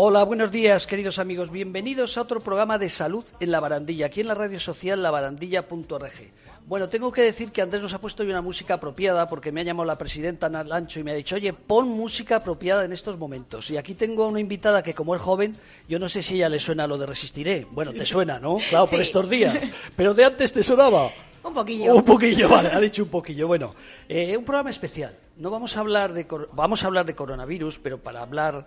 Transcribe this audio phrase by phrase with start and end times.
[0.00, 1.50] Hola, buenos días, queridos amigos.
[1.50, 6.12] Bienvenidos a otro programa de salud en la barandilla, aquí en la radio social labarandilla.org.
[6.68, 9.60] Bueno, tengo que decir que Andrés nos ha puesto hoy una música apropiada porque me
[9.60, 13.18] ha llamado la presidenta Lancho y me ha dicho, oye, pon música apropiada en estos
[13.18, 13.72] momentos.
[13.72, 15.56] Y aquí tengo a una invitada que, como es joven,
[15.88, 17.66] yo no sé si ella le suena lo de Resistiré.
[17.68, 18.58] Bueno, te suena, ¿no?
[18.68, 19.68] Claro, por estos días.
[19.96, 21.10] Pero de antes te sonaba.
[21.42, 21.96] Un poquillo.
[21.96, 23.48] Un poquillo, vale, ha dicho un poquillo.
[23.48, 23.74] Bueno,
[24.08, 25.16] eh, un programa especial.
[25.38, 28.64] No vamos a hablar de vamos a hablar de coronavirus, pero para hablar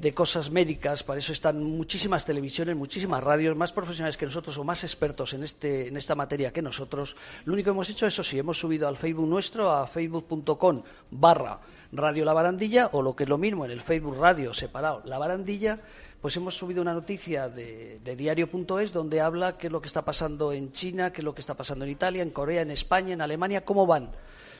[0.00, 4.64] de cosas médicas, para eso están muchísimas televisiones, muchísimas radios, más profesionales que nosotros o
[4.64, 7.16] más expertos en, este, en esta materia que nosotros.
[7.44, 11.58] Lo único que hemos hecho, eso sí, hemos subido al Facebook nuestro, a facebook.com barra
[11.92, 15.18] Radio La Barandilla, o lo que es lo mismo, en el Facebook Radio separado La
[15.18, 15.80] Barandilla,
[16.22, 20.04] pues hemos subido una noticia de, de diario.es donde habla qué es lo que está
[20.04, 23.12] pasando en China, qué es lo que está pasando en Italia, en Corea, en España,
[23.12, 24.10] en Alemania, cómo van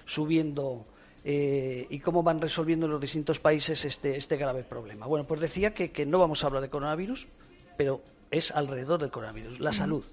[0.04, 0.86] subiendo
[1.24, 5.06] eh, y cómo van resolviendo en los distintos países este, este grave problema.
[5.06, 7.28] Bueno, pues decía que, que, no vamos a hablar de coronavirus,
[7.76, 10.04] pero es alrededor del coronavirus, la salud.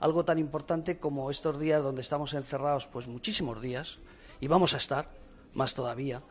[0.00, 3.98] Algo tan importante como estos días donde estamos encerrados, pues muchísimos días,
[4.40, 5.08] y vamos a estar
[5.54, 6.22] más todavía,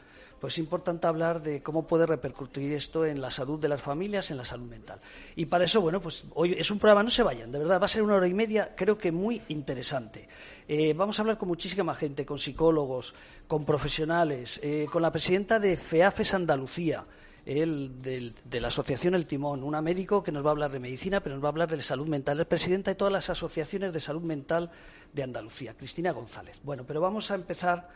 [0.43, 4.29] pues es importante hablar de cómo puede repercutir esto en la salud de las familias,
[4.29, 4.99] en la salud mental.
[5.37, 7.85] Y para eso, bueno, pues hoy es un programa, no se vayan, de verdad, va
[7.85, 10.27] a ser una hora y media, creo que muy interesante.
[10.67, 13.13] Eh, vamos a hablar con muchísima gente, con psicólogos,
[13.47, 17.05] con profesionales, eh, con la presidenta de FEAFES Andalucía,
[17.45, 21.35] de la Asociación El Timón, una médico que nos va a hablar de medicina, pero
[21.35, 22.39] nos va a hablar de salud mental.
[22.39, 24.71] Es presidenta de todas las asociaciones de salud mental
[25.11, 26.59] de Andalucía, Cristina González.
[26.63, 27.89] Bueno, pero vamos a empezar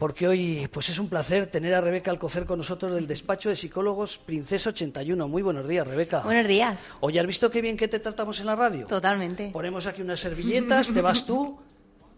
[0.00, 3.56] porque hoy pues es un placer tener a Rebeca Alcocer con nosotros del despacho de
[3.56, 5.28] psicólogos Princesa 81.
[5.28, 6.20] Muy buenos días, Rebeca.
[6.20, 6.90] Buenos días.
[7.00, 8.86] Oye, ¿has visto qué bien que te tratamos en la radio?
[8.86, 9.50] Totalmente.
[9.52, 11.58] Ponemos aquí unas servilletas, te vas tú,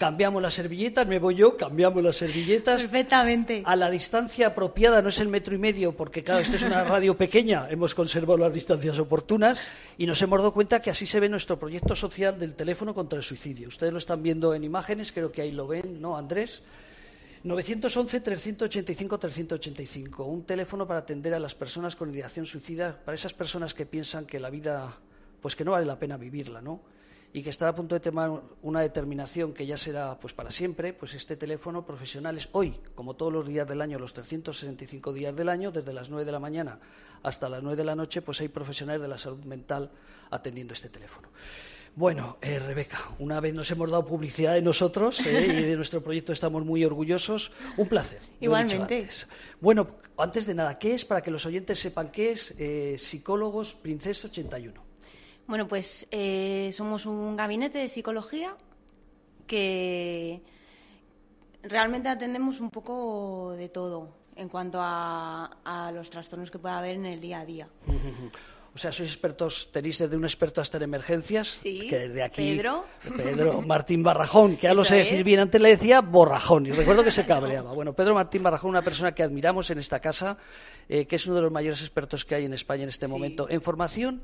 [0.02, 2.80] cambiamos las servilletas, me voy yo, cambiamos las servilletas.
[2.80, 3.62] Perfectamente.
[3.64, 6.82] A la distancia apropiada, no es el metro y medio, porque claro, esto es una
[6.94, 9.60] radio pequeña, hemos conservado las distancias oportunas
[9.96, 13.18] y nos hemos dado cuenta que así se ve nuestro proyecto social del teléfono contra
[13.18, 13.68] el suicidio.
[13.68, 16.64] Ustedes lo están viendo en imágenes, creo que ahí lo ven, ¿no, Andrés?
[17.44, 23.86] 911-385-385, un teléfono para atender a las personas con ideación suicida, para esas personas que
[23.86, 24.96] piensan que la vida,
[25.40, 26.90] pues que no vale la pena vivirla, ¿no?
[27.32, 28.30] Y que está a punto de tomar
[28.62, 33.14] una determinación que ya será pues para siempre, pues este teléfono profesional es hoy, como
[33.14, 36.38] todos los días del año, los 365 días del año, desde las 9 de la
[36.38, 36.78] mañana
[37.22, 39.90] hasta las 9 de la noche, pues hay profesionales de la salud mental
[40.30, 41.28] atendiendo este teléfono.
[41.94, 46.02] Bueno, eh, Rebeca, una vez nos hemos dado publicidad de nosotros eh, y de nuestro
[46.02, 47.52] proyecto estamos muy orgullosos.
[47.76, 48.20] Un placer.
[48.40, 49.08] Igualmente.
[49.60, 51.04] Bueno, antes de nada, ¿qué es?
[51.04, 54.91] Para que los oyentes sepan qué es eh, Psicólogos Princesa 81.
[55.46, 58.56] Bueno, pues eh, somos un gabinete de psicología
[59.46, 60.42] que
[61.62, 67.06] realmente atendemos un poco de todo en cuanto a, los trastornos que pueda haber en
[67.06, 67.68] el día a día.
[68.74, 72.56] O sea, sois expertos, tenéis desde un experto hasta en emergencias, sí, que desde aquí
[72.56, 76.72] Pedro, Pedro Martín Barrajón, que ya lo sé decir bien, antes le decía Borrajón, y
[76.72, 77.74] recuerdo que se cabreaba.
[77.74, 80.38] Bueno, Pedro Martín Barrajón, una persona que admiramos en esta casa,
[80.88, 83.46] eh, que es uno de los mayores expertos que hay en España en este momento
[83.50, 84.22] en formación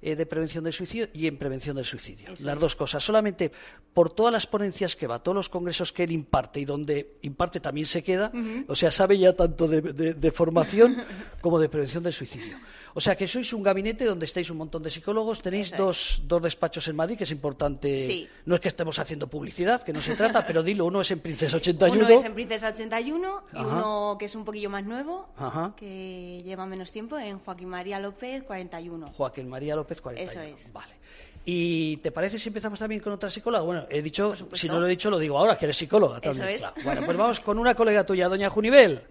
[0.00, 2.34] eh, de prevención del suicidio y en prevención del suicidio.
[2.40, 3.02] las dos cosas.
[3.02, 3.50] Solamente
[3.92, 7.60] por todas las ponencias que va, todos los congresos que él imparte y donde imparte
[7.60, 8.30] también se queda,
[8.68, 10.96] o sea, sabe ya tanto de, formación
[11.40, 12.58] como de prevención del suicidio.
[12.98, 16.42] O sea, que sois un gabinete donde estáis un montón de psicólogos, tenéis dos, dos,
[16.42, 18.26] despachos en Madrid, que es importante.
[18.44, 21.20] No es que estemos haciendo publicidad, que no se trata, pero dilo, uno es en
[21.20, 21.94] Princesa 81.
[21.94, 25.28] Uno es en Princesa 81 y uno que es un poquillo más nuevo,
[25.76, 29.06] que lleva menos tiempo, en Joaquín María López 41.
[29.06, 30.72] Joaquín María López eso es.
[30.72, 30.94] Vale.
[31.44, 33.62] ¿Y te parece si empezamos también con otra psicóloga?
[33.62, 36.48] Bueno, he dicho, si no lo he dicho, lo digo ahora, que eres psicóloga también.
[36.48, 36.84] Eso es.
[36.84, 39.02] Bueno, pues vamos con una colega tuya, doña Junivel.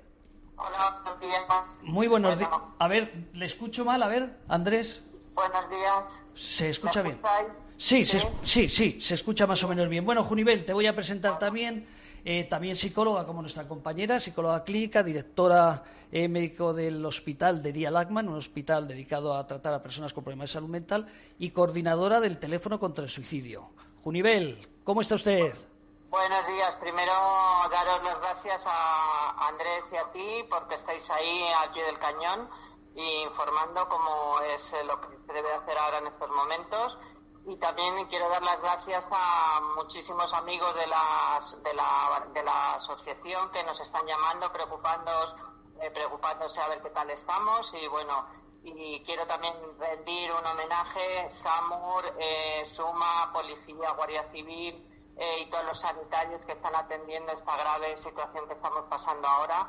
[0.58, 1.44] Hola, buenos días.
[1.84, 2.50] Muy buenos días.
[2.80, 4.02] A ver, ¿le escucho mal?
[4.02, 5.04] A ver, Andrés.
[5.36, 6.22] Buenos días.
[6.34, 7.20] ¿Se escucha bien?
[7.78, 10.04] Sí, sí, sí, sí, se escucha más o menos bien.
[10.04, 11.88] Bueno, Junivel, te voy a presentar también,
[12.26, 17.92] eh, también psicóloga como nuestra compañera, psicóloga clínica, directora eh, médico del hospital de Día
[17.92, 21.08] un hospital dedicado a tratar a personas con problemas de salud mental,
[21.38, 23.70] y coordinadora del teléfono contra el suicidio.
[24.04, 25.54] Junivel, ¿cómo está usted?
[26.10, 26.74] Buenos días.
[26.80, 27.12] Primero,
[27.70, 32.50] daros las gracias a Andrés y a ti porque estáis ahí pie del cañón
[32.96, 36.98] informando cómo es lo que se debe hacer ahora en estos momentos.
[37.46, 42.76] Y también quiero dar las gracias a muchísimos amigos de, las, de, la, de la
[42.76, 45.36] asociación que nos están llamando, preocupándonos
[45.82, 48.30] eh, preocupándose a ver qué tal estamos y bueno,
[48.64, 55.66] y quiero también rendir un homenaje, SAMUR, eh, SUMA, Policía, Guardia Civil eh, y todos
[55.66, 59.68] los sanitarios que están atendiendo esta grave situación que estamos pasando ahora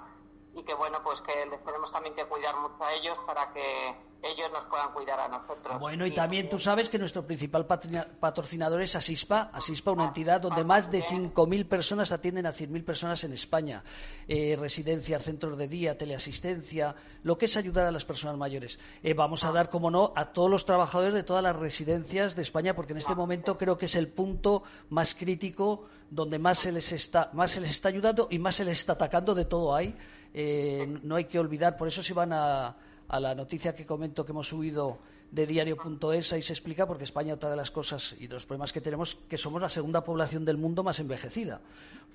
[0.58, 3.94] y que bueno, pues que les tenemos también que cuidar mucho a ellos para que
[4.20, 5.78] ellos nos puedan cuidar a nosotros.
[5.78, 10.64] Bueno, y, también tú sabes que nuestro principal patrocinador es Asispa, Asispa, una entidad donde
[10.64, 13.84] más de 5.000 personas atienden a 100.000 personas en España.
[14.26, 18.80] Eh, residencias, centros de día, teleasistencia, lo que es ayudar a las personas mayores.
[19.04, 22.42] Eh, vamos a dar, como no, a todos los trabajadores de todas las residencias de
[22.42, 26.72] España, porque en este momento creo que es el punto más crítico donde más se
[26.72, 29.76] les está, más se les está ayudando y más se les está atacando de todo
[29.76, 29.96] hay.
[30.34, 32.76] Eh, no hay que olvidar, por eso si van a,
[33.08, 34.98] la noticia que comento que hemos subido
[35.30, 38.72] de diario.es, ahí se explica porque España, otra de las cosas y de los problemas
[38.72, 41.60] que tenemos, que somos la segunda población del mundo más envejecida.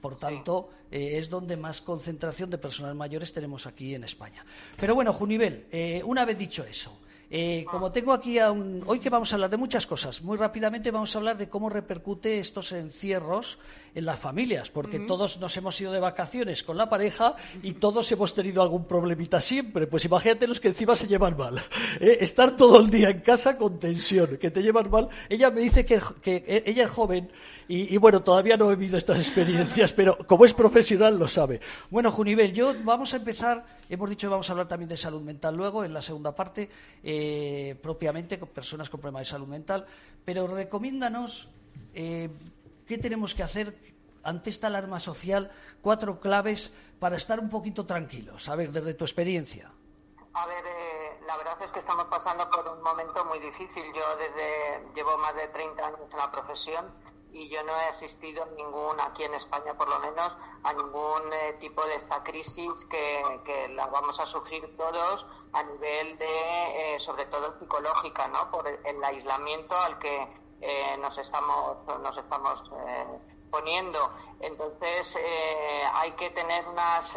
[0.01, 4.45] Por tanto, eh, es donde más concentración de personas mayores tenemos aquí en España.
[4.77, 6.97] Pero bueno, Junivel, eh, una vez dicho eso,
[7.65, 8.83] como tengo aquí a un...
[8.85, 11.67] Hoy que vamos a hablar de muchas cosas, muy rápidamente vamos a hablar de cómo
[11.67, 13.57] repercute estos encierros
[13.95, 18.11] en las familias, porque todos nos hemos ido de vacaciones con la pareja y todos
[18.11, 19.87] hemos tenido algún problemita siempre.
[19.87, 21.63] Pues imagínate los que encima se llevan mal.
[21.99, 22.17] ¿eh?
[22.21, 25.09] Estar todo el día en casa con tensión, que te llevan mal.
[25.29, 27.29] Ella me dice que, que ella es joven
[27.67, 31.61] y, bueno, todavía no he vivido estas experiencias, pero como es profesional lo sabe.
[31.89, 35.21] Bueno, Junivel, yo vamos a empezar, hemos dicho que vamos a hablar también de salud
[35.21, 36.69] mental luego, en la segunda parte,
[37.03, 39.85] eh, propiamente con personas con problemas de salud mental,
[40.25, 41.49] pero recomiéndanos
[41.93, 42.29] eh,
[42.87, 43.75] qué tenemos que hacer
[44.23, 45.51] ante esta alarma social,
[45.81, 48.47] cuatro claves para estar un poquito tranquilos.
[48.49, 49.71] A ver, desde tu experiencia.
[50.33, 53.83] A ver, eh, la verdad es que estamos pasando por un momento muy difícil.
[53.93, 56.85] Yo desde llevo más de 30 años en la profesión
[57.33, 60.33] y yo no he asistido ningún, aquí en España por lo menos,
[60.63, 65.63] a ningún eh, tipo de esta crisis que, que, la vamos a sufrir todos a
[65.63, 68.51] nivel de, eh, sobre todo psicológica, ¿no?
[68.51, 70.27] Por el, aislamiento al que
[70.63, 72.71] eh, nos estamos, nos estamos
[73.51, 74.11] poniendo.
[74.39, 75.17] Entonces,
[75.93, 77.13] hay que tener unas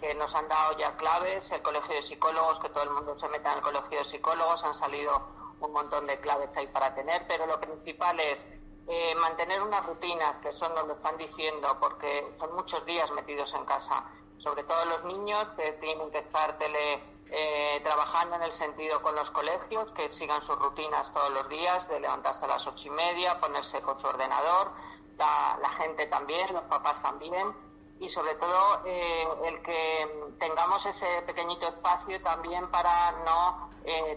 [0.00, 3.28] que nos han dado ya claves, el Colegio de Psicólogos, que todo el mundo se
[3.28, 5.20] meta en el Colegio de Psicólogos, han salido
[5.60, 8.46] un montón de claves ahí para tener, pero lo principal es
[8.88, 13.54] eh, mantener unas rutinas, que eso nos lo están diciendo, porque son muchos días metidos
[13.54, 14.04] en casa,
[14.38, 17.00] sobre todo los niños que tienen que estar tele,
[17.30, 21.88] eh, trabajando en el sentido con los colegios, que sigan sus rutinas todos los días,
[21.88, 24.72] de levantarse a las ocho y media, ponerse con su ordenador,
[25.16, 27.54] la, gente también, los papás también,
[28.00, 33.70] y sobre todo eh, el que tengamos ese pequeñito espacio también para no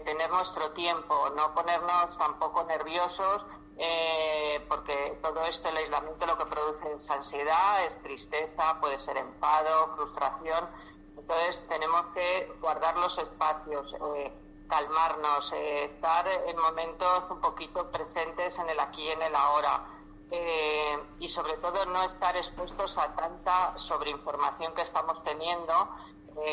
[0.04, 3.46] tener nuestro tiempo, no ponernos tampoco nerviosos
[3.76, 9.16] eh, porque todo esto, el aislamiento, lo que produce es ansiedad, es tristeza, puede ser
[9.16, 10.68] enfado, frustración.
[11.16, 14.32] Entonces tenemos que guardar los espacios, eh,
[14.68, 19.90] calmarnos, eh, estar en momentos un poquito presentes en el aquí y en el ahora.
[21.20, 25.74] y sobre todo no estar expuestos a tanta sobreinformación que estamos teniendo,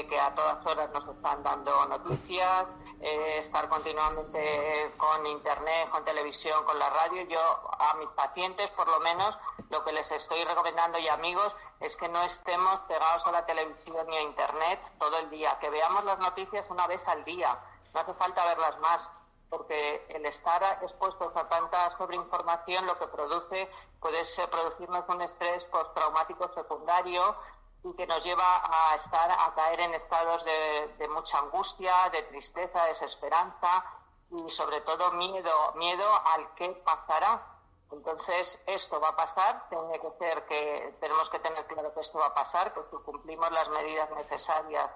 [0.08, 2.68] que a todas horas nos están dando noticias,
[3.02, 7.24] eh, estar continuamente con internet, con televisión, con la radio.
[7.24, 7.40] Yo
[7.80, 9.36] a mis pacientes, por lo menos,
[9.70, 14.06] lo que les estoy recomendando y amigos es que no estemos pegados a la televisión
[14.08, 17.58] ni a internet todo el día, que veamos las noticias una vez al día.
[17.94, 19.10] No hace falta verlas más,
[19.50, 25.64] porque el estar expuestos a tanta sobreinformación lo que produce puede ser producirnos un estrés
[25.66, 27.36] postraumático secundario
[27.84, 32.86] y que nos lleva a estar a caer en estados de, mucha angustia, de tristeza,
[32.86, 33.84] desesperanza
[34.30, 37.48] y sobre todo miedo, miedo al que pasará.
[37.92, 42.20] Entonces, esto va a pasar, tiene que ser que tenemos que tener claro que esto
[42.20, 44.90] va a pasar, que si cumplimos las medidas necesarias,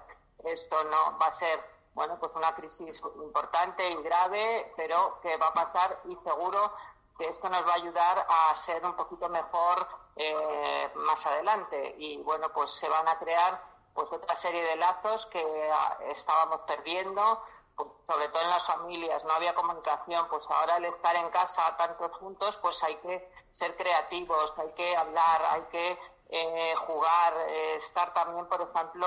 [0.44, 1.60] esto no va a ser,
[1.92, 6.72] bueno, pues una crisis importante y grave, pero que va a pasar y seguro
[7.18, 11.94] que esto nos va a ayudar a ser un poquito mejor eh, más adelante.
[11.98, 13.62] Y bueno, pues se van a crear
[13.94, 17.42] pues otra serie de lazos que ah, estábamos perdiendo,
[17.74, 21.76] pues, sobre todo en las familias, no había comunicación, pues ahora el estar en casa
[21.78, 27.76] tantos juntos, pues hay que ser creativos, hay que hablar, hay que eh, jugar, eh,
[27.76, 29.06] estar también, por ejemplo,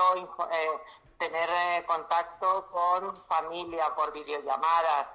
[1.18, 5.06] tener contacto con familia por videollamadas,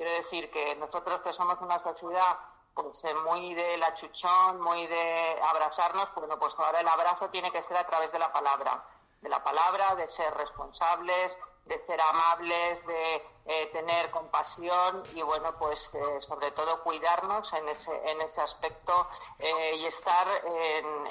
[0.00, 2.38] Quiero decir que nosotros que somos una sociedad
[2.72, 7.62] pues eh, muy de achuchón, muy de abrazarnos, bueno, pues ahora el abrazo tiene que
[7.62, 8.82] ser a través de la palabra,
[9.20, 15.54] de la palabra, de ser responsables, de ser amables, de eh, tener compasión y bueno,
[15.58, 19.06] pues eh, sobre todo cuidarnos en ese, en ese aspecto
[19.38, 20.26] y estar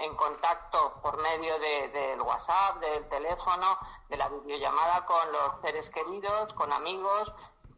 [0.01, 3.77] en, contacto por medio del WhatsApp, del teléfono,
[4.07, 7.31] de la videollamada con los seres queridos, con amigos,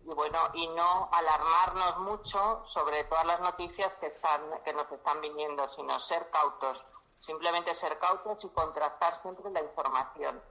[0.04, 5.22] y bueno y no alarmarnos mucho sobre todas las noticias que están que nos están
[5.22, 6.84] viniendo sino ser cautos
[7.26, 10.42] simplemente ser cautos y contrastar siempre la información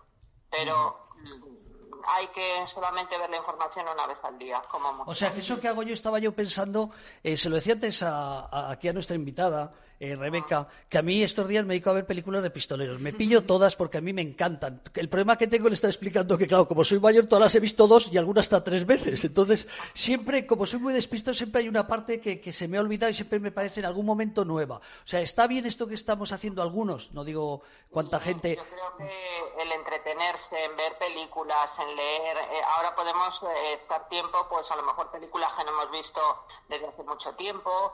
[0.51, 1.09] pero
[2.07, 4.63] hay que solamente ver la información una vez al día.
[4.71, 6.91] Como o sea, que eso que hago yo estaba yo pensando,
[7.23, 11.47] eh, se lo decía antes aquí a nuestra invitada, eh, Rebeca, que a mí estos
[11.47, 12.99] días me dedico a ver películas de pistoleros.
[13.01, 14.81] Me pillo todas porque a mí me encantan.
[14.95, 17.61] El problema que tengo le está explicando que, claro, como soy mayor, todas las he
[17.61, 19.23] visto dos y algunas hasta tres veces.
[19.27, 23.11] Entonces, siempre, como soy muy despistado, siempre hay una parte que, se me ha olvidado
[23.11, 24.77] y siempre me parece en algún momento nueva.
[24.77, 28.57] O sea, está bien esto que estamos haciendo algunos, no digo cuánta gente.
[28.57, 34.09] Yo creo que el entretenerse, en ver películas, en leer, eh, ahora podemos eh, estar
[34.09, 36.21] tiempo, pues a lo mejor películas que no hemos visto
[36.71, 37.93] desde hace mucho tiempo,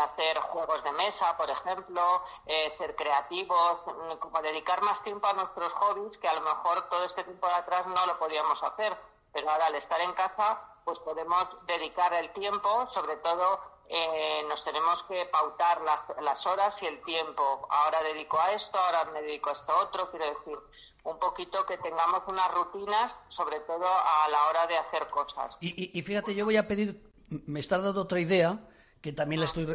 [0.00, 5.34] hacer juegos de mesa, por ejemplo, eh, ser creativos, mm, como dedicar más tiempo a
[5.34, 8.96] nuestros hobbies que a lo mejor todo este tiempo de atrás no lo podíamos hacer.
[9.30, 13.60] Pero ahora al estar en casa, pues podemos dedicar el tiempo, sobre todo
[13.90, 17.66] eh, nos tenemos que pautar las, las horas y el tiempo.
[17.68, 20.58] Ahora dedico a esto, ahora me dedico a esto otro, quiero decir,
[21.02, 25.58] un poquito que tengamos unas rutinas, sobre todo a la hora de hacer cosas.
[25.60, 28.58] Y, y fíjate, yo voy a pedir, me está dando otra idea
[29.04, 29.66] que también la estoy,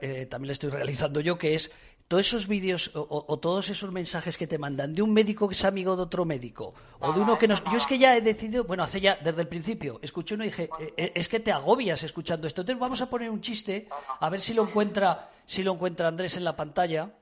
[0.00, 1.70] eh, también estoy realizando yo, que es
[2.08, 5.64] todos esos vídeos o, todos esos mensajes que te mandan de un médico que es
[5.64, 7.62] amigo de otro médico o de uno que nos...
[7.62, 10.48] Yo es que ya he decidido, bueno, hace ya desde el principio, escuché uno y
[10.48, 12.62] dije, eh, eh, es que te agobias escuchando esto.
[12.62, 13.86] Entonces vamos a poner un chiste,
[14.18, 17.14] a ver si lo encuentra, si lo encuentra Andrés en la pantalla.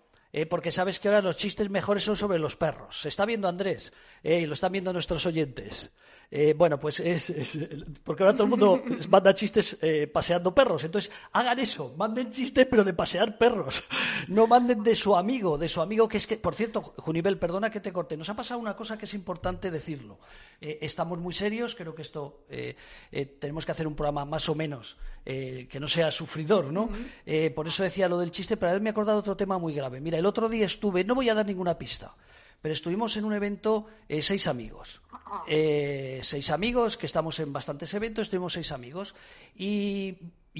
[0.49, 3.02] porque sabes que ahora los chistes mejores son sobre los perros.
[3.02, 5.90] Se está viendo Andrés y lo están viendo nuestros oyentes.
[6.33, 7.59] Eh, bueno, pues es,
[8.05, 10.85] porque ahora todo el mundo manda chistes eh, paseando perros.
[10.85, 13.83] Entonces, hagan eso, manden chistes, pero de pasear perros.
[14.29, 17.71] No manden de su amigo, de su amigo que es que, por cierto, Junivel, perdona
[17.71, 18.17] que te corte.
[18.17, 20.19] Nos ha pasado una cosa que es importante decirlo.
[20.61, 22.45] Eh, estamos muy serios, creo que esto
[23.41, 26.91] tenemos que hacer un programa más o menos que no sea sufridor, ¿no?
[27.55, 30.01] por eso decía lo del chiste, pero haberme acordado otro tema muy grave.
[30.01, 32.15] Mira, el otro día estuve, no voy a dar ninguna pista
[32.61, 35.00] pero estuvimos en un evento eh, seis amigos.
[35.47, 39.14] Eh, seis amigos, que estamos en bastantes eventos, estuvimos seis amigos.
[39.57, 40.19] Y,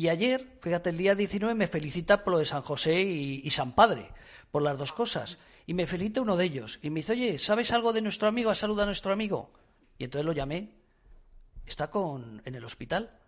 [0.09, 4.11] ayer, fíjate, el día 19 me felicita por lo de San José y, San Padre,
[4.50, 5.38] por las dos cosas.
[5.66, 6.78] Y me felicita uno de ellos.
[6.83, 8.54] Y me dice, oye, ¿sabes algo de nuestro amigo?
[8.54, 9.50] Saluda a nuestro amigo.
[9.99, 10.71] Y entonces lo llamé.
[11.66, 13.20] Está con, en el hospital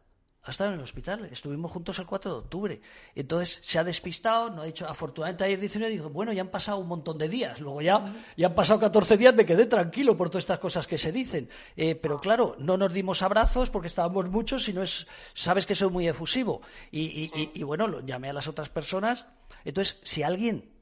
[0.44, 1.28] ha estado en el hospital.
[1.30, 2.80] Estuvimos juntos el 4 de octubre.
[3.14, 6.78] Entonces se ha despistado, no ha dicho, afortunadamente ayer 19 dijo, bueno, ya han pasado
[6.78, 7.60] un montón de días.
[7.60, 10.98] Luego ya, ya han pasado 14 días, me quedé tranquilo por todas estas cosas que
[10.98, 11.48] se dicen.
[11.76, 15.90] Eh, pero claro, no nos dimos abrazos porque estábamos muchos, sino es, sabes que soy
[15.90, 16.62] muy efusivo.
[16.90, 19.26] Y, y bueno, lo llamé a las otras personas.
[19.64, 20.72] Entonces, si alguien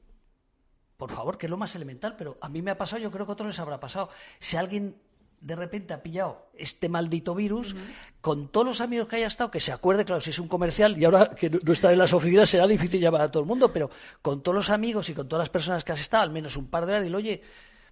[0.97, 3.25] por favor, que es lo más elemental, pero a mí me ha pasado, yo creo
[3.25, 4.09] que a otros les habrá pasado.
[4.37, 5.01] Si alguien
[5.41, 7.75] de repente ha pillado este maldito virus,
[8.21, 10.97] con todos los amigos que haya estado, que se acuerde, claro, si es un comercial
[10.97, 13.73] y ahora que no está en las oficinas será difícil llamar a todo el mundo,
[13.73, 13.89] pero
[14.21, 16.67] con todos los amigos y con todas las personas que has estado, al menos un
[16.67, 17.41] par de horas, dile, oye,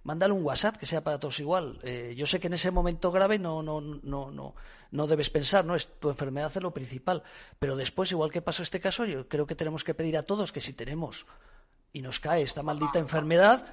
[0.04, 1.80] mándale un WhatsApp que sea para todos igual.
[1.82, 4.54] Eh, yo sé que en ese momento grave no, no, no, no,
[4.92, 7.22] no debes pensar, no es tu enfermedad es lo principal,
[7.58, 10.52] pero después, igual que pasó este caso, yo creo que tenemos que pedir a todos
[10.52, 11.26] que si tenemos
[11.92, 13.64] y nos cae esta maldita enfermedad,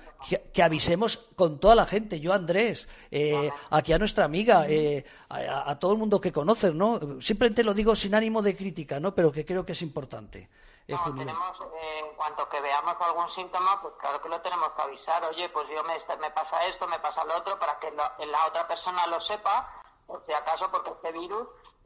[0.54, 5.78] que, avisemos con toda la gente, yo Andrés, eh, aquí a nuestra amiga, eh, a,
[5.80, 7.22] todo el mundo que conoces, ¿no?
[7.22, 9.14] Simplemente lo digo sin ánimo de crítica, ¿no?
[9.14, 10.50] Pero que creo que es importante.
[10.88, 11.60] No, tenemos,
[12.00, 15.24] en cuanto que veamos algún síntoma, pues claro que lo tenemos que avisar.
[15.26, 18.46] Oye, pues yo me, me pasa esto, me pasa lo otro, para que la, la
[18.48, 19.70] otra persona lo sepa,
[20.06, 21.46] por si acaso, porque este virus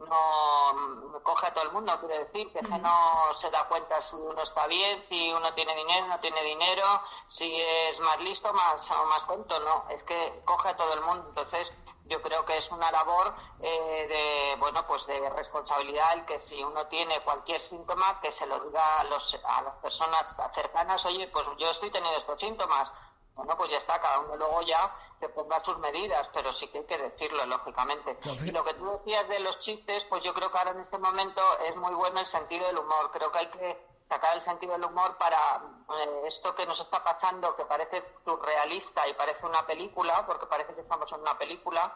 [0.10, 4.42] no coge a todo el mundo, quiere decir, que no se da cuenta si uno
[4.42, 6.86] está bien, si uno tiene dinero, no tiene dinero,
[7.28, 11.02] si es más listo más, o más tonto, no, es que coge a todo el
[11.02, 11.26] mundo.
[11.30, 11.72] Entonces,
[12.12, 16.62] yo creo que es una labor eh, de, bueno, pues de responsabilidad el que si
[16.62, 21.28] uno tiene cualquier síntoma, que se lo diga a, los, a las personas cercanas, oye,
[21.30, 22.92] pues yo estoy teniendo estos síntomas,
[23.36, 26.80] bueno, pues ya está, cada uno luego ya se ponga sus medidas, pero sí que
[26.80, 28.18] hay que decirlo, lógicamente.
[28.44, 30.98] Y lo que tú decías de los chistes, pues yo creo que ahora en este
[30.98, 33.12] momento es muy bueno el sentido del humor.
[33.14, 37.04] Creo que hay que sacar el sentido del humor para eh, esto que nos está
[37.04, 41.96] pasando, que parece surrealista y parece una película, porque parece que estamos en una película,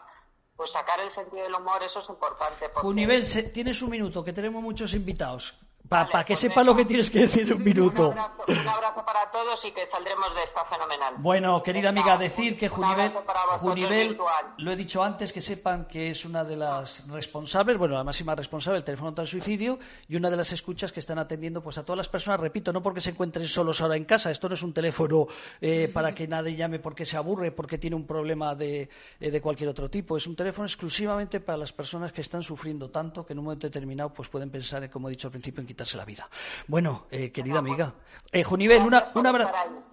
[0.56, 2.70] pues sacar el sentido del humor, eso es importante.
[2.74, 5.54] Junivel, tienes un minuto, que tenemos muchos invitados.
[5.88, 8.08] Para que pues sepa lo que tienes que decir un minuto.
[8.10, 11.14] Un abrazo, para todos y que saldremos de esta fenomenal.
[11.18, 14.16] Bueno, querida amiga, decir que Junivel,
[14.58, 18.34] lo he dicho antes, que sepan que es una de las responsables, bueno, la máxima
[18.34, 19.78] responsable del teléfono contra el suicidio
[20.08, 22.82] y una de las escuchas que están atendiendo pues a todas las personas, repito, no
[22.82, 25.26] porque se encuentren solos ahora en casa, esto no es un teléfono
[25.60, 28.88] eh, para que nadie llame porque se aburre, porque tiene un problema de,
[29.20, 32.90] eh, de cualquier otro tipo, es un teléfono exclusivamente para las personas que están sufriendo
[32.90, 35.66] tanto que en un momento determinado pues pueden pensar, como he dicho al principio, en
[35.76, 36.26] quitarse la vida.
[36.66, 37.92] Bueno, eh, querida amiga.
[38.32, 39.26] Eh, Junivel, una, un,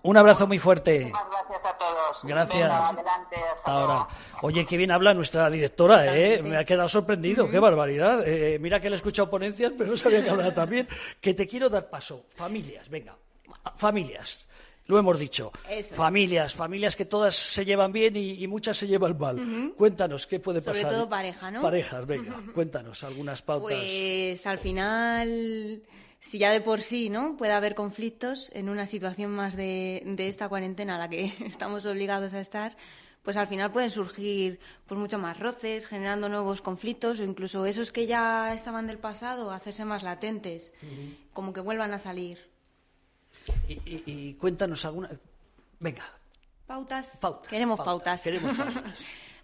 [0.04, 1.06] un abrazo muy fuerte.
[1.06, 2.20] Muchas gracias a todos.
[2.24, 2.72] Gracias.
[2.72, 4.08] adelante, hasta ahora.
[4.42, 6.42] Oye, qué bien habla nuestra directora, ¿eh?
[6.42, 8.26] Me ha quedado sorprendido, qué barbaridad.
[8.26, 10.88] Eh, mira que le he escuchado ponencias, pero no sabía que hablaba también.
[11.20, 12.26] Que te quiero dar paso.
[12.34, 13.18] Familias, venga.
[13.76, 14.48] Familias.
[14.86, 15.52] Lo hemos dicho.
[15.96, 19.74] familias, familias que todas se llevan bien y, muchas se llevan mal.
[19.78, 20.82] Cuéntanos, ¿qué puede pasar?
[20.82, 21.62] Sobre todo pareja, ¿no?
[21.62, 23.78] Parejas, venga, cuéntanos algunas pautas.
[23.78, 25.82] Pues al final,
[26.20, 27.38] si ya de por sí, ¿no?
[27.38, 32.34] Puede haber conflictos en una situación más de, esta cuarentena a la que estamos obligados
[32.34, 32.76] a estar,
[33.24, 37.94] pues al final pueden surgir pues mucho más roces, generando nuevos conflictos o incluso esos
[37.94, 40.74] que ya estaban del pasado, hacerse más latentes,
[41.34, 42.53] como que vuelvan a salir.
[43.68, 45.10] Y, cuéntanos alguna.
[45.80, 46.04] Venga.
[46.66, 47.20] Pautas.
[47.50, 48.24] Queremos pautas.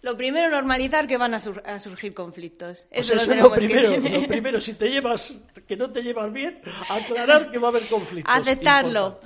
[0.02, 2.86] Lo primero, normalizar que van a, surgir conflictos.
[2.90, 3.98] Eso, es lo primero.
[3.98, 5.34] Lo primero, si te llevas,
[5.68, 8.34] que no te llevas bien, aclarar que va a haber conflictos.
[8.34, 9.20] Aceptarlo.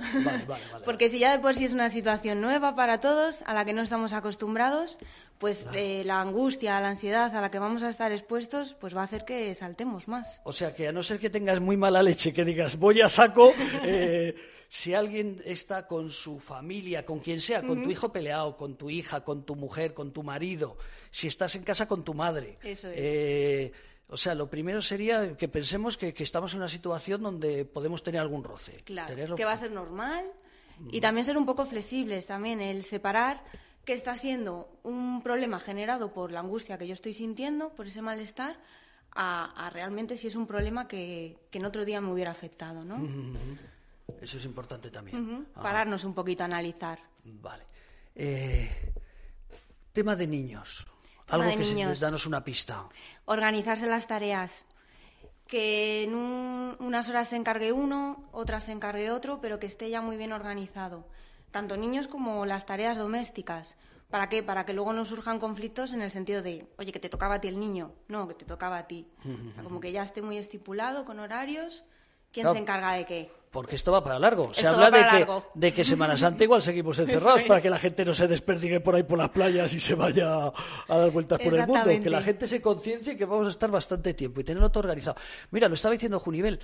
[0.83, 3.71] Porque si ya de por sí es una situación nueva para todos, a la que
[3.71, 4.97] no estamos acostumbrados,
[5.37, 9.01] pues eh, la angustia, la ansiedad a la que vamos a estar expuestos, pues va
[9.01, 10.41] a hacer que saltemos más.
[10.43, 13.09] O sea que a no ser que tengas muy mala leche, que digas voy a
[13.09, 13.53] saco,
[13.83, 14.35] eh,
[14.67, 18.89] si alguien está con su familia, con quien sea, con tu hijo peleado, con tu
[18.89, 20.77] hija, con tu mujer, con tu marido,
[21.11, 22.57] si estás en casa con tu madre.
[22.63, 22.95] Eso es.
[22.97, 23.71] Eh,
[24.07, 28.21] o sea, lo primero sería que pensemos que, estamos en una situación donde podemos tener
[28.21, 28.73] algún roce.
[28.83, 30.25] Claro, que va a ser normal
[30.91, 33.43] y también ser un poco flexibles también, el separar
[33.83, 38.01] que está siendo un problema generado por la angustia que yo estoy sintiendo, por ese
[38.01, 38.57] malestar,
[39.11, 42.97] a, realmente si es un problema que, en otro día me hubiera afectado, ¿no?
[44.21, 45.47] Eso es importante también.
[45.53, 46.99] Pararnos un poquito a analizar.
[47.23, 47.65] Vale.
[48.13, 48.93] Eh,
[49.91, 50.87] tema de niños.
[51.27, 51.99] Algo que niños.
[51.99, 52.87] danos una pista.
[53.25, 54.65] Organizarse las tareas.
[55.47, 60.01] Que en unas horas se encargue uno, otras se encargue otro, pero que esté ya
[60.01, 61.05] muy bien organizado
[61.55, 63.77] tanto niños como las tareas domésticas.
[64.09, 64.43] ¿Para qué?
[64.43, 67.39] Para que luego no surjan conflictos en el sentido de, oye, que te tocaba a
[67.39, 67.93] ti el niño.
[68.09, 69.07] No, que te tocaba a ti.
[69.63, 71.85] como que ya esté muy estipulado con horarios.
[72.33, 73.31] ¿Quién se encarga de qué?
[73.55, 74.53] Porque esto va para largo.
[74.53, 78.03] se habla de que, de que, Semana Santa igual seguimos encerrados para que la gente
[78.03, 80.51] no se desperdigue por ahí por las playas y se vaya
[80.89, 81.89] a dar vueltas por el mundo.
[82.03, 85.15] Que la gente se conciencie que vamos a estar bastante tiempo y tenerlo todo organizado.
[85.51, 86.59] Mira, lo estaba diciendo Junivel.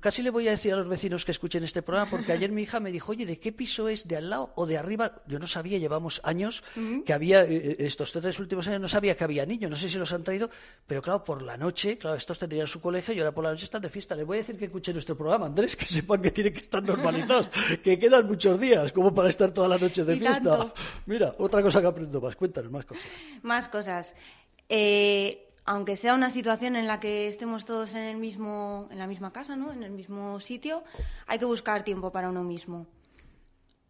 [0.00, 2.62] Casi le voy a decir a los vecinos que escuchen este programa porque ayer mi
[2.62, 4.08] hija me dijo, oye, ¿de qué piso es?
[4.08, 5.22] ¿De al lado o de arriba?
[5.28, 6.64] Yo no sabía, llevamos años
[7.06, 9.70] que había, eh, eh, estos tres últimos años no sabía que había niños.
[9.70, 10.50] No sé si los han traído,
[10.88, 13.62] pero claro, por la noche, claro, estos tendrían su colegio y ahora por la noche
[13.62, 14.16] están de fiesta.
[14.16, 16.82] Les voy a decir que escuchen nuestro programa, Andrés, que sepan que tiene que estar
[16.82, 17.50] normal
[17.82, 20.72] que quedan muchos días como para estar toda la noche de fiesta.
[21.06, 23.06] Mira, otra cosa que aprendo más, cuéntanos más cosas.
[23.42, 24.16] Más cosas.
[24.68, 29.06] Eh, aunque sea una situación en la que estemos todos en el mismo, en la
[29.06, 29.72] misma casa, ¿no?
[29.72, 30.82] En el mismo sitio,
[31.26, 32.86] hay que buscar tiempo para uno mismo.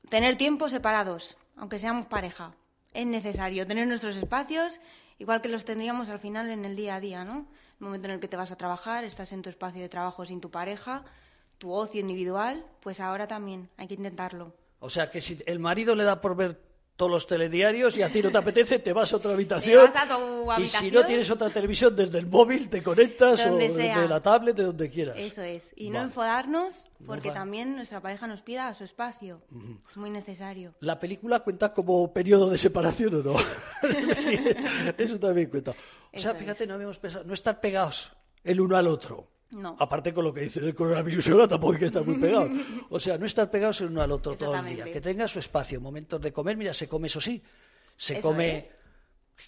[0.08, 2.54] Tener tiempos separados, aunque seamos pareja.
[2.92, 4.80] Es necesario tener nuestros espacios,
[5.18, 7.46] igual que los tendríamos al final en el día a día, ¿no?
[7.80, 10.26] El momento en el que te vas a trabajar, estás en tu espacio de trabajo
[10.26, 11.04] sin tu pareja,
[11.62, 14.52] tu ocio individual, pues ahora también hay que intentarlo.
[14.80, 16.60] O sea que si el marido le da por ver
[16.96, 19.88] todos los telediarios y a ti no te apetece, te vas a otra habitación.
[20.58, 24.56] Y si no tienes otra televisión desde el móvil, te conectas o desde la tablet,
[24.56, 25.14] de donde quieras.
[25.16, 25.72] Eso es.
[25.76, 29.40] Y no enfadarnos porque también nuestra pareja nos pida su espacio.
[29.88, 30.74] Es muy necesario.
[30.80, 33.36] ¿La película cuenta como periodo de separación o no?
[34.98, 35.76] eso también cuenta.
[36.12, 38.10] O sea, fíjate, no habíamos pensado, no estar pegados
[38.42, 39.28] el uno al otro.
[39.52, 39.76] No.
[39.78, 42.48] Aparte con lo que dice del coronavirus ahora tampoco hay que estar muy pegado.
[42.90, 44.84] O sea, no estar pegados el uno al otro todo el día.
[44.84, 46.56] Que tenga su espacio, momentos de comer.
[46.56, 47.42] Mira, se come eso sí.
[47.96, 48.64] Se come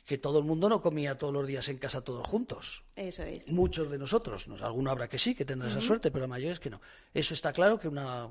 [0.04, 2.84] que todo el mundo no comía todos los días en casa todos juntos.
[2.96, 3.48] Eso es.
[3.48, 4.46] Muchos de nosotros.
[4.60, 6.80] Alguno habrá que sí, que tendrá esa suerte, pero la mayoría es que no.
[7.14, 8.28] Eso está claro que una,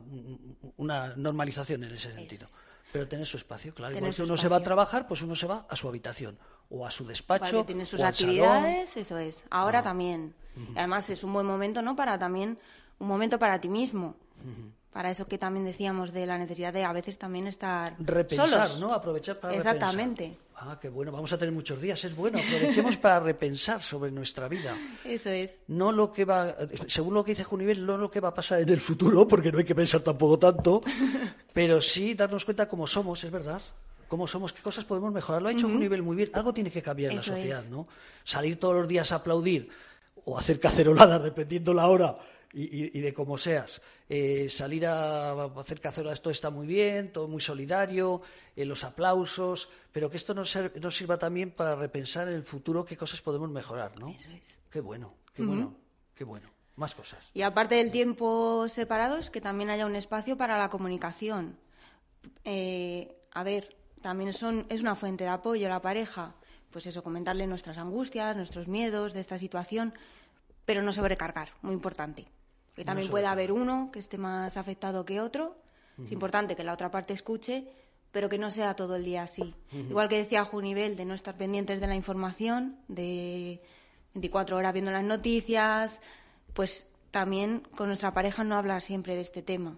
[0.78, 2.48] una normalización en ese sentido.
[2.92, 3.98] Pero tener su espacio, claro.
[3.98, 6.38] Igual que uno se va a trabajar, pues uno se va a su habitación
[6.74, 7.64] o a su despacho.
[7.64, 9.44] tiene sus actividades, eso es.
[9.50, 9.84] Ahora ah.
[9.84, 10.34] también.
[10.76, 11.96] Además es un buen momento, ¿no?
[11.96, 12.60] Para también
[13.00, 14.16] un momento para ti mismo.
[14.92, 18.94] Para eso que también decíamos de la necesidad de a veces también estar repensar, ¿no?
[18.94, 20.38] Aprovechar para Exactamente.
[20.56, 21.12] Ah, qué bueno.
[21.12, 22.04] Vamos a tener muchos días.
[22.04, 22.38] Es bueno.
[22.38, 24.78] Aprovechemos para repensar sobre nuestra vida.
[25.04, 25.64] Eso es.
[25.68, 26.56] No lo que va,
[26.88, 29.52] según lo que dice Junivel, no lo que va a pasar en el futuro, porque
[29.52, 30.82] no hay que pensar tampoco tanto,
[31.54, 33.62] pero sí darnos cuenta cómo somos, es verdad
[34.14, 35.42] cómo somos, qué cosas podemos mejorar.
[35.42, 36.30] Lo ha hecho Junivel muy bien.
[36.34, 37.88] Algo tiene que cambiar en la sociedad, ¿no?
[38.24, 39.70] Salir todos los días a aplaudir
[40.26, 42.16] o hacer caceroladas, dependiendo la hora
[42.54, 43.82] y, de cómo seas.
[44.08, 48.22] Eh, salir a hacer caceroladas, todo está muy bien, todo muy solidario,
[48.56, 50.56] eh, los aplausos, pero que esto nos,
[50.92, 54.10] sirva también para repensar en el futuro qué cosas podemos mejorar, ¿no?
[54.10, 54.60] Eso es.
[54.70, 55.76] Qué bueno, qué bueno,
[56.14, 56.52] qué bueno.
[56.76, 57.32] Más cosas.
[57.34, 61.58] Y aparte del tiempo separados, que también haya un espacio para la comunicación.
[62.44, 66.36] Eh, a ver, también son, es una fuente de apoyo la pareja.
[66.70, 69.94] Pues eso, comentarle nuestras angustias, nuestros miedos de esta situación,
[70.66, 72.28] pero no sobrecargar, muy importante.
[72.76, 75.58] Que también puede haber uno que esté más afectado que otro.
[76.04, 77.68] Es importante que la otra parte escuche,
[78.12, 79.56] pero que no sea todo el día así.
[79.72, 83.62] Igual que decía Junivel, de no estar pendientes de la información, de
[84.16, 86.02] 24 horas viendo las noticias,
[86.54, 89.78] pues también con nuestra pareja no hablar siempre de este tema.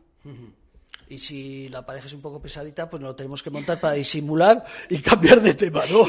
[1.07, 3.93] Y si la pareja es un poco pesadita, pues nos lo tenemos que montar para
[3.93, 6.01] disimular y cambiar de tema, ¿no?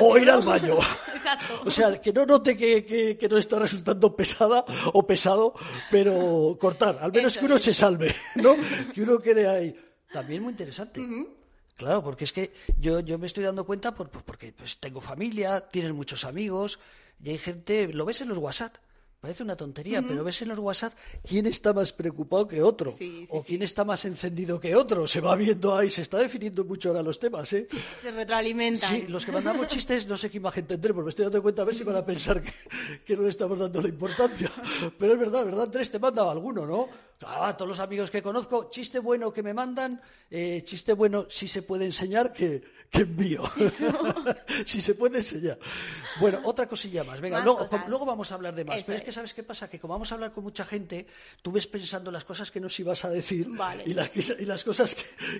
[0.00, 0.76] o, ir al baño.
[1.14, 1.62] Exacto.
[1.66, 5.54] O sea, que no note que, que, no está resultando pesada o pesado,
[5.90, 6.98] pero cortar.
[7.00, 8.56] Al menos que uno se salve, ¿no?
[8.94, 9.76] Que uno quede ahí.
[10.12, 11.06] También muy interesante.
[11.76, 15.68] Claro, porque es que yo, yo me estoy dando cuenta por, porque pues, tengo familia,
[15.68, 16.78] tienes muchos amigos
[17.22, 18.76] y hay gente, lo ves en los WhatsApp,
[19.20, 20.92] Parece una tontería, pero ves en los WhatsApp
[21.26, 22.94] quién está más preocupado que otro
[23.30, 25.08] o quién está más encendido que otro.
[25.08, 27.66] Se va viendo ahí, se está definiendo mucho ahora los temas, ¿eh?
[28.00, 28.94] Se retroalimentan.
[28.94, 31.02] Sí, los que mandamos chistes no sé qué imagen tendremos.
[31.02, 32.42] Me estoy dando cuenta a ver si van a pensar
[33.04, 34.50] que, no le estamos dando la importancia.
[34.98, 35.64] Pero es verdad, ¿verdad?
[35.64, 36.88] Andrés te manda alguno, ¿no?
[37.24, 40.00] Ah, todos los amigos que conozco, chiste bueno que me mandan,
[40.30, 43.42] eh, chiste bueno si se puede enseñar que, que envío.
[44.66, 45.58] si se puede enseñar.
[46.20, 47.20] Bueno, otra cosilla más.
[47.20, 48.82] Venga, luego, luego, vamos a hablar de más.
[48.82, 49.70] Pero es que, ¿sabes qué pasa?
[49.70, 51.06] Que como vamos a hablar con mucha gente,
[51.40, 53.48] tú ves pensando las cosas que nos ibas a decir
[53.86, 54.94] y, las, y las cosas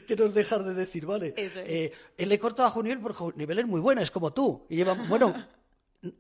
[0.06, 1.34] que, nos dejas de decir, ¿vale?
[1.36, 1.92] Eso es.
[2.16, 4.66] Eh, le corto a Juniel porque nivel es muy buena, es como tú.
[4.70, 5.34] Y lleva, bueno,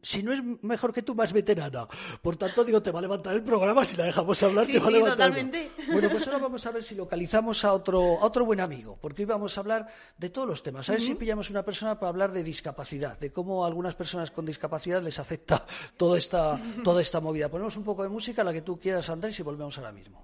[0.02, 1.88] si no es mejor que tú, más veterana.
[2.22, 4.66] Por tanto, digo, te va a levantar el programa si la dejamos hablar.
[4.66, 5.70] te va a levantar totalmente.
[5.90, 9.22] Bueno, pues ahora vamos a ver si localizamos a otro, a otro buen amigo, porque
[9.22, 10.88] hoy vamos a hablar de todos los temas.
[10.88, 14.30] A ver si pillamos una persona para hablar de discapacidad, de cómo a algunas personas
[14.30, 15.64] con discapacidad les afecta
[15.96, 17.48] toda esta, toda esta movida.
[17.48, 20.22] Ponemos un poco de música, la que tú quieras, Andrés, y volvemos ahora mismo.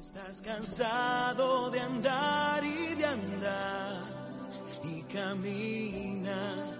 [0.00, 4.20] Estás cansado de andar y de andar
[4.82, 6.79] y caminar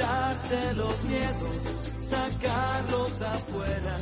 [0.00, 1.56] quitarse los miedos,
[2.08, 3.98] sacarlos afuera,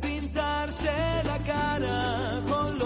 [0.00, 2.85] pintarse la cara, color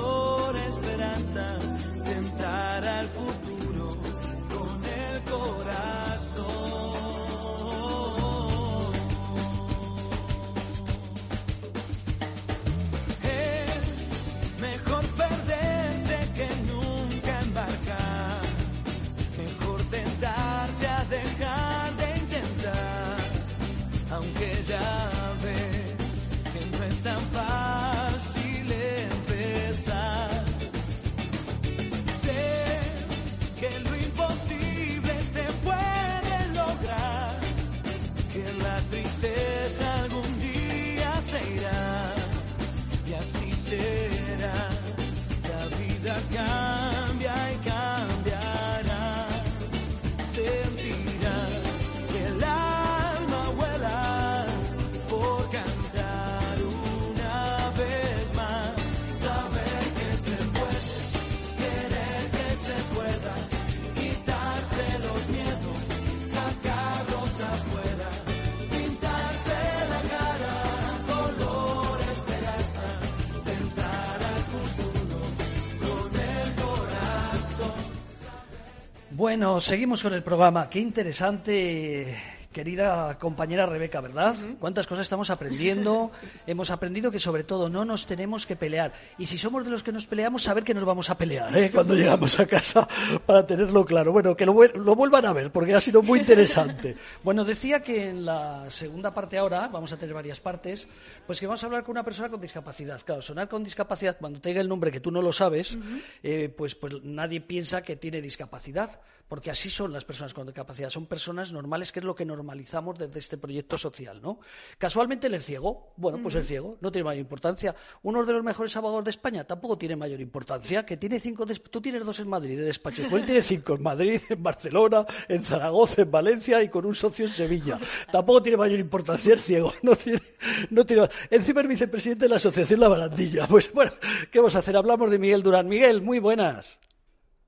[79.21, 80.71] Bueno, seguimos con el programa.
[80.71, 84.35] Qué interesante Querida compañera Rebeca, ¿verdad?
[84.59, 86.11] ¿Cuántas cosas estamos aprendiendo?
[86.49, 88.93] Hemos aprendido que sobre todo no nos tenemos que pelear.
[89.19, 91.71] Y si somos de los que nos peleamos, saber que nos vamos a pelear ¿eh?
[91.73, 92.89] cuando llegamos a casa
[93.27, 94.11] para tenerlo claro.
[94.11, 96.97] Bueno, que lo, vuelvan a ver porque ha sido muy interesante.
[97.23, 100.89] bueno, decía que en la segunda parte ahora, vamos a tener varias partes,
[101.29, 103.01] pues que vamos a hablar con una persona con discapacidad.
[103.05, 105.79] Claro, sonar con discapacidad, cuando te diga el nombre que tú no lo sabes,
[106.25, 110.91] eh, pues, pues nadie piensa que tiene discapacidad, porque así son las personas con discapacidad.
[110.91, 114.41] Son personas normales, que es lo que normalizamos desde este proyecto social, ¿no?
[114.77, 117.77] Casualmente el ciego, bueno, pues el ciego, no tiene mayor importancia.
[118.03, 121.81] Uno de los mejores abogados de España tampoco tiene mayor importancia, que tiene cinco, tú
[121.81, 126.03] tienes dos en Madrid de despacho, él tiene cinco en Madrid, en Barcelona, en Zaragoza,
[126.03, 127.79] en Valencia y con un socio en Sevilla.
[128.11, 130.23] Tampoco tiene mayor importancia el ciego, no tiene,
[130.71, 133.47] no tiene, encima es vicepresidente de la Asociación La Barandilla.
[133.47, 133.93] Pues bueno,
[134.33, 134.77] ¿qué vamos a hacer?
[134.77, 135.69] Hablamos de Miguel Durán.
[135.69, 136.81] Miguel, muy buenas.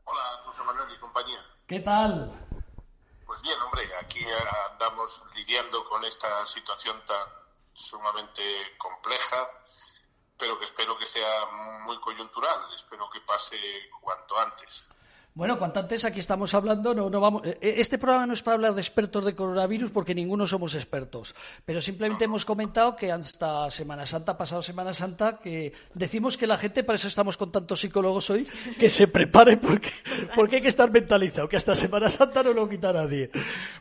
[0.04, 1.38] Hola, José Manuel y compañía.
[1.72, 2.30] ¿Qué tal?
[3.24, 4.22] Pues bien, hombre, aquí
[4.72, 7.26] andamos lidiando con esta situación tan
[7.72, 8.42] sumamente
[8.76, 9.48] compleja,
[10.36, 11.46] pero que espero que sea
[11.86, 13.56] muy coyuntural, espero que pase
[14.02, 14.86] cuanto antes.
[15.34, 17.46] Bueno, cuanto antes aquí estamos hablando, no, no vamos.
[17.46, 20.74] Eh, eh, este programa no es para hablar de expertos de coronavirus porque ninguno somos
[20.74, 26.46] expertos, pero simplemente hemos comentado que hasta Semana Santa, pasado Semana Santa, que decimos que
[26.46, 28.46] la gente, para eso estamos con tantos psicólogos hoy,
[28.78, 29.90] que se prepare porque,
[30.34, 33.30] porque hay que estar mentalizado, que hasta Semana Santa no lo quita nadie.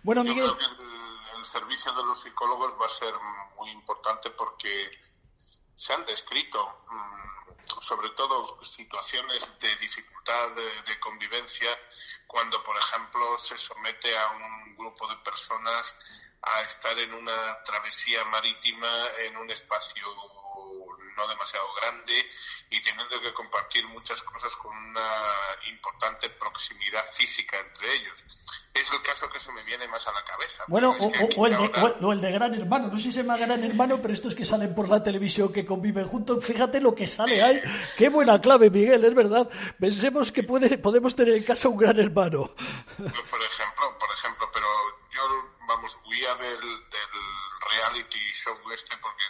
[0.03, 0.45] Bueno, Miguel.
[0.45, 3.13] Yo creo que el, el servicio de los psicólogos va a ser
[3.59, 4.69] muy importante porque
[5.75, 6.85] se han descrito.
[6.89, 7.21] Mmm,
[7.81, 11.77] sobre todo situaciones de dificultad de, convivencia
[12.27, 15.93] cuando, por ejemplo, se somete a un grupo de personas
[16.41, 20.05] a estar en una travesía marítima en un espacio
[21.15, 22.29] no demasiado grande
[22.69, 25.09] y teniendo que compartir muchas cosas con una
[25.69, 28.23] importante proximidad física entre ellos.
[28.73, 30.63] Es el caso que se me viene más a la cabeza.
[30.67, 30.95] Bueno,
[31.37, 34.13] o, el de, el de, Gran Hermano, no sé si se llama Gran Hermano, pero
[34.13, 37.61] estos que salen por la televisión, que conviven juntos, fíjate lo que sale ahí.
[37.97, 39.49] Qué buena clave, Miguel, es verdad.
[39.79, 42.55] Pensemos que puede, podemos tener en casa un Gran Hermano.
[42.97, 44.67] Por ejemplo, por ejemplo, pero
[45.13, 45.21] yo,
[45.67, 47.21] vamos, huía del, del
[47.71, 49.23] reality show este porque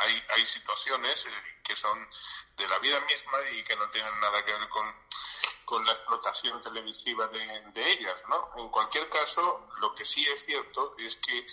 [0.00, 1.30] hay, hay situaciones eh,
[1.64, 2.08] que son
[2.56, 4.94] de la vida misma y que no tienen nada que ver con,
[5.64, 8.50] con la explotación televisiva de, ellas, ¿no?
[8.56, 11.46] En cualquier caso, lo que sí es cierto es que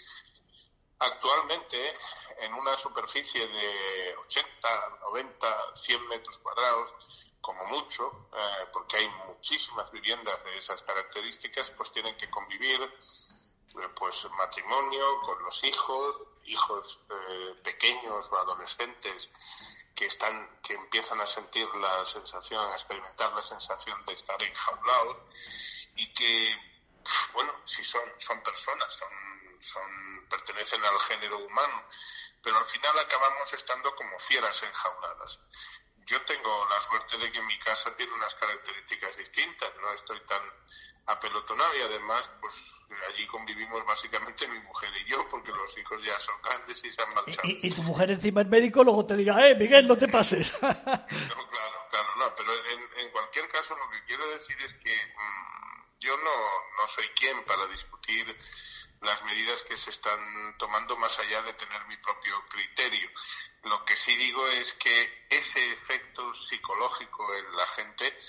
[0.99, 1.93] actualmente
[2.39, 6.93] en una superficie de 80, 90, 100 metros cuadrados,
[7.41, 12.91] como mucho, eh, porque hay muchísimas viviendas de esas características, pues tienen que convivir
[13.95, 19.29] pues matrimonio con los hijos, hijos eh, pequeños o adolescentes
[19.95, 25.17] que están que empiezan a sentir la sensación, a experimentar la sensación de estar enjaulados
[25.95, 26.55] y que
[27.33, 31.83] bueno, si son son personas, son son pertenecen al género humano,
[32.43, 35.39] pero al final acabamos estando como fieras enjauladas.
[36.07, 40.41] Yo tengo la suerte de que mi casa tiene unas características distintas, no estoy tan
[41.05, 42.53] apelotonado y además pues
[43.09, 47.01] allí convivimos básicamente mi mujer y yo porque los hijos ya son grandes y se
[47.01, 47.41] han marchado.
[47.43, 50.53] Y, tu mujer encima es médico luego te dirá, eh Miguel, no te pases.
[50.61, 54.95] no, claro, claro, no, pero en, en, cualquier caso lo que quiero decir es que
[54.95, 56.35] mmm, yo no,
[56.77, 58.37] no soy quien para discutir
[59.01, 63.09] las medidas que se están tomando más allá de tener mi propio criterio.
[63.63, 68.19] Lo que sí digo es que ese efecto psicológico en la gente,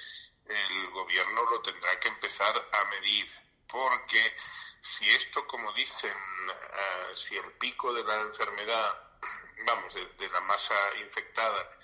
[0.46, 3.30] el gobierno lo tendrá que empezar a medir,
[3.68, 4.36] porque
[4.82, 9.02] si esto, como dicen, uh, si el pico de la enfermedad,
[9.66, 11.76] vamos, de, de la masa infectada,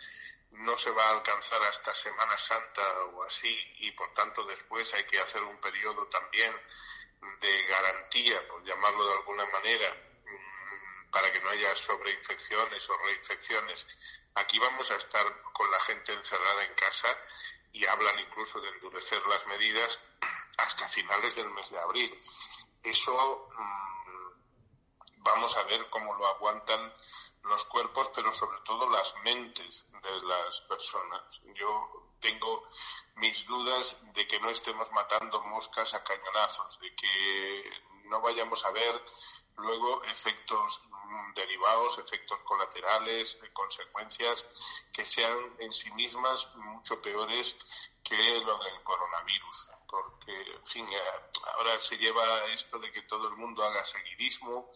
[0.52, 5.04] no se va a alcanzar hasta Semana Santa o así, y por tanto después hay
[5.04, 6.54] que hacer un periodo también
[7.40, 9.96] de garantía, por llamarlo de alguna manera,
[11.10, 13.86] para que no haya sobreinfecciones o reinfecciones.
[14.34, 17.16] Aquí vamos a estar con la gente encerrada en casa
[17.72, 19.98] y hablan incluso de endurecer las medidas
[20.58, 22.20] hasta finales del mes de abril.
[22.82, 24.34] Eso mmm,
[25.18, 26.92] vamos a ver cómo lo aguantan
[27.44, 31.40] los cuerpos, pero sobre todo las mentes de las personas.
[31.54, 32.68] Yo tengo
[33.16, 37.70] mis dudas de que no estemos matando moscas a cañonazos, de que
[38.04, 39.04] no vayamos a ver
[39.56, 40.80] luego efectos
[41.34, 44.46] derivados, efectos colaterales, consecuencias
[44.92, 47.56] que sean en sí mismas mucho peores
[48.02, 49.66] que lo del coronavirus.
[49.94, 50.86] Porque, en fin,
[51.54, 54.72] ahora se lleva esto de que todo el mundo haga seguidismo,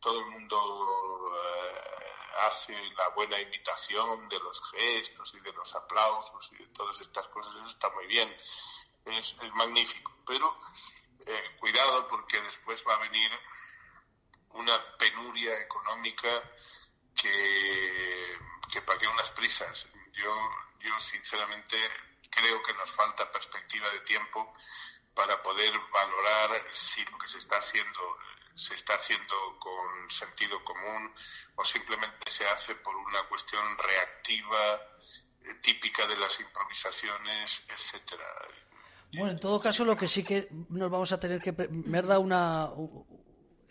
[0.00, 2.12] todo el mundo eh,
[2.46, 7.28] hace la buena imitación de los gestos y de los aplausos y de todas estas
[7.28, 8.34] cosas, eso está muy bien,
[9.04, 10.10] es, magnífico.
[10.26, 10.56] Pero
[11.26, 13.30] eh, cuidado porque después va a venir
[14.54, 16.42] una penuria económica
[17.14, 18.38] que,
[18.72, 19.86] que pague unas prisas.
[20.12, 20.34] Yo,
[20.80, 21.76] yo sinceramente
[22.34, 24.52] creo que nos falta perspectiva de tiempo
[25.14, 28.00] para poder valorar si lo que se está haciendo
[28.54, 31.14] se está haciendo con sentido común
[31.56, 34.74] o simplemente se hace por una cuestión reactiva
[35.44, 38.24] eh, típica de las improvisaciones, etcétera.
[39.14, 41.52] Bueno, en todo caso, lo que sí que nos vamos a tener que.
[41.52, 42.70] Me una,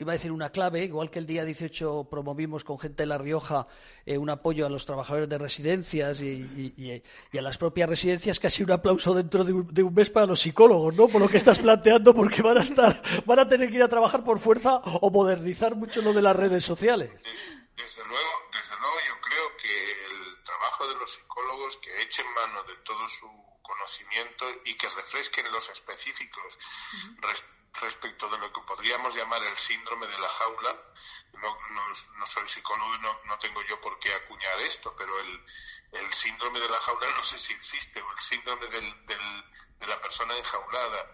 [0.04, 3.18] iba a decir una clave, igual que el día 18 promovimos con gente de La
[3.18, 3.68] Rioja
[4.06, 7.04] eh, un apoyo a los trabajadores de residencias y,
[7.38, 11.08] a las propias residencias, casi un aplauso dentro de un, mes para los psicólogos, ¿no?
[11.08, 13.90] Por lo que estás planteando, porque van a estar, van a tener que ir a
[13.90, 17.12] trabajar por fuerza o modernizar mucho lo de las redes sociales.
[17.12, 22.64] Desde luego, desde luego yo creo que el trabajo de los psicólogos que echen mano
[22.64, 23.28] de todo su
[23.62, 26.58] conocimiento y que refresquen los específicos
[27.74, 30.78] respecto de lo que podríamos llamar el síndrome de la jaula.
[31.34, 36.70] No, soy psicólogo y no, tengo yo por qué acuñar esto, pero el, síndrome de
[36.70, 41.12] la jaula no sé si existe, o el síndrome del, del, de la persona enjaulada.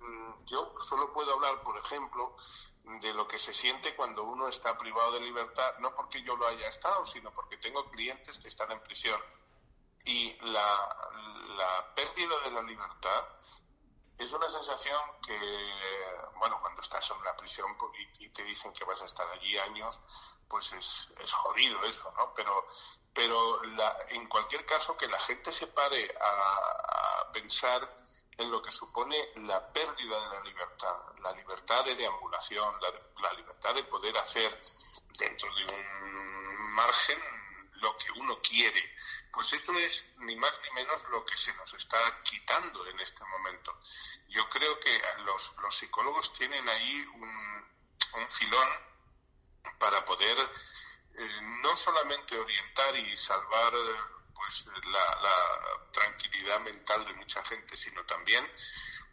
[0.00, 2.36] Mm, yo solo puedo hablar, por ejemplo,
[2.84, 6.46] de lo que se siente cuando uno está privado de libertad, no porque yo lo
[6.46, 9.20] haya estado, sino porque tengo clientes que están en prisión.
[10.04, 13.24] Y la pérdida de la libertad
[14.18, 15.38] es una sensación que,
[16.36, 17.76] bueno, cuando estás en una prisión
[18.18, 19.98] y, te dicen que vas a estar allí años,
[20.48, 22.32] pues es, es jodido eso, ¿no?
[22.34, 22.66] Pero,
[23.12, 23.62] pero
[24.08, 27.86] en cualquier caso que la gente se pare a, pensar
[28.38, 33.32] en lo que supone la pérdida de la libertad, la libertad de deambulación, la, la
[33.34, 34.58] libertad de poder hacer
[35.18, 37.18] dentro de un margen
[37.72, 38.82] lo que uno quiere,
[39.36, 43.22] pues eso es ni más ni menos lo que se nos está quitando en este
[43.26, 43.78] momento.
[44.28, 47.66] Yo creo que los, psicólogos tienen ahí un,
[48.30, 48.68] filón
[49.78, 50.38] para poder
[51.18, 53.72] eh, no solamente orientar y salvar
[54.34, 58.50] pues la, la, tranquilidad mental de mucha gente, sino también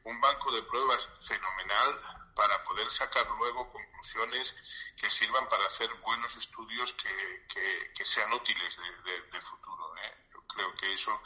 [0.06, 4.56] un banco de pruebas fenomenal para poder sacar luego conclusiones
[4.98, 8.78] que sirvan para hacer buenos estudios que, que, sean útiles
[9.32, 9.96] de, futuro.
[9.98, 10.28] ¿eh?
[10.34, 11.22] Yo creo que eso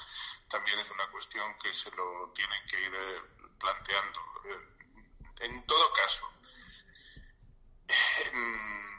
[0.50, 3.22] también es una cuestión que se lo tienen que ir eh,
[3.60, 4.20] planteando.
[4.46, 4.78] Eh,
[5.40, 6.30] en todo caso,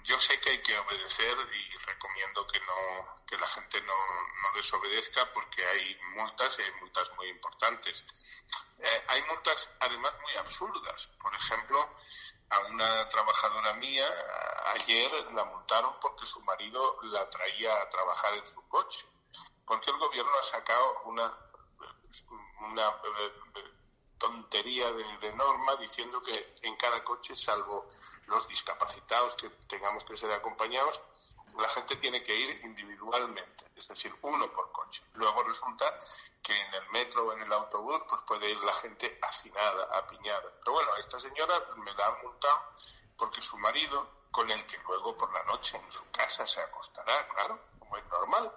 [0.05, 4.53] yo sé que hay que obedecer y recomiendo que no que la gente no, no
[4.57, 8.05] desobedezca porque hay multas y hay multas muy importantes.
[8.79, 11.09] Eh, hay multas además muy absurdas.
[11.21, 11.89] Por ejemplo,
[12.51, 14.09] a una trabajadora mía
[14.75, 19.05] ayer la multaron porque su marido la traía a trabajar en su coche.
[19.67, 21.35] Porque el gobierno ha sacado una,
[22.61, 23.33] una eh,
[24.19, 27.87] tontería de norma diciendo que en cada coche, salvo
[28.27, 31.01] los discapacitados que tengamos que ser acompañados,
[31.59, 35.03] la gente tiene que ir individualmente, es decir, uno por coche.
[35.15, 35.99] Luego resulta
[36.43, 40.53] que en el metro o en el autobús pues puede ir la gente hacinada, apiñada.
[40.61, 42.61] Pero bueno, esta señora me la ha multado
[43.17, 47.27] porque su marido, con el que luego por la noche en su casa se acostará,
[47.29, 48.53] claro, como es normal.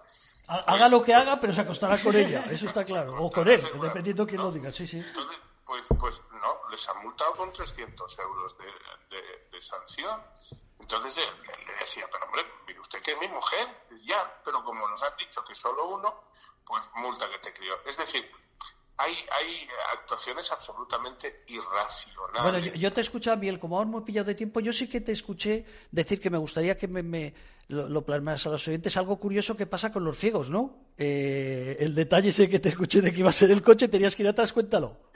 [0.47, 3.15] Haga lo que haga, pero se acostará con ella, eso está claro.
[3.23, 4.99] O con él, dependiendo quién lo diga, sí, sí.
[4.99, 10.19] Entonces, pues, pues no, les han multado con 300 euros de, sanción.
[10.79, 11.15] Entonces
[11.67, 13.67] le decía, pero hombre, mire usted que es mi mujer,
[14.03, 16.23] ya, pero como nos han dicho que solo uno,
[16.65, 17.75] pues multa que te crió.
[17.85, 18.29] Es decir,
[18.97, 19.67] hay, hay
[19.99, 22.43] actuaciones absolutamente irracionales.
[22.43, 25.01] Bueno, yo, te he escuchado, Miel, como ahora hemos pillado de tiempo, yo sí que
[25.01, 27.33] te escuché decir que me gustaría que me,
[27.67, 30.91] lo, lo plasmas a los oyentes, algo curioso que pasa con los ciegos, ¿no?
[30.97, 34.15] Eh, el detalle ese que te escuché de que iba a ser el coche, tenías
[34.15, 35.10] que ir atrás, cuéntalo.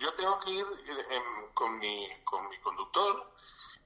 [0.00, 0.66] Yo tengo que ir
[1.52, 3.34] con, mi, con mi conductor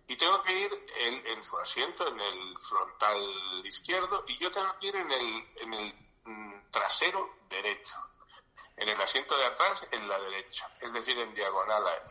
[0.06, 4.86] y tengo que ir en, su asiento, en el frontal izquierdo, y yo tengo que
[4.88, 7.96] ir en el, en el mm, trasero derecho,
[8.76, 12.02] en el asiento de atrás en la derecha, es decir, en diagonal a él.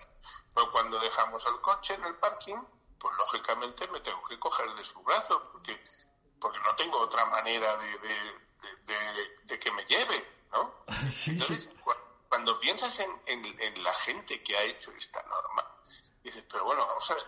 [0.53, 2.57] Pero cuando dejamos el coche en el parking,
[2.99, 5.81] pues lógicamente me tengo que coger de su brazo, porque,
[6.41, 7.97] porque no tengo otra manera de,
[9.45, 10.83] de, que me lleve, ¿no?
[11.11, 12.02] Sí, sí cuando
[12.59, 15.65] piensas en, la gente que ha hecho esta norma,
[16.23, 17.23] dices, pero bueno, vamos a ver,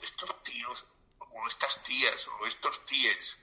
[0.00, 0.86] estos, tíos,
[1.18, 3.36] o estas tías, o estos tíes,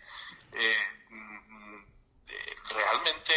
[0.53, 0.75] eh,
[1.09, 1.83] mm,
[2.27, 3.33] eh, realmente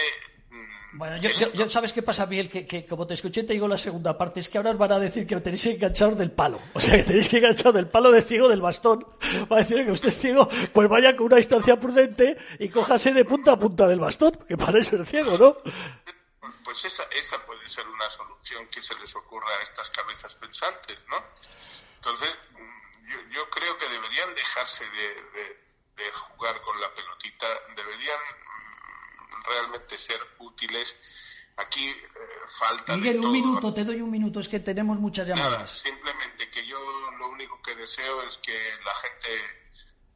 [0.50, 2.48] mm, bueno, yo, ¿sabes qué pasa, Miguel?
[2.48, 4.92] Que, que, como te escuché, te digo la segunda parte, es que ahora os van
[4.92, 6.61] a decir que tenéis que enganchar del palo.
[6.72, 9.04] O sea, que tenéis que enganchar del palo de ciego del bastón.
[9.50, 13.12] Va a decir que usted es ciego, pues vaya con una distancia prudente y cójase
[13.12, 15.57] de punta a punta del bastón, que para eso es ciego, ¿no?
[16.75, 20.99] Pues esa, esa puede ser una solución que se les ocurra a estas cabezas pensantes,
[21.09, 21.22] ¿no?
[21.97, 25.61] Entonces, mm, yo, yo creo que deberían dejarse de,
[25.97, 27.47] de, jugar con la pelotita,
[27.77, 30.97] deberían mm, realmente ser útiles.
[31.57, 32.01] Aquí eh,
[32.59, 32.97] falta.
[32.97, 35.79] Miguel, un minuto, te doy un minuto, es que tenemos muchas llamadas.
[35.79, 36.81] simplemente que yo
[37.12, 39.64] lo único que deseo es que la gente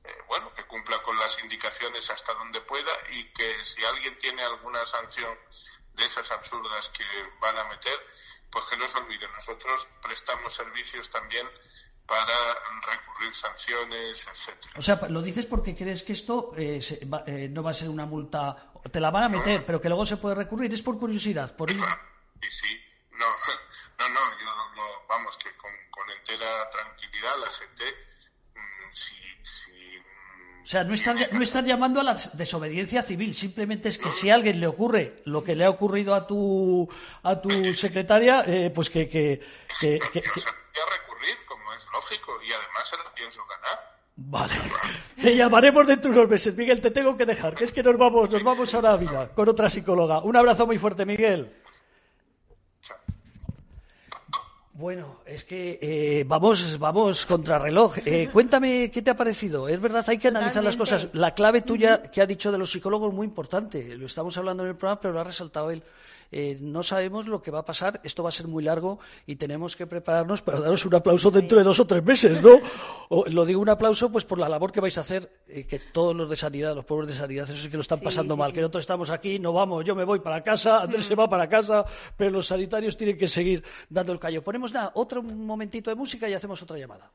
[0.02, 4.42] eh, bueno, que cumpla con las indicaciones hasta donde pueda y que si alguien tiene
[4.42, 5.38] alguna sanción
[5.98, 7.04] de esas absurdas que
[7.40, 7.98] van a meter,
[8.50, 9.30] pues que no se olviden.
[9.36, 11.46] Nosotros prestamos servicios también
[12.06, 12.34] para
[12.86, 14.72] recurrir sanciones, etcétera.
[14.76, 17.74] O sea, lo dices porque crees que esto eh, se va- eh, no va a
[17.74, 20.72] ser una multa, te la van a meter, pero que luego se puede recurrir.
[20.72, 21.84] Es por curiosidad, por ir-
[22.40, 22.80] Sí, sí.
[23.12, 23.26] No,
[23.98, 27.84] no, no, yo no- vamos, que con, con entera tranquilidad la gente,
[28.54, 29.77] mm, si, si,
[30.62, 34.28] O sea, no están, no están llamando a la desobediencia civil, simplemente es que si
[34.28, 36.86] a alguien le ocurre lo que le ha ocurrido a tu,
[37.22, 39.08] a tu secretaria, eh, pues que...
[39.08, 39.40] que,
[39.80, 43.78] que- que- recurrir, como es lógico, y además se lo pienso ganar.
[44.16, 44.54] Vale.
[45.20, 46.54] Te llamaremos dentro de unos meses.
[46.54, 49.28] Miguel, te tengo que dejar, que es que nos vamos, nos vamos ahora a Ávila
[49.34, 50.20] con otra psicóloga.
[50.20, 51.52] Un abrazo muy fuerte, Miguel.
[54.78, 57.96] Bueno, es que eh, vamos, vamos contra reloj.
[58.04, 59.68] Eh, cuéntame qué te ha parecido.
[59.68, 61.08] Es verdad, hay que analizar las cosas.
[61.14, 63.96] La clave tuya que ha dicho de los psicólogos es muy importante.
[63.96, 65.82] Lo estamos hablando en el programa, pero lo ha resaltado él.
[66.30, 68.00] Eh, no sabemos lo que va a pasar.
[68.04, 71.58] Esto va a ser muy largo y tenemos que prepararnos para daros un aplauso dentro
[71.58, 72.60] de dos o tres meses, ¿no?
[73.08, 75.78] O, lo digo un aplauso, pues por la labor que vais a hacer, eh, que
[75.78, 78.38] todos los de sanidad, los pueblos de sanidad, esos que lo están Sí, pasando sí,
[78.38, 78.50] mal.
[78.50, 78.54] sí.
[78.54, 81.48] Que nosotros estamos aquí, no vamos, yo me voy para casa, Andrés se va para
[81.48, 81.84] casa,
[82.16, 84.42] pero los sanitarios tienen que seguir dando el callo.
[84.42, 87.10] Ponemos nada, otro momentito de música y hacemos otra llamada.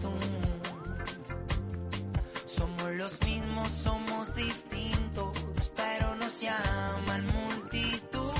[0.00, 0.12] Tú.
[2.46, 5.32] Somos los mismos, somos distintos,
[5.76, 8.32] pero nos llaman multitud.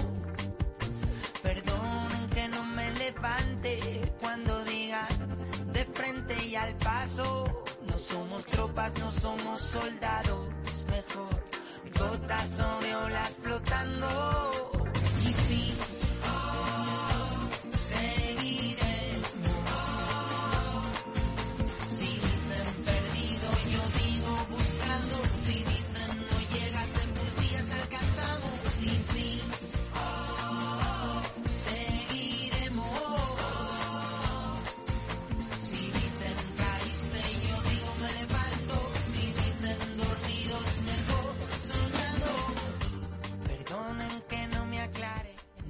[1.43, 7.65] Perdonen que no me levante cuando digan de frente y al paso.
[7.87, 10.49] No somos tropas, no somos soldados,
[10.91, 11.51] mejor
[12.01, 12.51] gotas
[12.81, 14.89] de olas flotando.
[15.23, 15.79] Y sí,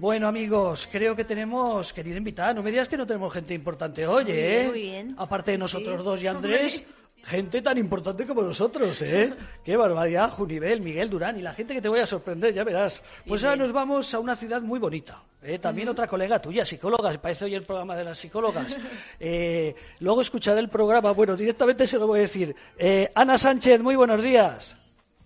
[0.00, 2.54] Bueno, amigos, creo que tenemos querida invitada.
[2.54, 4.48] No me digas que no tenemos gente importante hoy, Muy ¿eh?
[4.62, 5.14] bien, muy bien.
[5.18, 6.04] Aparte de nosotros Sí.
[6.04, 6.82] dos y Andrés,
[7.22, 9.34] gente tan importante como nosotros, ¿eh?
[9.62, 13.02] Qué barbaridad, Junivel, Miguel Durán y la gente que te voy a sorprender, ya verás.
[13.28, 15.22] Pues ahora nos vamos a una ciudad muy bonita.
[15.42, 15.58] ¿eh?
[15.58, 18.78] También otra colega tuya, psicóloga, parece hoy el programa de las psicólogas.
[19.22, 22.56] Eh, luego escucharé el programa, bueno, directamente se lo voy a decir.
[22.78, 24.76] Eh, Ana Sánchez, muy buenos días.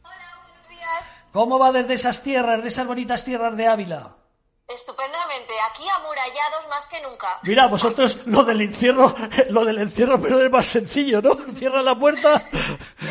[0.03, 0.15] Hola,
[0.49, 1.05] buenos días.
[1.33, 4.17] ¿Cómo va desde esas tierras, de esas bonitas tierras de Ávila?
[4.67, 7.39] Estupendamente, aquí amurallados más que nunca.
[7.43, 9.15] Mira, vosotros lo del encierro,
[9.51, 11.35] lo del encierro, pero es más sencillo, ¿no?
[11.55, 12.43] Cierra la puerta,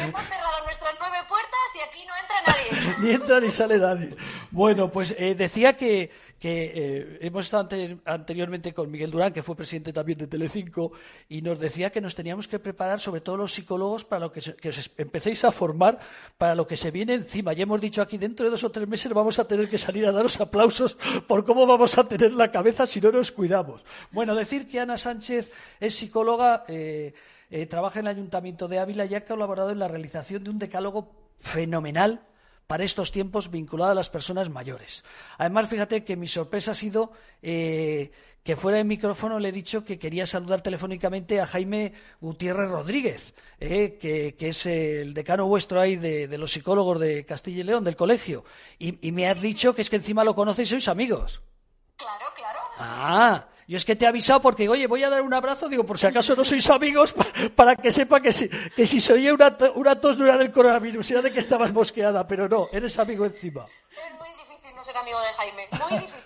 [0.02, 2.96] Hemos cerrado nuestras nueve puertas y aquí no entra nadie.
[3.00, 4.16] ni entra ni sale nadie.
[4.50, 6.12] Bueno, pues eh, decía que,
[6.44, 10.92] que eh, hemos estado ante- anteriormente con Miguel Durán, que fue presidente también de Telecinco,
[11.30, 14.42] y nos decía que nos teníamos que preparar, sobre todo los psicólogos, para lo que,
[14.42, 16.00] se- os empecéis a formar
[16.38, 17.54] para lo que se viene encima.
[17.54, 20.06] Ya hemos dicho aquí, dentro de dos o tres meses vamos a tener que salir
[20.06, 20.98] a daros aplausos
[21.30, 23.82] por cómo vamos a tener la cabeza si no nos cuidamos.
[24.12, 26.66] Bueno, decir que Ana Sánchez es psicóloga.
[26.68, 27.14] eh,
[27.52, 30.60] eh, trabaja en el Ayuntamiento de Ávila y ha colaborado en la realización de un
[30.60, 32.20] decálogo fenomenal
[32.68, 35.04] para estos tiempos vinculado a las personas mayores.
[35.38, 37.12] Además, fíjate que mi sorpresa ha sido
[37.42, 38.12] eh,
[38.44, 43.34] que fuera de micrófono le he dicho que quería saludar telefónicamente a Jaime Gutiérrez Rodríguez,
[43.60, 47.64] eh, que, que es el decano vuestro ahí de, de los psicólogos de Castilla y
[47.64, 48.44] León, del colegio.
[48.80, 51.42] Y, y me has dicho que es que encima lo conocéis y sois amigos.
[51.96, 52.60] Claro, claro.
[52.80, 55.86] Ah, yo es que te he avisado porque, oye, voy a dar un abrazo, digo,
[55.86, 59.14] por si acaso no sois amigos, pa- para que sepa que si, que si se
[59.14, 62.68] oye una, una tos no era del coronavirus, era de que estabas mosqueada, pero no,
[62.72, 63.66] eres amigo encima.
[63.92, 66.20] Es muy difícil no ser amigo de Jaime, muy difícil.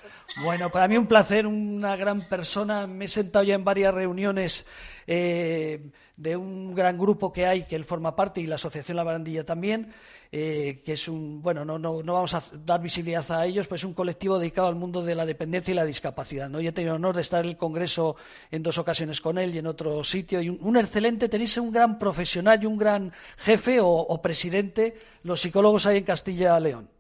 [0.44, 2.86] Bueno, para mí un placer, una gran persona.
[2.86, 4.66] Me he sentado ya en varias reuniones
[5.08, 9.04] eh, de un gran grupo que hay, que él forma parte, y la Asociación La
[9.04, 9.94] Barandilla también.
[10.32, 13.82] Eh, que es un, bueno, no, no, no vamos a dar visibilidad a ellos, pues
[13.82, 16.50] es un colectivo dedicado al mundo de la dependencia y la discapacidad.
[16.50, 16.60] ¿no?
[16.60, 18.16] Yo he tenido el honor de estar en el Congreso
[18.52, 20.42] en dos ocasiones con él y en otro sitio.
[20.42, 25.86] Y un, excelente, tenéis un gran profesional y un gran jefe o, presidente, los psicólogos
[25.86, 26.97] ahí en Castilla-León.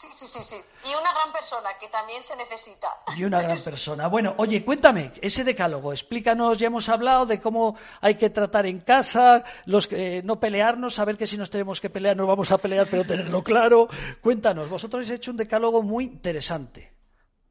[0.00, 0.64] Sí, sí, sí, sí.
[0.84, 3.00] Y una gran persona que también se necesita.
[3.16, 4.06] Y una gran persona.
[4.06, 8.78] Bueno, oye, cuéntame, ese decálogo, explícanos, ya hemos hablado de cómo hay que tratar en
[8.78, 12.58] casa, los eh, no pelearnos, saber que si nos tenemos que pelear nos vamos a
[12.58, 13.88] pelear, pero tenerlo claro.
[14.22, 16.94] Cuéntanos, vosotros habéis hecho un decálogo muy interesante.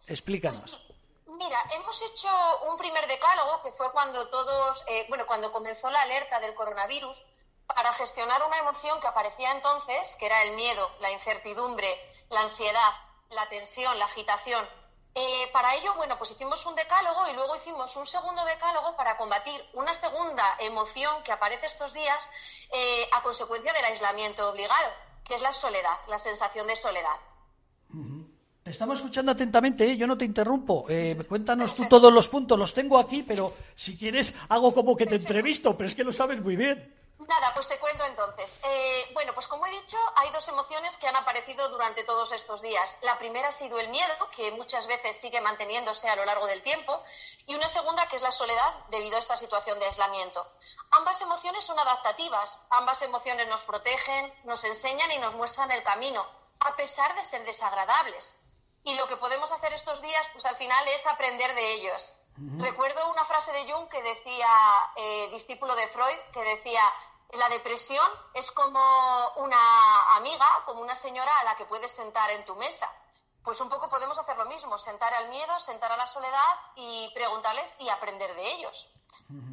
[0.08, 0.80] Explícanos.
[1.28, 2.30] Mira, hemos hecho
[2.72, 7.26] un primer decálogo que fue cuando todos, eh, bueno, cuando comenzó la alerta del coronavirus,
[7.68, 11.88] para gestionar una emoción que aparecía entonces, que era el miedo, la incertidumbre,
[12.30, 12.94] la ansiedad,
[13.30, 14.66] la tensión, la agitación.
[15.16, 19.18] Eh, para ello, bueno, pues hicimos un decálogo y luego hicimos un segundo decálogo para
[19.18, 22.30] combatir una segunda emoción que aparece estos días
[22.72, 24.92] eh, a consecuencia del aislamiento obligado,
[25.26, 27.16] que es la soledad, la sensación de soledad.
[28.62, 29.98] Te estamos escuchando atentamente, ¿eh?
[29.98, 30.86] yo no te interrumpo.
[31.28, 35.16] cuéntanos tú todos los puntos, los tengo aquí, pero si quieres hago como que te
[35.16, 36.94] entrevisto, pero es que lo sabes muy bien.
[37.20, 38.60] Nada, pues te cuento entonces.
[38.64, 42.62] Eh, bueno, pues como he dicho, hay dos emociones que han aparecido durante todos estos
[42.62, 42.96] días.
[43.02, 46.62] La primera ha sido el miedo, que muchas veces sigue manteniéndose a lo largo del
[46.62, 47.04] tiempo,
[47.48, 50.48] y una segunda que es la soledad debido a esta situación de aislamiento.
[50.92, 56.24] Ambas emociones son adaptativas, ambas emociones nos protegen, nos enseñan y nos muestran el camino,
[56.60, 58.36] a pesar de ser desagradables.
[58.84, 62.14] Y lo que podemos hacer estos días, pues al final es aprender de ellos.
[62.38, 64.48] Recuerdo una frase de Jung que decía,
[64.96, 66.82] eh, discípulo de Freud, que decía,
[67.34, 68.80] la depresión es como
[69.38, 72.92] una amiga, como una señora a la que puedes sentar en tu mesa.
[73.44, 77.10] Pues un poco podemos hacer lo mismo, sentar al miedo, sentar a la soledad y
[77.14, 78.88] preguntarles y aprender de ellos.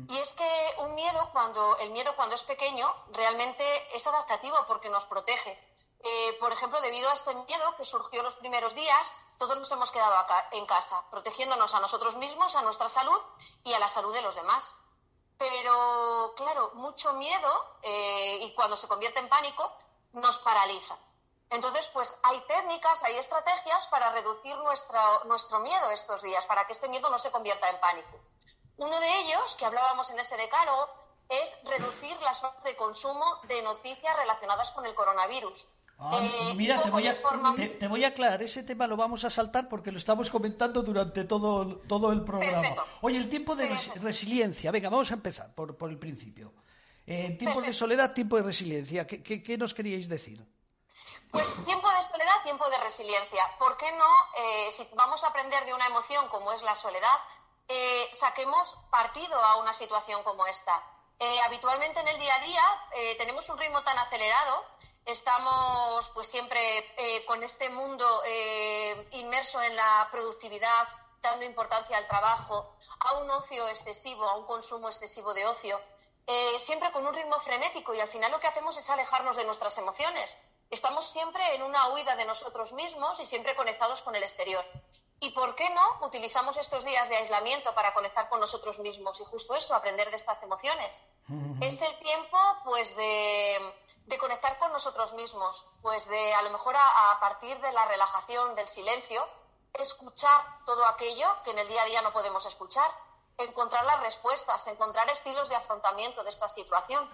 [0.09, 3.65] Y es que un miedo, cuando el miedo cuando es pequeño, realmente
[3.97, 5.59] es adaptativo porque nos protege.
[6.07, 9.91] Eh, por ejemplo, debido a este miedo que surgió los primeros días, todos nos hemos
[9.91, 13.19] quedado acá, en casa, protegiéndonos a nosotros mismos, a nuestra salud
[13.65, 14.77] y a la salud de los demás.
[15.39, 19.73] Pero, claro, mucho miedo eh, y cuando se convierte en pánico
[20.13, 20.97] nos paraliza.
[21.49, 26.89] Entonces, pues hay técnicas, hay estrategias para reducir nuestro, miedo estos días, para que este
[26.89, 28.21] miedo no se convierta en pánico.
[28.77, 30.89] Uno de ellos, que hablábamos en este decálogo,
[31.31, 35.67] es reducir las horas de consumo de noticias relacionadas con el coronavirus.
[35.99, 37.17] Ah, eh, mira, te voy, a,
[37.79, 41.25] te, voy, a, aclarar, ese tema lo vamos a saltar porque lo estamos comentando durante
[41.25, 42.75] todo, todo el programa.
[43.01, 43.69] Oye, el tiempo de
[44.03, 46.53] resiliencia, venga, vamos a empezar por, por el principio.
[47.07, 50.45] Eh, tiempo de soledad, tiempo de resiliencia, ¿Qué, ¿qué, nos queríais decir?
[51.31, 53.45] Pues tiempo de soledad, tiempo de resiliencia.
[53.59, 57.19] ¿Por qué no, eh, si vamos a aprender de una emoción como es la soledad,
[58.13, 60.83] saquemos partido a una situación como esta?
[61.47, 62.63] habitualmente en el día a día
[63.17, 64.63] tenemos un ritmo tan acelerado
[65.07, 66.61] estamos pues siempre
[66.97, 70.89] eh, con este mundo eh, inmerso en la productividad,
[71.21, 75.81] dando importancia al trabajo, a un ocio excesivo, a un consumo excesivo de ocio,
[76.27, 79.45] eh, siempre con un ritmo frenético y al final lo que hacemos es alejarnos de
[79.45, 80.37] nuestras emociones.
[80.71, 84.65] Estamos siempre en una huida de nosotros mismos y siempre conectados con el exterior.
[85.21, 89.25] ¿Y por qué no utilizamos estos días de aislamiento para conectar con nosotros mismos y
[89.25, 91.03] justo eso, aprender de estas emociones?
[91.61, 93.75] Es el tiempo, pues, de,
[94.05, 98.55] de, conectar con nosotros mismos, pues de a lo mejor a, partir de la relajación,
[98.55, 99.27] del silencio,
[99.73, 102.91] escuchar todo aquello que en el día a día no podemos escuchar,
[103.39, 107.09] encontrar las respuestas, encontrar estilos de afrontamiento de esta situación.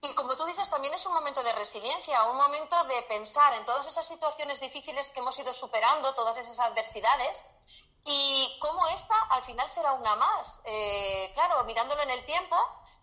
[0.00, 3.64] Y como tú dices, también es un momento de resiliencia, un momento de pensar en
[3.64, 7.42] todas esas situaciones difíciles que hemos ido superando, todas esas adversidades,
[8.04, 10.60] y cómo esta al final será una más.
[10.64, 12.56] Eh, claro, mirándolo en el tiempo,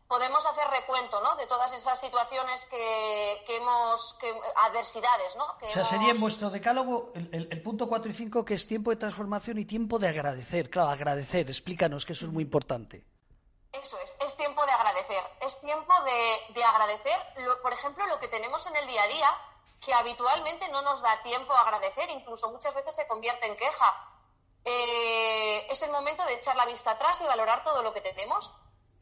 [0.07, 1.35] podemos hacer recuento ¿no?
[1.35, 4.33] de todas esas situaciones que, hemos, que,
[4.67, 5.35] adversidades.
[5.35, 5.45] ¿no?
[5.45, 8.91] o sea, sería en vuestro decálogo el, el, punto 4 y 5 que es tiempo
[8.91, 10.69] de transformación y tiempo de agradecer.
[10.69, 13.03] Claro, agradecer, explícanos que eso es muy importante.
[13.81, 15.23] Eso es, es tiempo de agradecer.
[15.41, 15.93] Es tiempo
[16.53, 17.19] de, agradecer,
[17.61, 19.37] por ejemplo, lo que tenemos en el día a día,
[19.85, 24.09] que habitualmente no nos da tiempo a agradecer, incluso muchas veces se convierte en queja.
[24.63, 28.51] Eh, es el momento de echar la vista atrás y valorar todo lo que tenemos.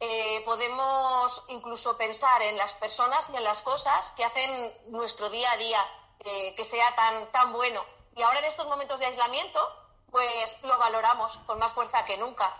[0.00, 5.50] Eh, podemos incluso pensar en las personas y en las cosas que hacen nuestro día
[5.52, 5.86] a día
[6.20, 7.84] eh, que sea tan, tan bueno.
[8.16, 9.60] Y ahora en estos momentos de aislamiento,
[10.10, 12.54] pues lo valoramos con más fuerza que nunca.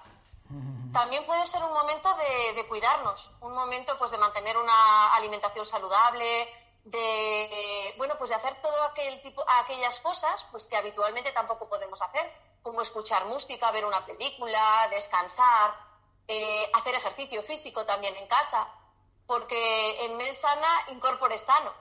[0.92, 2.08] También puede ser un momento
[2.54, 6.48] de, cuidarnos, un momento pues de mantener una alimentación saludable,
[6.84, 12.00] de bueno pues de hacer todo aquel tipo aquellas cosas pues que habitualmente tampoco podemos
[12.00, 12.32] hacer,
[12.62, 15.74] como escuchar música, ver una película, descansar,
[16.28, 18.68] eh, hacer ejercicio físico también en casa,
[19.26, 21.72] porque en mes sana incorpore sano.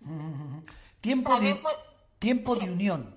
[1.00, 1.62] Tiempo, de,
[2.18, 3.16] tiempo de unión.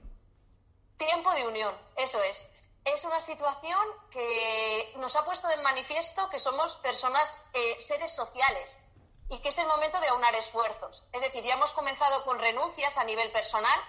[0.98, 2.46] Tiempo de unión, eso es.
[2.86, 3.80] Es una situación
[4.12, 8.78] que nos ha puesto de manifiesto que somos personas, eh, seres sociales,
[9.30, 11.06] y que es el momento de aunar esfuerzos.
[11.12, 13.80] Es decir, ya hemos comenzado con renuncias a nivel personal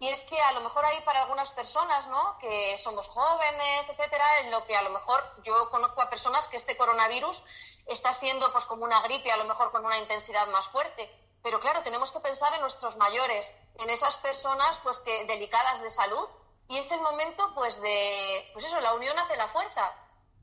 [0.00, 2.38] y es que a lo mejor hay para algunas personas, ¿no?
[2.38, 6.56] Que somos jóvenes, etcétera, en lo que a lo mejor yo conozco a personas que
[6.56, 7.42] este coronavirus
[7.84, 11.14] está siendo pues como una gripe, a lo mejor con una intensidad más fuerte.
[11.42, 15.90] Pero claro, tenemos que pensar en nuestros mayores, en esas personas pues que delicadas de
[15.90, 16.26] salud
[16.68, 19.92] y es el momento pues de pues eso, la unión hace la fuerza.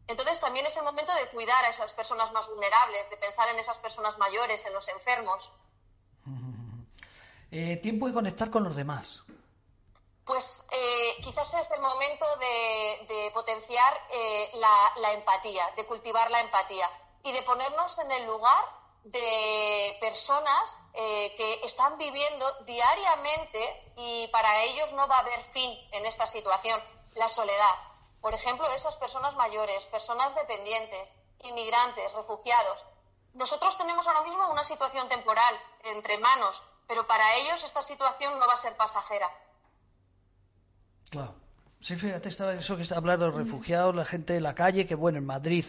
[0.06, 3.58] Entonces también es el momento de cuidar a esas personas más vulnerables, de pensar en
[3.58, 5.52] esas personas mayores, en los enfermos.
[7.50, 9.24] Eh, tiempo de conectar con los demás.
[10.28, 16.90] Pues eh, quizás es el momento de, potenciar eh, la, empatía, de cultivar la empatía
[17.24, 18.66] y de ponernos en el lugar
[19.04, 26.06] de personas que están viviendo diariamente y para ellos no va a haber fin en
[26.06, 26.82] esta situación,
[27.16, 27.76] la soledad.
[28.22, 31.14] Por ejemplo, esas personas mayores, personas dependientes,
[31.44, 32.84] inmigrantes, refugiados.
[33.34, 38.48] Nosotros tenemos ahora mismo una situación temporal entre manos, pero para ellos esta situación no
[38.48, 39.32] va a ser pasajera.
[41.10, 41.48] Claro.
[41.80, 44.96] Sí, fíjate, estaba eso que está hablando de refugiados, la gente de la calle, que
[44.96, 45.64] bueno, en Madrid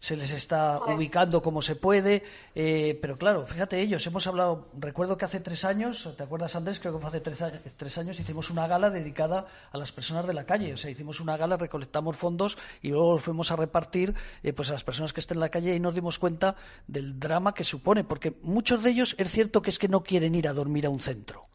[0.00, 2.24] se les está ubicando como se puede,
[2.56, 6.80] eh, pero claro, fíjate ellos, hemos hablado, recuerdo que hace tres años, ¿te acuerdas Andrés?
[6.80, 10.44] Creo que fue hace tres, años, hicimos una gala dedicada a las personas de la
[10.44, 14.52] calle, o sea, hicimos una gala, recolectamos fondos y luego los fuimos a repartir eh,
[14.52, 16.56] pues a las personas que estén en la calle y nos dimos cuenta
[16.88, 20.34] del drama que supone, porque muchos de ellos es cierto que es que no quieren
[20.34, 21.51] ir a dormir a un centro.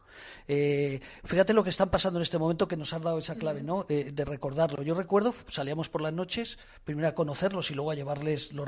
[0.50, 3.62] Eh, fíjate lo que están pasando en este momento que nos has dado esa clave,
[3.62, 3.84] ¿no?
[3.90, 4.82] Eh, de recordarlo.
[4.82, 8.66] Yo recuerdo, salíamos por las noches, primero a conocerlos y luego a llevarles los,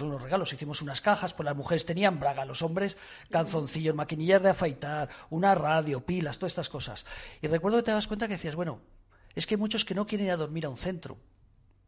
[0.00, 0.52] los regalos.
[0.52, 2.96] Hicimos unas cajas, pues las mujeres tenían braga, los hombres
[3.30, 7.04] canzoncillos, maquinillas de afeitar, una radio, pilas, todas estas cosas.
[7.42, 8.80] Y recuerdo que te das cuenta que decías, bueno,
[9.34, 11.18] es que hay muchos que no quieren ir a dormir a un centro,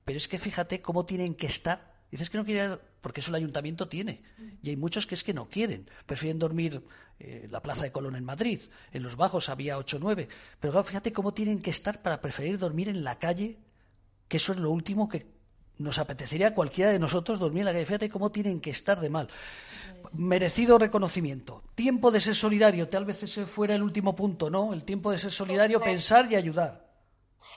[0.05, 3.37] pero es que fíjate cómo tienen que estar Dices que no quiere, porque eso el
[3.37, 4.23] ayuntamiento tiene.
[4.63, 5.89] Y hay muchos que es que no quieren.
[6.07, 6.83] Prefieren dormir
[7.21, 8.61] en eh, la Plaza de Colón en Madrid.
[8.93, 10.29] En los bajos había ocho o nueve.
[10.59, 13.59] Pero claro, fíjate cómo tienen que estar para preferir dormir en la calle,
[14.27, 15.27] que eso es lo último que
[15.79, 17.87] nos apetecería a cualquiera de nosotros dormir en la calle.
[17.87, 19.29] Fíjate cómo tienen que estar de mal.
[20.13, 21.63] Merecido reconocimiento.
[21.77, 22.89] Tiempo de ser solidario.
[22.89, 24.75] Tal vez ese fuera el último punto, ¿no?
[24.75, 26.90] El tiempo de ser solidario, pensar y ayudar.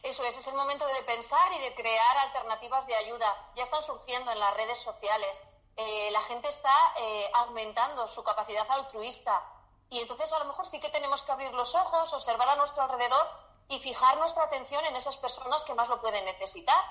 [0.04, 3.52] Eso es, es el momento de pensar y de crear alternativas de ayuda.
[3.56, 5.42] Ya están surgiendo en las redes sociales.
[5.78, 9.42] Eh, la gente está eh, aumentando su capacidad altruista.
[9.90, 12.84] Y entonces a lo mejor sí que tenemos que abrir los ojos, observar a nuestro
[12.84, 13.30] alrededor
[13.70, 16.84] y fijar nuestra atención en esas personas que más lo pueden necesitar.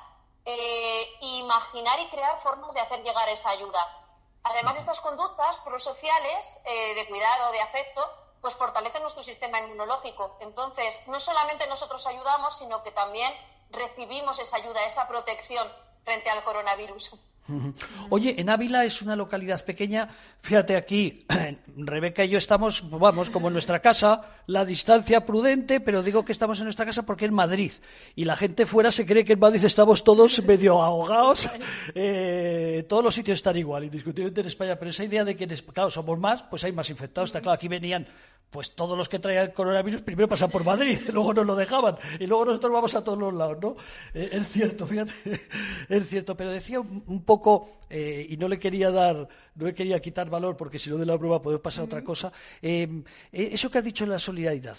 [0.46, 3.98] Eh, imaginar y crear formas de hacer llegar esa ayuda.
[4.42, 10.36] Además, estas conductas prosociales de cuidado, de afecto, pues fortalece nuestro sistema inmunológico.
[10.40, 13.32] Entonces, no solamente nosotros ayudamos, sino que también
[13.70, 15.66] recibimos esa ayuda, esa protección
[16.04, 17.12] frente al coronavirus.
[18.10, 20.08] Oye, en Ávila es una localidad pequeña.
[20.42, 21.26] Fíjate aquí,
[21.76, 26.32] Rebeca y yo estamos, vamos, como en nuestra casa, la distancia prudente, pero digo que
[26.32, 27.72] estamos en nuestra casa porque es Madrid.
[28.14, 31.48] Y la gente fuera se cree que en Madrid estamos todos medio ahogados.
[31.94, 34.76] Eh, todos los sitios están igual, indiscutiblemente en España.
[34.76, 37.30] Pero esa idea de que, claro, somos más, pues hay más infectados.
[37.30, 38.06] Está claro, aquí venían
[38.52, 41.96] pues todos los que traían el coronavirus primero pasan por Madrid, luego nos lo dejaban
[42.20, 43.76] y luego nosotros vamos a todos los lados, ¿no?
[44.12, 45.12] Eh, es cierto, fíjate,
[45.88, 50.00] es cierto, pero decía un, poco, eh, y no le quería dar, no le quería
[50.00, 52.30] quitar valor porque si no de la prueba puede pasar otra cosa,
[52.60, 54.76] eh, eso que has dicho en la solidaridad,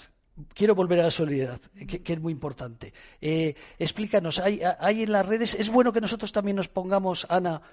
[0.54, 2.94] quiero volver a la solidaridad, que, es muy importante.
[3.20, 7.64] explícanos, hay, hay, en las redes, es bueno que nosotros también nos pongamos, Ana,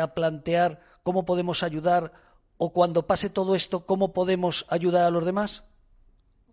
[0.00, 2.12] a plantear cómo podemos ayudar
[2.56, 5.62] o cuando pase todo esto, cómo podemos ayudar a los demás?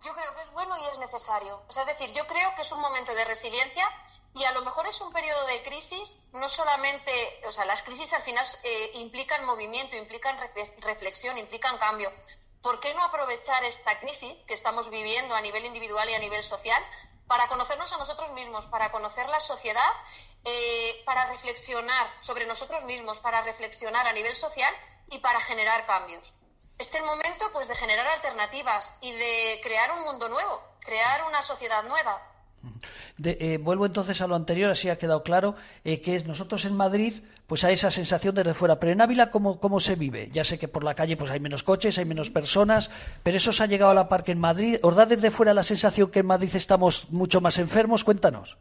[0.02, 1.62] Yo creo que es bueno y es necesario.
[1.70, 3.88] es decir, yo creo que es un momento de resiliencia
[4.34, 7.12] y a lo mejor es un periodo de crisis, no solamente,
[7.48, 10.38] o sea, las crisis al final eh, implican movimiento, implican
[10.80, 12.12] reflexión, implican cambio.
[12.62, 16.44] ¿Por qué no aprovechar esta crisis que estamos viviendo a nivel individual y a nivel
[16.44, 16.82] social
[17.28, 19.92] para conocernos a nosotros mismos, para conocer la sociedad,
[20.44, 24.74] eh, para reflexionar sobre nosotros mismos, para reflexionar a nivel social
[25.12, 26.34] y para generar cambios.
[26.78, 31.24] Este es el momento pues de generar alternativas y de crear un mundo nuevo, crear
[31.28, 32.20] una sociedad nueva.
[33.24, 37.22] Eh, vuelvo entonces a lo anterior, así ha quedado claro, eh, que nosotros en Madrid,
[37.46, 38.80] pues hay esa sensación desde fuera.
[38.80, 40.30] Pero en Ávila, ¿cómo, ¿cómo, se vive?
[40.32, 42.90] Ya sé que por la calle pues hay menos coches, hay menos personas,
[43.24, 44.80] pero eso se ha llegado a la par que en Madrid.
[44.82, 48.04] ¿Os da desde fuera la sensación que en Madrid estamos mucho más enfermos?
[48.04, 48.58] Cuéntanos.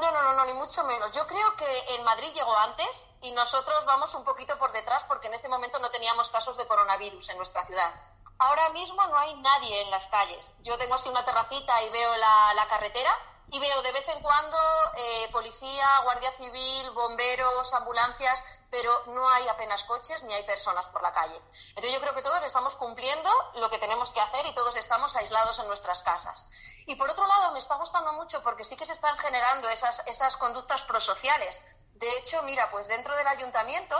[0.00, 1.12] No, no, no, ni mucho menos.
[1.12, 5.28] Yo creo que en Madrid llegó antes y nosotros vamos un poquito por detrás porque
[5.28, 7.92] en este momento no teníamos casos de coronavirus en nuestra ciudad.
[8.38, 10.54] Ahora mismo no hay nadie en las calles.
[10.62, 13.16] Yo tengo así una terracita y veo la, la carretera
[13.50, 14.58] y veo de vez en cuando
[14.96, 21.02] eh, policía, guardia civil, bomberos, ambulancias, pero no hay apenas coches ni hay personas por
[21.02, 21.40] la calle.
[21.68, 25.14] Entonces yo creo que todos estamos cumpliendo lo que tenemos que hacer y todos estamos
[25.16, 26.46] aislados en nuestras casas.
[26.86, 30.04] Y por otro lado me está gustando mucho porque sí que se están generando esas,
[30.06, 31.60] esas conductas prosociales.
[31.94, 33.96] De hecho, mira, pues dentro del ayuntamiento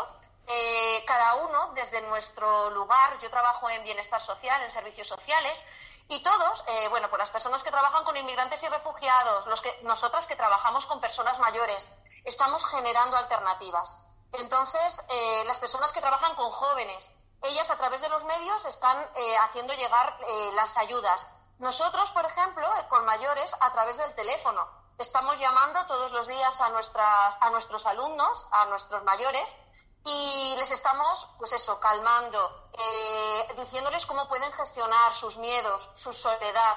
[0.46, 5.64] eh, cada uno desde nuestro lugar, yo trabajo en bienestar social, en servicios sociales,
[6.08, 9.78] y todos, eh, bueno, pues las personas que trabajan con inmigrantes y refugiados, los que,
[9.82, 11.88] nosotras que trabajamos con personas mayores,
[12.24, 13.98] estamos generando alternativas.
[14.32, 17.10] Entonces, eh, las personas que trabajan con jóvenes,
[17.42, 20.18] ellas a través de los medios están eh, haciendo llegar
[20.54, 21.26] las ayudas.
[21.58, 26.70] Nosotros, por ejemplo, con mayores, a través del teléfono, estamos llamando todos los días a,
[26.70, 29.56] nuestras, a nuestros alumnos, a nuestros mayores,
[30.04, 36.76] y les estamos, pues eso, calmando, eh, diciéndoles cómo pueden gestionar sus miedos, su soledad.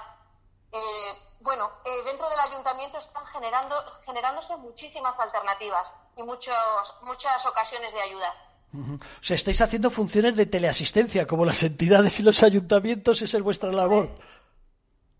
[0.71, 3.75] Eh, bueno, eh, dentro del ayuntamiento están generando,
[4.05, 8.33] generándose muchísimas alternativas y muchos, muchas ocasiones de ayuda.
[8.73, 13.43] O sea, estáis haciendo funciones de teleasistencia, como las entidades y los ayuntamientos, esa es
[13.43, 14.09] vuestra labor.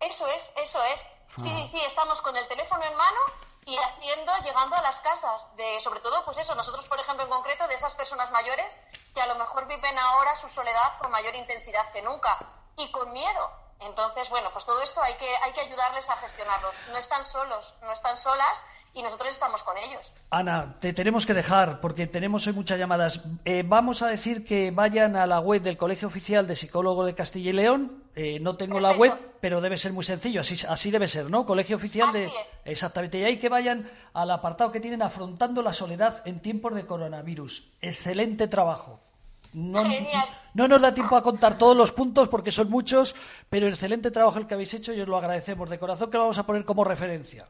[0.00, 1.00] Eso es, eso es.
[1.42, 3.20] Sí, sí, sí, estamos con el teléfono en mano
[3.68, 7.30] y haciendo, llegando a las casas, de, sobre todo, pues eso, nosotros, por ejemplo, en
[7.30, 8.78] concreto, de esas personas mayores
[9.14, 12.38] que a lo mejor viven ahora su soledad con mayor intensidad que nunca
[12.78, 13.67] y con miedo.
[13.80, 16.68] Entonces, bueno, pues todo esto hay que, hay que ayudarles a gestionarlo.
[16.90, 20.12] No están solos, no están solas y nosotros estamos con ellos.
[20.30, 23.22] Ana, te tenemos que dejar porque tenemos hoy muchas llamadas.
[23.44, 27.14] Eh, vamos a decir que vayan a la web del Colegio Oficial de Psicólogo de
[27.14, 28.02] Castilla y León.
[28.16, 30.40] Eh, no tengo la web, pero debe ser muy sencillo.
[30.40, 31.46] Así, así debe ser, ¿no?
[31.46, 32.32] Colegio Oficial de.
[32.64, 33.18] Exactamente.
[33.18, 37.70] Y hay que vayan al apartado que tienen Afrontando la Soledad en tiempos de coronavirus.
[37.80, 39.00] Excelente trabajo.
[39.52, 39.82] No,
[40.58, 43.14] no, nos da tiempo a contar todos los puntos porque son muchos,
[43.48, 46.24] pero excelente trabajo el que habéis hecho y os lo agradecemos de corazón que lo
[46.24, 47.46] vamos a poner como referencia.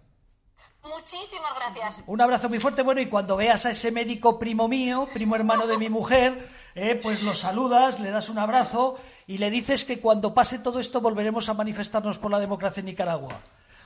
[0.82, 2.04] Muchísimas gracias.
[2.06, 2.82] Un abrazo muy fuerte.
[2.82, 7.00] Bueno, y cuando veas a ese médico primo mío, primo hermano de mi mujer, eh,
[7.02, 11.00] pues lo saludas, le das un abrazo y le dices que cuando pase todo esto
[11.00, 13.40] volveremos a manifestarnos por la democracia en Nicaragua.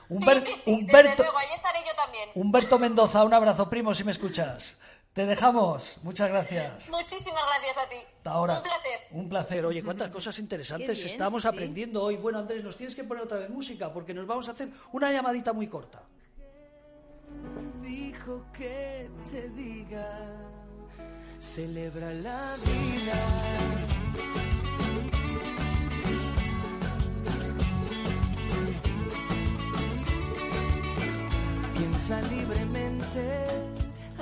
[0.09, 2.29] Humberto, ahí estaré yo también.
[2.35, 4.77] Humberto Mendoza, un abrazo, primo, si me escuchas.
[5.13, 5.97] Te dejamos.
[6.01, 6.89] Muchas gracias.
[6.89, 7.97] Muchísimas gracias a ti.
[8.23, 8.55] ahora.
[8.57, 8.99] Un placer.
[9.11, 9.65] Un placer.
[9.65, 12.17] Oye, cuántas cosas interesantes estamos aprendiendo hoy.
[12.17, 15.11] Bueno, Andrés, nos tienes que poner otra vez música porque nos vamos a hacer una
[15.11, 16.01] llamadita muy corta.
[17.83, 20.19] Dijo que te diga,
[21.39, 23.13] celebra la vida.
[31.75, 33.82] Piensa libremente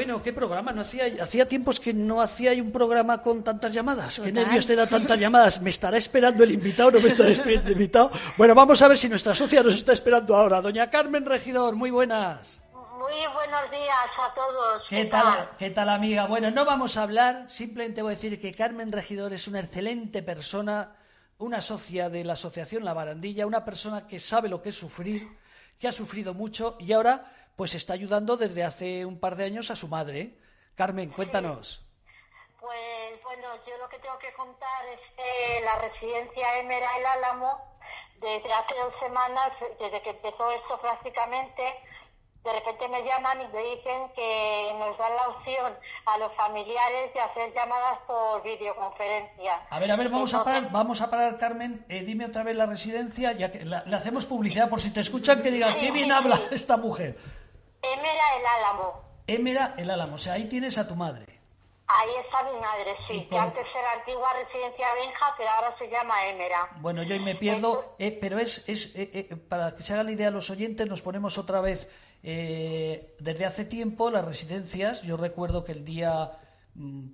[0.00, 0.72] Bueno, qué programa.
[0.72, 4.18] No hacía, hacía tiempos que no hacía un programa con tantas llamadas.
[4.18, 5.60] Qué nervios te da tantas llamadas.
[5.60, 6.92] ¿Me estará esperando el invitado?
[6.92, 8.10] ¿No me estará esperando el invitado?
[8.38, 10.62] Bueno, vamos a ver si nuestra socia nos está esperando ahora.
[10.62, 12.62] Doña Carmen Regidor, muy buenas.
[12.72, 14.82] Muy buenos días a todos.
[14.88, 15.50] ¿Qué, tal?
[15.58, 16.26] ¿Qué tal, amiga?
[16.26, 17.44] Bueno, no vamos a hablar.
[17.48, 20.96] Simplemente voy a decir que Carmen Regidor es una excelente persona,
[21.36, 25.28] una socia de la Asociación La Barandilla, una persona que sabe lo que es sufrir,
[25.78, 27.30] que ha sufrido mucho y ahora
[27.60, 30.34] pues está ayudando desde hace un par de años a su madre.
[30.76, 31.84] Carmen, cuéntanos.
[32.58, 37.60] Pues bueno, yo lo que tengo que contar es que la residencia Emera El Álamo,
[38.14, 41.62] desde hace dos semanas, desde que empezó esto prácticamente,
[42.44, 45.74] de repente me llaman y me dicen que nos dan la opción
[46.06, 49.66] a los familiares de hacer llamadas por videoconferencia.
[49.68, 51.84] A ver, a ver, vamos a parar, vamos a parar, Carmen.
[51.90, 55.42] Eh, dime otra vez la residencia, ya que le hacemos publicidad por si te escuchan
[55.42, 56.42] que digan Sí, qué bien sí, habla sí.
[56.52, 57.18] esta mujer.
[57.82, 59.02] Émera el Álamo.
[59.26, 61.40] Émera el Álamo, o sea, ahí tienes a tu madre.
[61.86, 65.88] Ahí está mi madre, ¿Y sí, que antes era antigua residencia Benja, pero ahora se
[65.88, 66.68] llama Émera.
[66.76, 70.06] Bueno, yo ahí me pierdo, eh, pero es, es eh, eh, para que se hagan
[70.06, 71.90] la idea los oyentes, nos ponemos otra vez,
[72.22, 76.32] eh, desde hace tiempo las residencias, yo recuerdo que el día,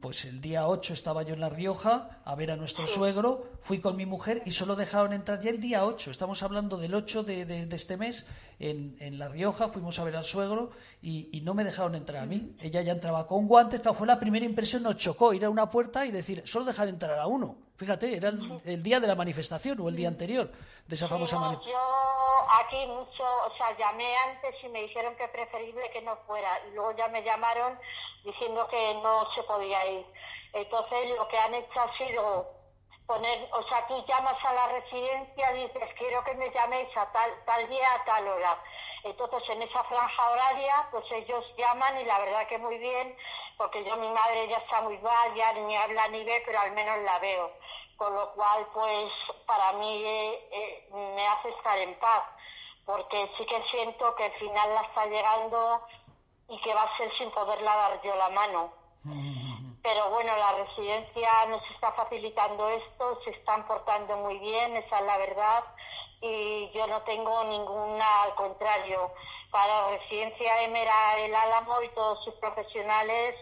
[0.01, 3.81] pues el día 8 estaba yo en La Rioja a ver a nuestro suegro, fui
[3.81, 7.25] con mi mujer y solo dejaron entrar ya el día 8, estamos hablando del 8
[7.25, 8.27] de, de- de este mes,
[8.59, 10.71] en, en La Rioja fuimos a ver al suegro
[11.03, 14.07] y, y no me dejaron entrar a mí, ella ya entraba con guantes, claro, fue
[14.07, 17.27] la primera impresión, nos chocó ir a una puerta y decir, solo dejar entrar a
[17.27, 17.57] uno.
[17.77, 20.51] Fíjate, era el, el día de la manifestación o el día anterior
[20.89, 21.77] de esa famosa manifestación.
[22.49, 26.61] Aquí mucho, o sea, llamé antes y me dijeron que preferible que no fuera.
[26.69, 27.79] Y luego ya me llamaron
[28.25, 30.07] diciendo que no se podía ir.
[30.53, 32.57] Entonces lo que han hecho ha sido
[33.07, 37.31] poner, o sea, tú llamas a la residencia, dices, quiero que me llaméis a tal,
[37.45, 38.63] tal día, a tal hora.
[39.05, 43.17] Entonces en esa franja horaria, pues ellos llaman y la verdad que muy bien,
[43.57, 46.73] porque yo mi madre ya está muy mal, ya ni habla ni ve, pero al
[46.73, 47.53] menos la veo.
[47.97, 49.11] Con lo cual, pues
[49.47, 52.23] para mí eh, eh, me hace estar en paz,
[52.87, 55.83] porque sí que siento que el final la está llegando
[56.49, 58.73] y que va a ser sin poderla dar yo la mano.
[59.83, 65.07] Pero bueno, la residencia nos está facilitando esto, se están portando muy bien, esa es
[65.07, 65.65] la verdad,
[66.21, 69.13] y yo no tengo ninguna, al contrario,
[69.51, 73.35] para la residencia Emera El Álamo y todos sus profesionales,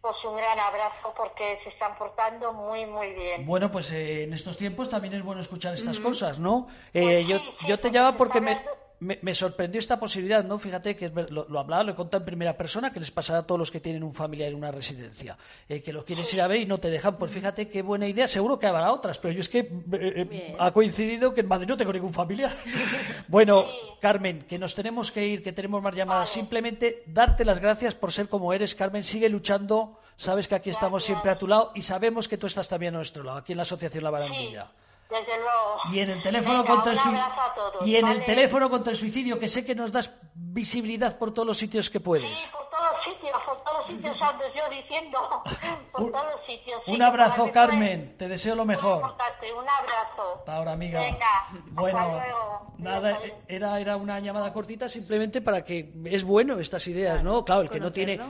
[0.00, 3.44] pues un gran abrazo porque se están portando muy, muy bien.
[3.46, 6.68] Bueno, pues eh, en estos tiempos también es bueno escuchar estas cosas, ¿no?
[6.94, 9.98] Eh, Pues yo, sí, sí, yo te se porque me, hablando- me, me sorprendió esta
[9.98, 10.58] posibilidad, ¿no?
[10.58, 13.46] Fíjate que lo, lo hablaba, lo he contado en primera persona, que les pasará a
[13.46, 15.38] todos los que tienen un familiar en una residencia,
[15.68, 17.16] eh, que lo quieres ir a ver y no te dejan.
[17.16, 20.56] Pues fíjate qué buena idea, seguro que habrá otras, pero yo es que eh, eh,
[20.58, 22.54] ha coincidido que en Madrid no tengo ningún familiar.
[23.28, 23.66] bueno,
[24.00, 26.28] Carmen, que nos tenemos que ir, que tenemos más llamadas.
[26.28, 29.02] Simplemente darte las gracias por ser como eres, Carmen.
[29.02, 29.98] Sigue luchando.
[30.16, 32.98] Sabes que aquí estamos siempre a tu lado y sabemos que tú estás también a
[32.98, 34.70] nuestro lado, aquí en la Asociación La Sí, Barandilla.
[35.10, 35.78] Desde luego.
[35.92, 38.12] Y en el teléfono Venga, contra el un sui- abrazo a todos, y en el
[38.14, 38.26] ¿vale?
[38.26, 42.00] teléfono contra el suicidio que sé que nos das visibilidad por todos los sitios que
[42.00, 42.28] puedes.
[42.28, 45.42] Sí, por todos sitios, por todos sitios ando yo diciendo,
[45.92, 46.82] por Un- todos sitios.
[46.86, 48.16] sí, Un abrazo, Carmen.
[48.16, 48.98] Te deseo lo mejor.
[49.02, 50.34] Un abrazo.
[50.38, 51.00] Hasta ahora, amiga.
[51.00, 52.72] Venga, bueno, hasta luego.
[52.78, 57.44] nada, era, era una llamada cortita simplemente para que es bueno estas ideas, ¿no?
[57.44, 58.20] Claro, el que no tiene.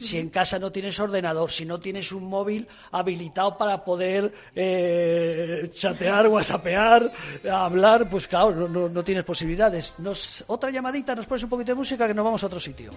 [0.00, 5.68] Si en casa no tienes ordenador, si no tienes un móvil habilitado para poder eh,
[5.72, 7.10] chatear, whatsappear,
[7.50, 9.94] hablar, pues claro, no, no- no tienes posibilidades.
[9.98, 12.90] Nos, otra llamadita, nos pones un poquito de música que nos vamos a otro sitio.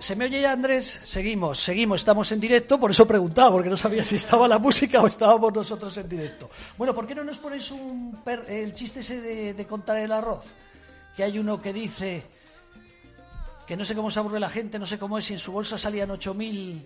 [0.00, 1.00] ¿Se, me oye ya, Andrés?
[1.04, 5.00] Seguimos, seguimos, estamos en directo, por eso preguntaba, porque no sabía si estaba la música
[5.02, 6.50] o estábamos nosotros en directo.
[6.78, 10.12] Bueno, ¿por qué no nos ponéis un per- el chiste ese de, de contar el
[10.12, 10.54] arroz?
[11.16, 12.24] Que hay uno que dice
[13.66, 15.52] que no sé cómo se aburre la gente, no sé cómo es, si en su
[15.52, 16.84] bolsa salían 8.000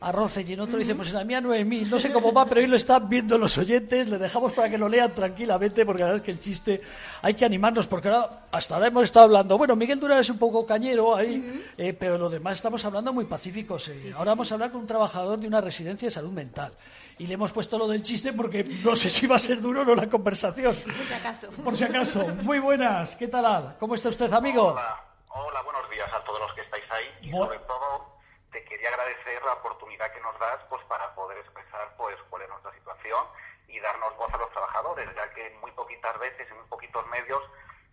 [0.00, 2.46] a Rocel y en otro dice, pues en la mía 9.000, no sé cómo va,
[2.46, 6.02] pero ahí lo están viendo los oyentes, le dejamos para que lo lean tranquilamente, porque
[6.02, 6.80] la verdad es que el chiste
[7.20, 10.38] hay que animarnos, porque ahora, hasta ahora hemos estado hablando, bueno, Miguel Durán es un
[10.38, 13.88] poco cañero ahí, eh, pero lo demás estamos hablando muy pacíficos.
[13.88, 14.12] eh.
[14.16, 16.70] ahora vamos a hablar con un trabajador de una residencia de salud mental.
[17.18, 19.82] Y le hemos puesto lo del chiste porque no sé si va a ser duro
[19.82, 20.76] o no la conversación.
[20.76, 21.48] Por si acaso.
[21.64, 22.24] Por si acaso.
[22.44, 23.44] Muy buenas, ¿qué tal?
[23.44, 23.64] Ad?
[23.80, 24.68] ¿Cómo está usted, amigo?
[24.68, 28.17] Hola, hola, buenos días a todos los que estáis ahí y Bu- sobre todo
[28.78, 32.72] quería agradecer la oportunidad que nos das pues para poder expresar pues cuál es nuestra
[32.72, 33.26] situación
[33.66, 37.42] y darnos voz a los trabajadores, ya que muy poquitas veces en muy poquitos medios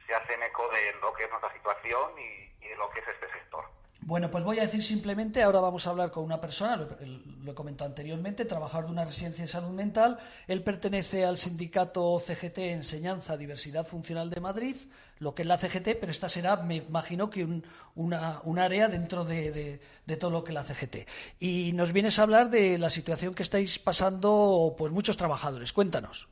[0.06, 3.08] se hacen eco de lo que es nuestra situación y, y de lo que es
[3.08, 3.66] este sector.
[4.02, 7.56] Bueno, pues voy a decir simplemente, ahora vamos a hablar con una persona, lo, he
[7.56, 10.20] comentado anteriormente, trabajador de una residencia de salud mental.
[10.46, 14.76] Él pertenece al sindicato CGT Enseñanza Diversidad Funcional de Madrid,
[15.20, 18.88] lo que es la CGT, pero esta será, me imagino, que un, una, un área
[18.88, 21.08] dentro de, de- de todo lo que es la CGT.
[21.40, 25.72] Y nos vienes a hablar de la situación que estáis pasando, pues muchos trabajadores.
[25.74, 26.28] Cuéntanos.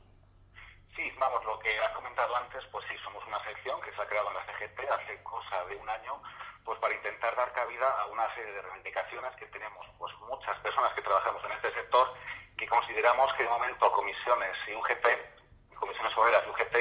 [0.94, 4.06] Sí, vamos, lo que has comentado antes, pues sí, somos una sección que se ha
[4.06, 6.22] creado en la CGT hace cosa de un año,
[6.64, 10.92] pues para intentar dar cabida a una serie de reivindicaciones que tenemos, pues muchas personas
[10.94, 12.06] que trabajamos en este sector,
[12.56, 16.76] que consideramos que de momento comisiones y UGT, comisiones obreras y UGT,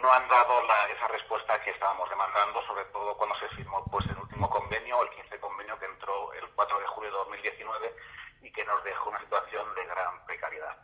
[0.00, 4.06] no han dado la- esa respuesta que estábamos demandando, sobre todo cuando se firmó pues
[4.06, 7.96] el último convenio, el 15 convenio que entró el 4 de julio de 2019
[8.42, 10.76] y que nos dejó una situación de gran precariedad.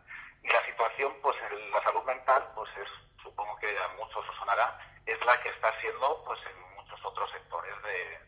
[0.42, 2.88] Y la situación, pues en la salud mental, pues es,
[3.22, 7.30] supongo que a muchos os sonará, es la que está siendo pues en muchos otros
[7.30, 8.20] sectores de-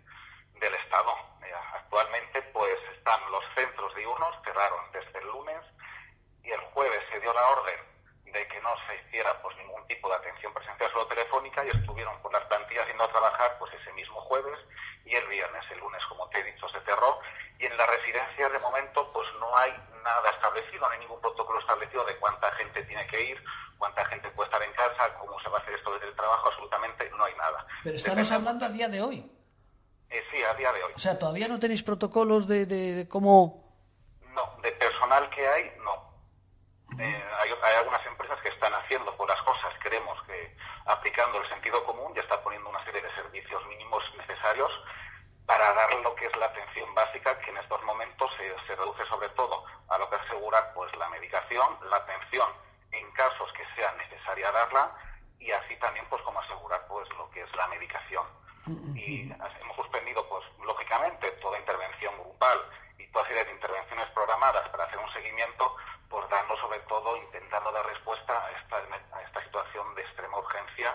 [0.61, 1.15] del Estado.
[1.75, 5.63] Actualmente, pues están los centros diurnos, cerraron desde el lunes
[6.43, 7.88] y el jueves se dio la orden
[8.33, 12.21] de que no se hiciera pues ningún tipo de atención presencial solo telefónica y estuvieron
[12.23, 14.59] por las plantillas yendo a trabajar pues ese mismo jueves
[15.05, 17.19] y el viernes, el lunes, como te he dicho, se cerró
[17.59, 19.73] y en las residencias de momento pues no hay
[20.05, 23.45] nada establecido, no hay ningún protocolo establecido de cuánta gente tiene que ir,
[23.79, 26.49] cuánta gente puede estar en casa, cómo se va a hacer esto desde el trabajo,
[26.49, 27.67] absolutamente no hay nada.
[27.83, 29.33] Pero estamos Depende- hablando a día de hoy.
[30.11, 30.93] Eh, sí, a día de hoy.
[30.95, 33.65] O sea, todavía no tenéis protocolos de, de- de cómo...
[34.35, 36.08] No, de personal que hay, no.
[36.99, 41.85] Eh, hay, hay algunas empresas que están haciendo las cosas, creemos que aplicando el sentido
[41.85, 44.71] común ya está poniendo una serie de servicios mínimos necesarios
[45.47, 49.05] para dar lo que es la atención básica, que en estos momentos se, se reduce
[49.07, 52.49] sobre todo a lo que asegurar pues la medicación, la atención
[52.93, 54.93] en casos que sea necesaria darla
[55.39, 58.27] y así también pues como asegurar pues lo que es la medicación.
[58.95, 62.59] Y hemos suspendido pues lógicamente toda intervención grupal
[62.99, 65.77] y toda serie de intervenciones programadas para hacer un seguimiento,
[66.09, 68.77] pues dando sobre todo, intentando dar respuesta a esta,
[69.17, 70.95] a esta situación de extrema urgencia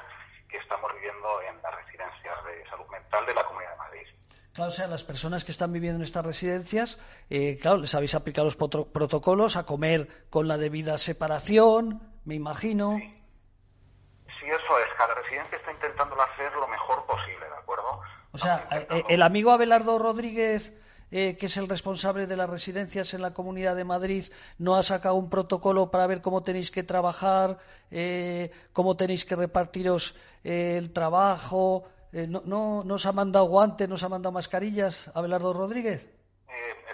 [0.49, 4.07] que estamos viviendo en las residencias de salud mental de la Comunidad de Madrid.
[4.53, 6.99] Claro, o sea, las personas que están viviendo en estas residencias,
[7.29, 12.97] eh, claro, les habéis aplicado los protocolos a comer con la debida separación, me imagino.
[12.99, 18.01] Sí, eso es, cada residencia está intentándolo hacer lo mejor posible, ¿de acuerdo?
[18.31, 20.73] O sea, eh, intentando- el amigo Abelardo Rodríguez,
[21.15, 24.25] eh, que es el responsable de las residencias en la Comunidad de Madrid,
[24.57, 27.59] no ha sacado un protocolo para ver cómo tenéis que trabajar,
[27.91, 31.85] eh, cómo tenéis que repartiros eh, el trabajo.
[32.13, 36.09] No, no, ¿No os ha mandado guantes, no os ha mandado mascarillas, Abelardo Rodríguez?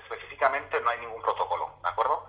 [0.04, 2.24] Específicamente no hay ningún protocolo, ¿de acuerdo?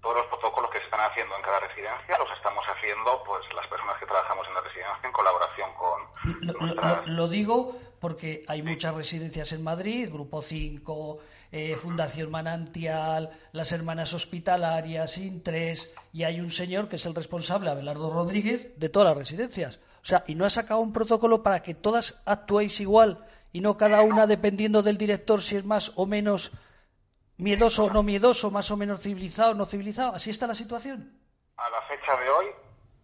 [0.00, 3.66] Todos los protocolos que se están haciendo en cada residencia los estamos haciendo pues las
[3.68, 5.98] personas que trabajamos en la residencia en colaboración con
[6.46, 7.06] Lo, lo- nuestras...
[7.06, 11.18] lo- lo digo porque hay muchas residencias en Madrid, Grupo 5,
[11.56, 17.70] eh, Fundación Manantial, las Hermanas Hospitalarias, Intres, y hay un señor que es el responsable,
[17.70, 19.78] Abelardo Rodríguez, de todas las residencias.
[20.02, 23.78] O sea, y no ha sacado un protocolo para que todas actuéis igual y no
[23.78, 26.52] cada una dependiendo del director si es más o menos
[27.38, 30.14] miedoso o no miedoso, más o menos civilizado o no civilizado.
[30.14, 31.18] ¿Así está la situación?
[31.56, 32.46] A la fecha de hoy,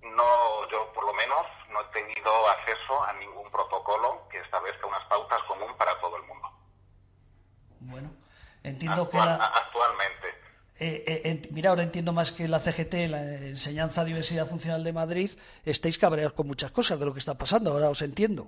[0.02, 1.40] no, yo por lo menos
[1.70, 6.22] no he tenido acceso a ningún protocolo que establezca unas pautas común para todo el
[6.24, 6.48] mundo.
[7.80, 8.10] Bueno,
[8.64, 9.34] entiendo que la...
[9.34, 10.28] Actualmente.
[10.78, 14.92] Eh, eh, ent- mira, ahora entiendo más que la CGT, la Enseñanza Diversidad Funcional de
[14.92, 15.30] Madrid,
[15.64, 17.70] estáis cabreados con muchas cosas de lo que está pasando.
[17.72, 18.46] Ahora os entiendo.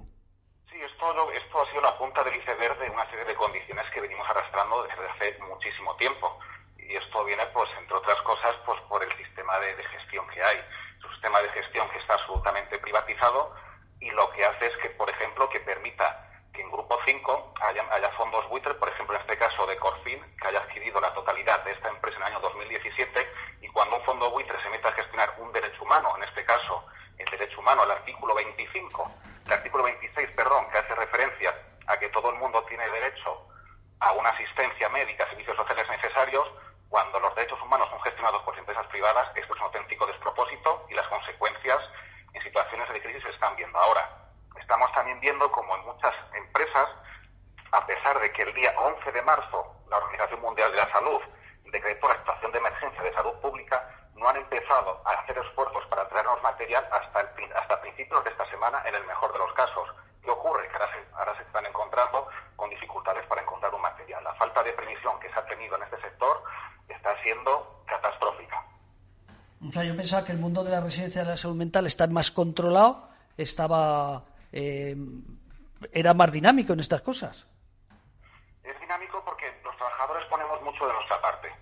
[0.70, 4.00] Sí, esto, esto ha sido la punta del iceberg de una serie de condiciones que
[4.00, 6.38] venimos arrastrando desde hace muchísimo tiempo.
[6.78, 10.42] Y esto viene, pues, entre otras cosas, pues, por el sistema de, de gestión que
[10.42, 10.58] hay.
[10.98, 13.54] Es un sistema de gestión que está absolutamente privatizado
[14.00, 16.23] y lo que hace es que, por ejemplo, que permita
[16.54, 20.20] que en Grupo 5 haya, haya fondos buitre, por ejemplo, en este caso de Corfin,
[20.40, 23.28] que haya adquirido la totalidad de esta empresa en el año 2017,
[23.60, 26.86] y cuando un fondo buitre se meta a gestionar un derecho humano, en este caso
[27.18, 29.10] el derecho humano al artículo 25,
[29.46, 31.54] el artículo 26, perdón, que hace referencia
[31.86, 33.46] a que todo el mundo tiene derecho
[34.00, 36.46] a una asistencia médica, servicios sociales necesarios,
[36.88, 40.94] Cuando los derechos humanos son gestionados por empresas privadas, esto es un auténtico despropósito y
[40.94, 41.80] las consecuencias
[42.32, 44.23] en situaciones de crisis se están viendo ahora.
[44.64, 46.88] Estamos también viendo como en muchas empresas,
[47.70, 51.20] a pesar de que el día 11 de marzo la Organización Mundial de la Salud
[51.70, 56.08] decretó la situación de emergencia de salud pública, no han empezado a hacer esfuerzos para
[56.08, 57.20] traernos material hasta,
[57.60, 59.86] hasta principios de esta semana, en el mejor de los casos.
[60.22, 60.66] ¿Qué ocurre?
[60.68, 64.24] Que ahora se, ahora se están encontrando con dificultades para encontrar un material.
[64.24, 66.42] La falta de previsión que se ha tenido en este sector
[66.88, 68.64] está siendo catastrófica.
[69.68, 72.06] O sea, yo pensaba que el mundo de la residencia de la salud mental está
[72.06, 74.24] más controlado, estaba
[74.56, 74.94] eh,
[75.92, 77.46] era más dinámico en estas cosas.
[78.62, 81.52] Es dinámico porque los trabajadores ponemos mucho de nuestra parte.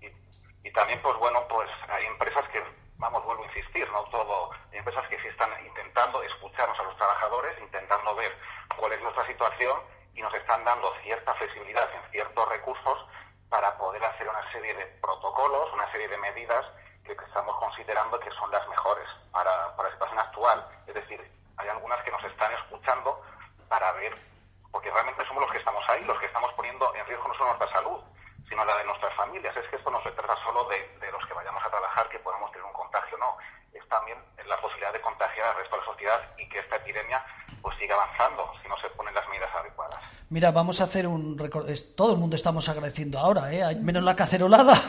[0.00, 2.64] y, y, también, pues bueno, pues hay empresas que,
[2.96, 6.96] vamos, vuelvo a insistir, no todo, hay empresas que sí están intentando escucharnos a los
[6.96, 8.32] trabajadores, intentando ver
[8.78, 9.78] cuál es nuestra situación
[10.14, 13.06] y nos están dando cierta flexibilidad en ciertos recursos
[13.50, 16.64] para poder hacer una serie de protocolos, una serie de medidas
[17.04, 20.68] que estamos considerando que son las mejores para, para la situación actual.
[20.86, 23.20] Es decir, hay algunas que nos están escuchando
[23.68, 24.16] para ver,
[24.70, 27.46] porque realmente somos los que estamos ahí, los que estamos poniendo en riesgo no solo
[27.54, 28.00] nuestra salud,
[28.48, 29.56] sino la de nuestras familias.
[29.56, 32.18] Es que esto no se trata solo de, de los que vayamos a trabajar, que
[32.20, 33.36] podamos tener un contagio, no.
[33.72, 37.24] Es también la posibilidad de contagiar al resto de la sociedad y que esta epidemia
[37.60, 40.02] pues siga avanzando si no se ponen las medidas adecuadas.
[40.38, 41.36] Mira, vamos a hacer un.
[41.96, 43.74] Todo el mundo estamos agradeciendo ahora, ¿eh?
[43.74, 44.80] Menos la cacerolada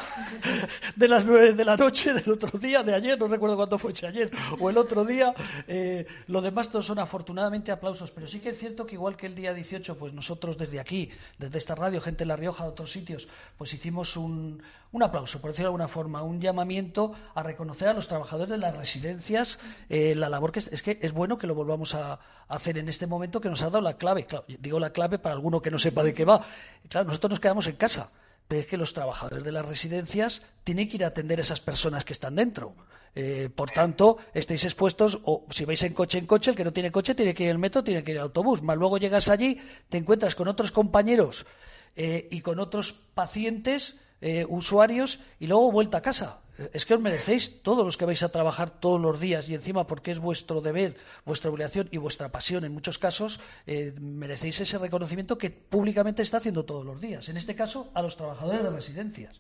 [0.96, 3.96] de las nueve de la noche del otro día, de ayer, no recuerdo cuándo fue,
[3.96, 5.34] si ayer o el otro día.
[5.68, 9.28] Eh, lo demás todos son afortunadamente aplausos, pero sí que es cierto que igual que
[9.28, 12.70] el día 18, pues nosotros desde aquí, desde esta radio, gente de La Rioja, de
[12.70, 14.62] otros sitios, pues hicimos un,
[14.92, 18.58] un aplauso, por decirlo de alguna forma, un llamamiento a reconocer a los trabajadores de
[18.58, 19.60] las residencias
[19.90, 22.90] eh, la labor que es, es, que es bueno que lo volvamos a, hacer en
[22.90, 24.26] este momento que nos ha dado la clave.
[24.26, 26.44] Claro, digo la clave para alguno que no sepa de qué va.
[26.90, 28.10] Claro, nosotros nos quedamos en casa,
[28.50, 31.62] pero es que los trabajadores de las residencias tienen que ir a atender a esas
[31.62, 32.74] personas que están dentro.
[33.14, 36.74] Eh, por tanto, estáis expuestos, o si vais en coche en coche, el que no
[36.74, 38.64] tiene coche tiene que ir en metro, tiene que ir en autobús.
[38.64, 41.46] Más luego llegas allí, te encuentras con otros compañeros
[41.96, 46.42] eh, y con otros pacientes, eh, usuarios, y luego vuelta a casa
[46.74, 49.88] es que os merecéis todos los que vais a trabajar todos los días y encima
[49.88, 54.78] porque es vuestro deber, vuestra obligación y vuestra pasión en muchos casos, eh, merecéis ese
[54.78, 57.30] reconocimiento que públicamente está haciendo todos los días.
[57.30, 59.40] En este caso, a los trabajadores de residencias.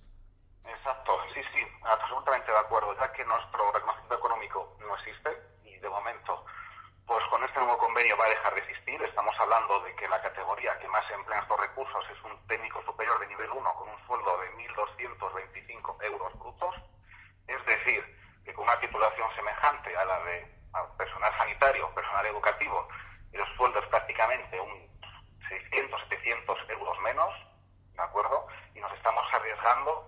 [0.63, 5.29] Exacto, sí, sí, absolutamente de acuerdo, ya que nuestro reconocimiento económico no existe
[5.65, 6.45] y de momento,
[7.05, 9.01] pues con este nuevo convenio va a dejar de existir.
[9.01, 13.19] Estamos hablando de que la categoría que más emplea estos recursos es un técnico superior
[13.19, 16.75] de nivel 1 con un sueldo de 1.225 euros brutos
[17.49, 18.03] es decir,
[18.45, 20.59] que con una titulación semejante a la de
[20.97, 22.87] personal sanitario, personal educativo,
[23.33, 24.89] y los sueldos prácticamente un
[25.47, 27.33] 600, 700 euros menos,
[27.93, 28.47] ¿de acuerdo?
[28.75, 30.07] Y nos estamos arriesgando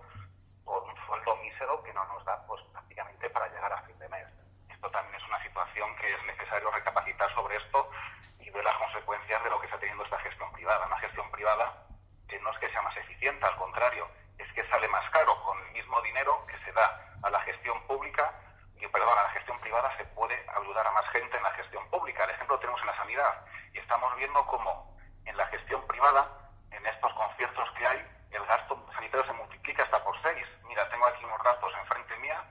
[0.64, 4.08] por un sueldo mísero que no nos da pues prácticamente para llegar a fin de
[4.08, 4.26] mes.
[4.68, 7.90] Esto también es una situación que es necesario recapacitar sobre esto
[8.38, 10.86] y ver las consecuencias de lo que está teniendo esta gestión privada.
[10.86, 11.86] Una gestión privada
[12.28, 15.58] que no es que sea más eficiente, al contrario, es que sale más caro con
[15.66, 18.32] el mismo dinero que se da a la gestión pública,
[18.76, 21.88] y, perdón, a la gestión privada se puede ayudar a más gente en la gestión
[21.88, 22.24] pública.
[22.24, 26.26] El ejemplo lo tenemos en la sanidad y estamos viendo cómo en la gestión privada,
[26.70, 30.46] en estos conciertos que hay, el gasto sanitario se multiplica hasta por seis.
[30.64, 32.42] Mira, tengo aquí unos datos enfrente mía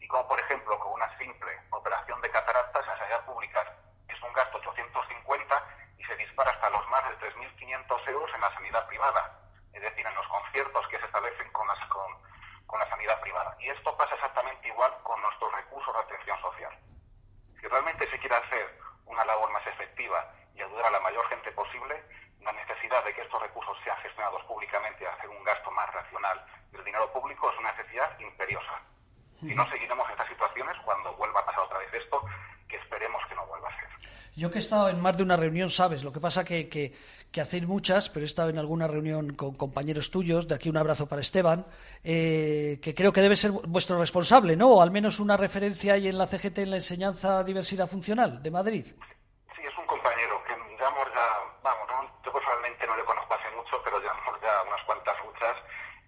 [0.00, 3.76] y como por ejemplo con una simple operación de cataratas en la sanidad pública
[4.08, 5.64] es un gasto 850
[5.98, 9.40] y se dispara hasta los más de 3.500 euros en la sanidad privada.
[9.72, 12.06] Es decir, en los conciertos que se establecen con, las, con,
[12.66, 13.56] con la sanidad privada.
[13.60, 16.78] Y esto pasa exactamente igual con nuestros recursos de atención social.
[17.60, 21.50] Si realmente se quiere hacer una labor más efectiva y ayudar a la mayor gente
[21.52, 22.02] posible,
[22.40, 26.44] la necesidad de que estos recursos sean gestionados públicamente y hacer un gasto más racional
[26.70, 28.80] del dinero público es una necesidad imperiosa.
[29.40, 32.24] Si no, seguiremos estas situaciones cuando vuelva a pasar otra vez esto,
[32.68, 33.88] que esperemos que no vuelva a ser.
[34.34, 36.92] Yo que he estado en más de una reunión, sabes, lo que pasa que, que,
[37.32, 40.76] que hacéis muchas, pero he estado en alguna reunión con compañeros tuyos, de aquí un
[40.76, 41.64] abrazo para Esteban,
[42.04, 44.68] eh, que creo que debe ser vuestro responsable, ¿no?
[44.76, 48.50] O al menos una referencia ahí en la CGT en la enseñanza diversidad funcional de
[48.50, 48.84] Madrid.
[49.56, 51.26] Sí, es un compañero que llevamos ya,
[51.64, 55.56] vamos, no, yo personalmente no le conozco hace mucho, pero llevamos ya unas cuantas luchas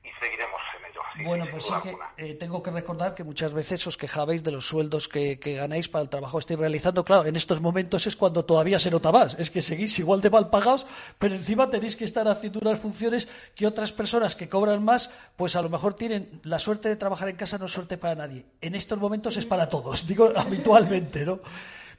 [0.04, 1.00] y seguiremos en ello.
[1.00, 4.50] Sí, bueno, pues sí que eh, tengo que recordar que muchas veces os quejabais de
[4.50, 7.04] los sueldos que, que, ganáis para el trabajo que estáis realizando.
[7.04, 9.36] Claro, en estos momentos es cuando todavía se nota más.
[9.38, 10.86] Es que seguís igual de mal pagados,
[11.18, 15.56] pero encima tenéis que estar haciendo unas funciones que otras personas que cobran más, pues
[15.56, 18.44] a lo mejor tienen la suerte de trabajar en casa, no es suerte para nadie.
[18.60, 21.40] En estos momentos es para todos, digo habitualmente, ¿no?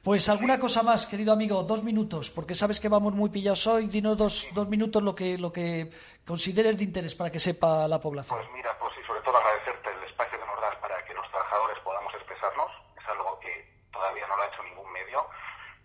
[0.03, 3.87] Pues alguna cosa más, querido amigo, dos minutos, porque sabes que vamos muy pillados hoy.
[3.87, 5.91] Dinos dos, dos minutos lo que, lo que
[6.25, 8.39] consideres de interés para que sepa la población.
[8.39, 11.27] Pues mira, pues sí, sobre todo agradecerte el espacio que nos das para que los
[11.27, 12.71] trabajadores podamos expresarnos.
[12.95, 13.51] Es algo que
[13.91, 15.27] todavía no lo ha hecho ningún medio.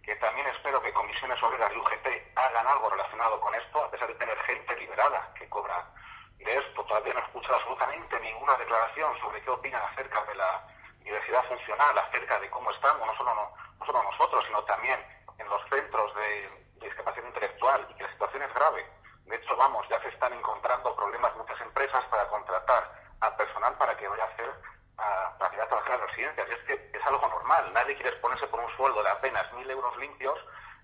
[0.00, 2.06] Que también espero que comisiones obreras y UGT
[2.38, 5.90] hagan algo relacionado con esto, a pesar de tener gente liberada que cobra
[6.38, 6.84] de esto.
[6.86, 10.62] Todavía no he escuchado absolutamente ninguna declaración sobre qué opinan acerca de la
[11.02, 14.98] diversidad funcional, acerca de cómo estamos, no solo, no, no solo nosotros, sino también
[15.38, 18.86] en los centros de, discapacidad intelectual y que la situación es grave.
[19.24, 23.96] De hecho, vamos, ya se están encontrando problemas muchas empresas para contratar al personal para
[23.96, 24.52] que vaya a hacer
[24.98, 26.46] a, para a trabajar en las residencias.
[26.48, 27.72] Y es que es algo normal.
[27.72, 30.38] Nadie quiere exponerse por un sueldo de apenas mil euros limpios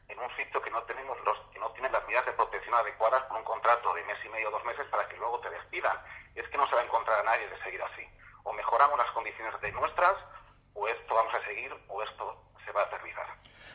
[0.09, 3.23] en un sitio que no tenemos los que no tiene las medidas de protección adecuadas
[3.25, 5.97] por un contrato de mes y medio o dos meses para que luego te despidan.
[6.35, 8.09] Es que no se va a encontrar a nadie de seguir así.
[8.45, 10.15] O mejoramos las condiciones de nuestras,
[10.75, 13.01] o esto vamos a seguir, o esto se va a.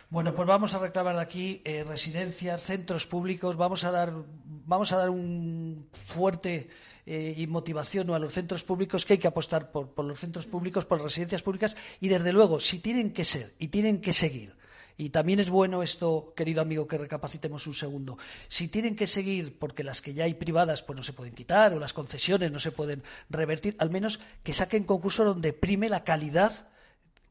[0.09, 4.13] Bueno, pues vamos a reclamar aquí eh, residencias, centros públicos, vamos a dar,
[4.45, 6.69] vamos a dar un fuerte
[7.07, 10.45] eh, y motivación a los centros públicos que hay que apostar por, por los centros
[10.45, 14.13] públicos, por las residencias públicas y desde luego, si tienen que ser y tienen que
[14.13, 14.55] seguir
[14.97, 18.17] y también es bueno esto, querido amigo, que recapacitemos un segundo.
[18.47, 21.73] Si tienen que seguir, porque las que ya hay privadas pues no se pueden quitar
[21.73, 26.03] o las concesiones no se pueden revertir, al menos que saquen concursos donde prime la
[26.03, 26.69] calidad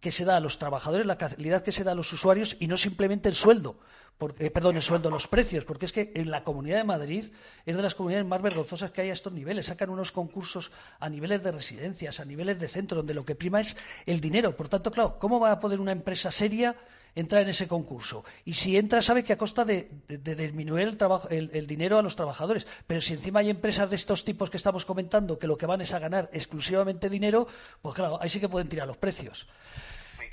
[0.05, 2.67] que se da a los trabajadores, la calidad que se da a los usuarios y
[2.67, 3.79] no simplemente el sueldo.
[4.19, 7.33] Porque, perdón, el sueldo, los precios, porque es que en la Comunidad de Madrid
[7.65, 9.65] es de las comunidades más vergonzosas que hay a estos niveles.
[9.65, 13.61] Sacan unos concursos a niveles de residencias, a niveles de centro, donde lo que prima
[13.61, 14.55] es el dinero.
[14.55, 16.77] Por tanto, claro, ¿cómo va a poder una empresa seria
[17.15, 18.25] entrar en ese concurso.
[18.45, 22.17] Y si entra, sabe que a costa de, disminuir el, trabajo, el, dinero a los
[22.17, 22.67] trabajadores.
[22.87, 25.81] Pero si encima hay empresas de estos tipos que estamos comentando que lo que van
[25.81, 27.47] es a ganar exclusivamente dinero,
[27.81, 29.47] pues claro, ahí sí que pueden tirar los precios.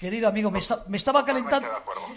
[0.01, 1.69] Querido amigo, me, está, me, estaba calentando,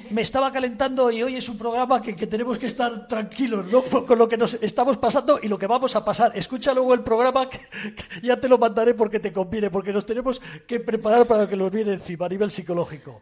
[0.08, 3.82] me estaba calentando y hoy es un programa que, que, tenemos que estar tranquilos, ¿no?
[4.06, 6.32] Con lo que nos estamos pasando y lo que vamos a pasar.
[6.34, 10.06] Escucha luego el programa, que, que ya te lo mandaré porque te conviene, porque nos
[10.06, 13.20] tenemos que preparar para que nos viene encima a nivel psicológico.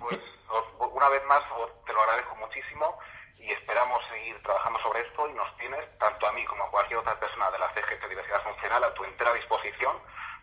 [0.00, 0.18] Pues
[0.80, 1.42] una vez más
[1.86, 2.98] te lo agradezco muchísimo
[3.38, 6.98] y esperamos seguir trabajando sobre esto y nos tienes, tanto a mí como a cualquier
[6.98, 9.94] otra persona de la CGT Diversidad Funcional, a tu entera disposición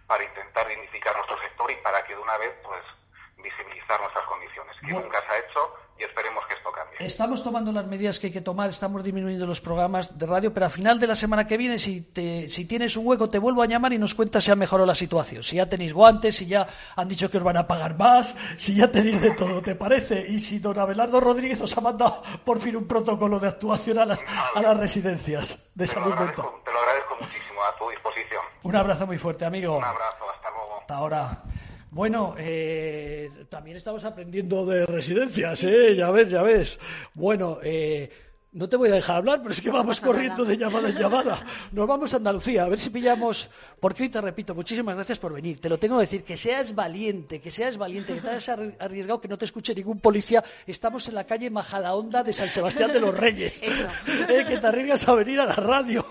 [0.08, 2.99] para intentar dignificar nuestro sector y para que de una vez pues
[3.44, 5.08] visibilizar nuestras condiciones, que bueno.
[5.08, 5.60] nunca se ha hecho
[5.98, 6.98] y esperemos que esto cambie.
[7.00, 10.68] Estamos tomando las medidas que hay que tomar, estamos disminuyendo los programas de radio, pero
[10.68, 13.62] a final de la semana que viene, si, te, si tienes un hueco, te vuelvo
[13.62, 15.44] a llamar y nos cuentas si ha mejorado la situación.
[15.44, 18.76] Si ya tenéis guantes, si ya han dicho que os van a pagar más, si
[18.76, 20.26] ya tenéis de todo, ¿te parece?
[20.28, 24.06] Y si don Abelardo Rodríguez os ha mandado por fin un protocolo de actuación a
[24.06, 24.20] las,
[24.56, 26.28] a las residencias de te salud mental.
[26.28, 26.46] mental.
[26.64, 28.42] Te lo agradezco muchísimo, a tu disposición.
[28.64, 29.78] Un abrazo muy fuerte, amigo.
[29.78, 30.80] Un abrazo, hasta luego.
[30.80, 31.44] Hasta ahora.
[31.92, 35.96] Bueno, eh, también estamos aprendiendo de residencias, ¿eh?
[35.96, 36.80] Ya ves, ya ves.
[37.16, 38.12] Bueno, eh,
[38.52, 41.40] no te voy a dejar hablar, pero es que vamos corriendo de llamada en llamada.
[41.72, 43.48] Nos vamos a Andalucía, a ver si pillamos.
[43.80, 45.62] Porque hoy te repito, muchísimas gracias por venir.
[45.62, 49.22] Te lo tengo que decir, que seas valiente, que seas valiente, que te hayas arriesgado,
[49.22, 50.44] que no te escuche ningún policía.
[50.66, 53.54] Estamos en la calle Majadahonda de San Sebastián de los Reyes.
[53.62, 56.06] eh, que te arriesgas a venir a la radio.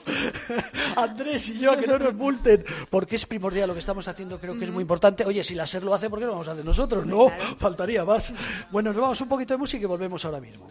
[0.96, 2.64] Andrés y yo, a que no nos multen.
[2.88, 5.24] Porque es primordial lo que estamos haciendo, creo que es muy importante.
[5.24, 7.04] Oye, si la SER lo hace, ¿por qué no vamos a hacer nosotros?
[7.04, 7.56] No, claro.
[7.58, 8.32] faltaría más.
[8.70, 10.70] Bueno, nos vamos un poquito de música y volvemos ahora mismo.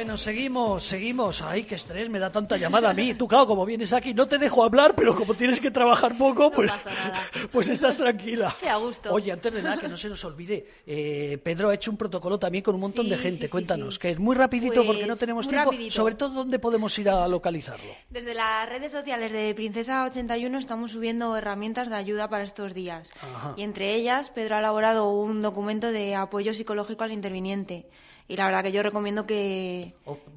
[0.00, 1.42] Bueno, seguimos, seguimos.
[1.42, 3.12] Ay, qué estrés, me da tanta llamada a mí.
[3.12, 6.50] Tú, claro, como vienes aquí, no te dejo hablar, pero como tienes que trabajar poco,
[6.50, 7.20] pues, pasa nada.
[7.52, 8.56] pues estás tranquila.
[8.58, 9.12] Qué a gusto.
[9.12, 12.38] Oye, antes de nada, que no se nos olvide, eh, Pedro ha hecho un protocolo
[12.38, 13.44] también con un montón Sí, de gente.
[13.44, 14.00] sí, Cuéntanos, sí.
[14.00, 15.70] que es muy rapidito porque no Pues, tenemos tiempo.
[15.70, 15.94] rapidito.
[15.94, 17.92] Sobre todo, ¿dónde podemos ir a localizarlo?
[18.08, 23.10] Desde las redes sociales de Princesa 81 estamos subiendo herramientas de ayuda para estos días.
[23.20, 23.52] Ajá.
[23.58, 27.86] Y entre ellas, Pedro ha elaborado un documento de apoyo psicológico al interviniente.
[28.30, 29.92] Y la verdad que yo recomiendo que,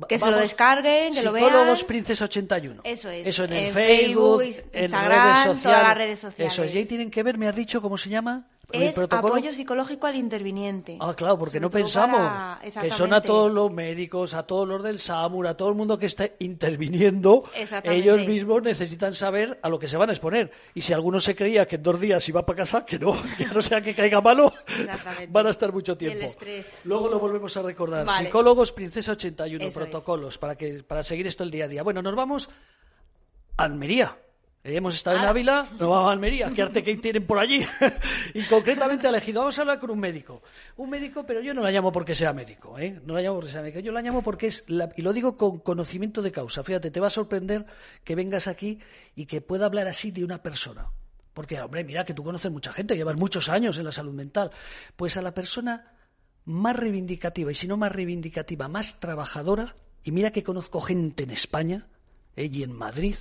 [0.09, 1.45] que se lo descarguen, que lo vean.
[1.45, 2.81] Psicólogos Princesa 81.
[2.83, 3.27] Eso es.
[3.27, 5.83] Eso en el En Facebook, Facebook, en Instagram, redes todas sociales.
[5.87, 6.53] las redes sociales.
[6.53, 6.73] Eso es.
[6.73, 8.47] Y ahí tienen que ver, me has dicho, ¿cómo se llama?
[8.73, 9.35] ¿El Es protocolo?
[9.35, 10.97] apoyo psicológico al interviniente.
[10.99, 14.81] Ah, claro, porque no pensamos para- que son a todos los médicos, a todos los
[14.83, 17.43] del SAMUR, a todo el mundo que está interviniendo.
[17.83, 20.51] Ellos mismos necesitan saber a lo que se van a exponer.
[20.73, 23.45] Y si alguno se creía que en dos días iba para casa, que no, que
[23.45, 24.51] no sea que caiga malo,
[25.29, 26.17] van a estar mucho tiempo.
[26.17, 26.81] El estrés.
[26.85, 28.05] Luego lo volvemos a recordar.
[28.05, 28.25] Vale.
[28.25, 29.75] Psicólogos, Princesa 81, Eso es.
[29.75, 31.83] protocolos, para, que, para seguir esto el día a día.
[31.83, 32.49] Bueno, nos vamos
[33.57, 34.17] a Almería.
[34.63, 35.29] Eh, Hemos estado en Ah.
[35.29, 36.49] Ávila, nos vamos a Almería.
[36.53, 37.59] ¿Qué arte que tienen por allí?
[38.33, 39.41] y concretamente elegido.
[39.41, 40.41] Vamos a hablar con un médico.
[40.77, 42.79] Un médico, pero yo no la llamo porque sea médico.
[42.79, 43.01] ¿eh?
[43.05, 43.79] No la llamo porque sea médico.
[43.81, 46.63] Yo la llamo porque es, la- y lo digo con conocimiento de causa.
[46.63, 47.65] Fíjate, te va a sorprender
[48.05, 48.79] que vengas aquí
[49.15, 50.87] y que pueda hablar así de una persona.
[51.33, 54.51] Porque, hombre, mira que tú conoces mucha gente, llevas muchos años en la salud mental.
[54.95, 55.91] Pues a la persona
[56.45, 61.31] más reivindicativa, y si no más reivindicativa, más trabajadora, y mira que conozco gente en
[61.31, 61.87] España
[62.35, 63.15] eh, y en Madrid.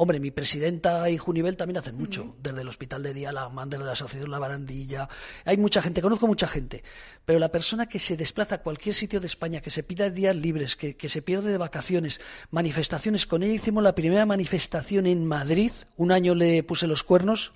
[0.00, 3.84] Hombre, mi presidenta y Junivel también hacen mucho, desde el Hospital de Día, la desde
[3.84, 5.08] la Asociación La Barandilla.
[5.44, 6.84] Hay mucha gente, conozco mucha gente,
[7.24, 10.36] pero la persona que se desplaza a cualquier sitio de España, que se pida días
[10.36, 12.20] libres, que, que se pierde de vacaciones,
[12.52, 17.50] manifestaciones, con ella hicimos la primera manifestación en Madrid, un año le puse los cuernos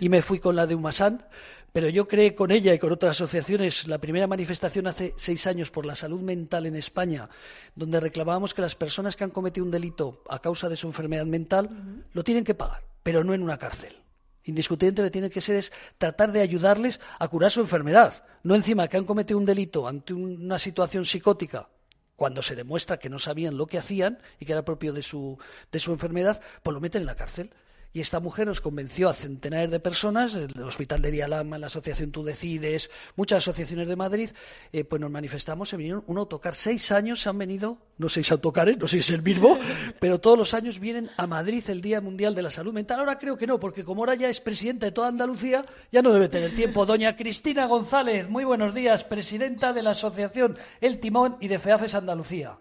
[0.00, 1.24] y me fui con la de Humasán,
[1.74, 5.72] pero yo creé con ella y con otras asociaciones la primera manifestación hace seis años
[5.72, 7.28] por la salud mental en España,
[7.74, 11.26] donde reclamábamos que las personas que han cometido un delito a causa de su enfermedad
[11.26, 13.96] mental lo tienen que pagar, pero no en una cárcel.
[14.44, 18.54] Indiscutiblemente lo que tiene que ser es tratar de ayudarles a curar su enfermedad, no
[18.54, 21.70] encima que han cometido un delito ante una situación psicótica
[22.14, 25.38] cuando se demuestra que no sabían lo que hacían y que era propio de su,
[25.72, 27.50] de su enfermedad, pues lo meten en la cárcel.
[27.94, 32.10] Y esta mujer nos convenció a centenares de personas, el Hospital de Dialama, la Asociación
[32.10, 34.30] Tú Decides, muchas asociaciones de Madrid,
[34.72, 38.32] eh, pues nos manifestamos, se vinieron un autocar, seis años se han venido, no seis
[38.32, 39.56] autocares, no sé si es el mismo,
[40.00, 42.98] pero todos los años vienen a Madrid el Día Mundial de la Salud Mental.
[42.98, 46.12] Ahora creo que no, porque como ahora ya es presidenta de toda Andalucía, ya no
[46.12, 46.86] debe tener tiempo.
[46.86, 51.94] Doña Cristina González, muy buenos días, presidenta de la Asociación El Timón y de FEAFES
[51.94, 52.58] Andalucía.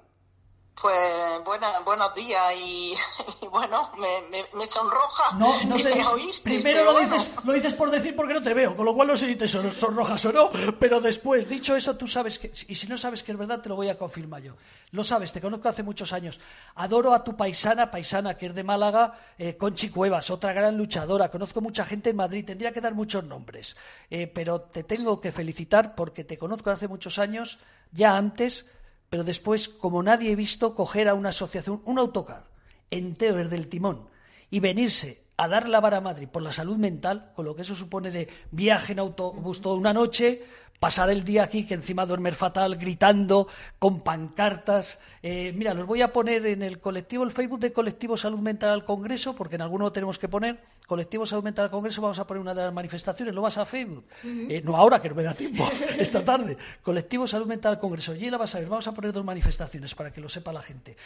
[0.83, 2.93] Pues buena, buenos días y,
[3.41, 7.09] y bueno, me, me, me sonroja No, no te- me oíste, primero lo bueno.
[7.15, 9.37] dices, lo dices por decir porque no te veo, con lo cual no sé si
[9.37, 10.49] te son- sonrojas o no,
[10.81, 13.69] pero después, dicho eso, tú sabes que, y si no sabes que es verdad, te
[13.69, 14.55] lo voy a confirmar yo.
[14.91, 16.41] Lo sabes, te conozco hace muchos años.
[16.75, 21.31] Adoro a tu paisana, paisana, que es de Málaga, eh, Conchi Cuevas, otra gran luchadora.
[21.31, 23.77] Conozco mucha gente en Madrid, tendría que dar muchos nombres,
[24.09, 27.57] Eh, pero te tengo que felicitar porque te conozco hace muchos años,
[27.93, 28.65] ya antes,
[29.13, 32.45] pero después, como nadie he visto coger a una asociación, un autocar
[32.89, 34.09] entero desde el timón
[34.49, 37.61] y venirse a dar la vara a Madrid por la salud mental, con lo que
[37.61, 40.41] eso supone de viaje en autobús toda una noche,
[40.79, 44.97] pasar el día aquí, que encima duermer fatal, gritando, con pancartas.
[45.25, 48.71] Eh, mira, los voy a poner en el colectivo, el Facebook de Colectivo Salud Mental
[48.71, 50.59] al Congreso, porque en alguno lo tenemos que poner.
[50.85, 53.65] Colectivo Salud Mental al Congreso, vamos a poner una de las manifestaciones, lo vas a
[53.65, 54.03] Facebook.
[54.21, 55.65] Eh, no ahora, que no me da tiempo,
[55.97, 56.57] esta tarde.
[56.81, 59.95] Colectivo Salud Mental al Congreso, y la vas a ver, vamos a poner dos manifestaciones
[59.95, 60.97] para que lo sepa la gente.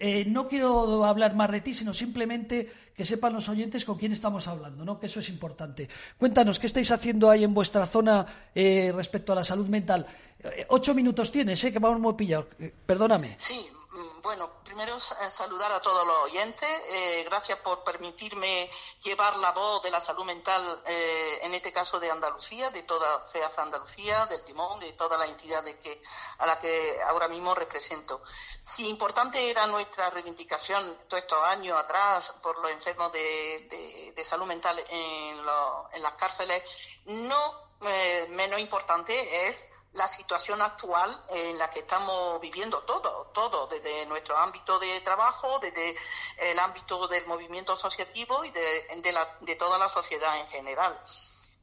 [0.00, 4.10] Eh, no quiero hablar más de ti, sino simplemente que sepan los oyentes con quién
[4.10, 4.98] estamos hablando, ¿no?
[4.98, 5.86] que eso es importante.
[6.16, 10.06] Cuéntanos, ¿qué estáis haciendo ahí en vuestra zona respecto a la salud mental?
[10.40, 11.72] Eh, ocho minutos tienes, ¿eh?
[11.72, 12.46] que vamos muy pillados.
[12.60, 13.36] Eh, perdóname.
[13.38, 16.68] Sí, mm, bueno, primero sa- saludar a todos los oyentes.
[16.88, 18.70] eh, gracias por permitirme
[19.02, 23.20] llevar la voz de la salud mental, eh, en este caso de Andalucía, de toda
[23.26, 26.02] FEAF Andalucía, del Timón, de todas las entidades que,
[26.38, 28.22] a las que ahora mismo represento.
[28.62, 34.78] Si importante era nuestra reivindicación todos estos años atrás por los enfermos de, salud mental
[34.90, 36.62] en, lo- en las cárceles,
[37.06, 43.66] no eh, menos importante es la situación actual en la que estamos viviendo todo, todo,
[43.66, 45.96] desde nuestro ámbito de trabajo, desde
[46.36, 51.00] el ámbito del movimiento asociativo y de, toda la sociedad en general.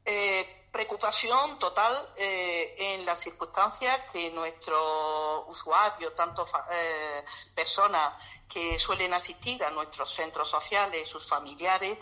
[0.06, 7.24] Eh, preocupación total eh, en las circunstancias que nuestros usuarios, tanto eh,
[7.54, 11.98] personas que suelen asistir a nuestros centros sociales, sus familiares,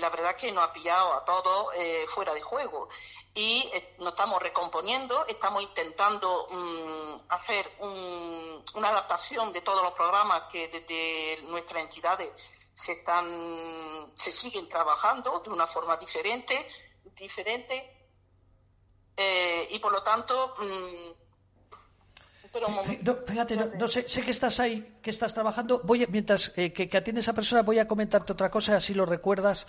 [0.00, 1.72] la verdad que nos ha pillado a todos
[2.08, 2.88] fuera de juego
[3.34, 9.92] y eh, nos estamos recomponiendo, estamos intentando mm, hacer un- una adaptación de todos los
[9.92, 12.30] programas que desde nuestras entidades
[12.74, 16.68] se están, se siguen trabajando de una forma diferente,
[17.16, 17.94] diferente,
[19.16, 21.12] eh, y por lo tanto, mm,
[22.52, 22.68] pero.
[22.68, 25.80] No, fíjate, no, no sé, sé que estás ahí, que estás trabajando.
[25.84, 28.94] Voy a- mientras eh, que, que atiendes a persona, voy a comentarte otra cosa, así
[28.94, 29.66] lo recuerdas.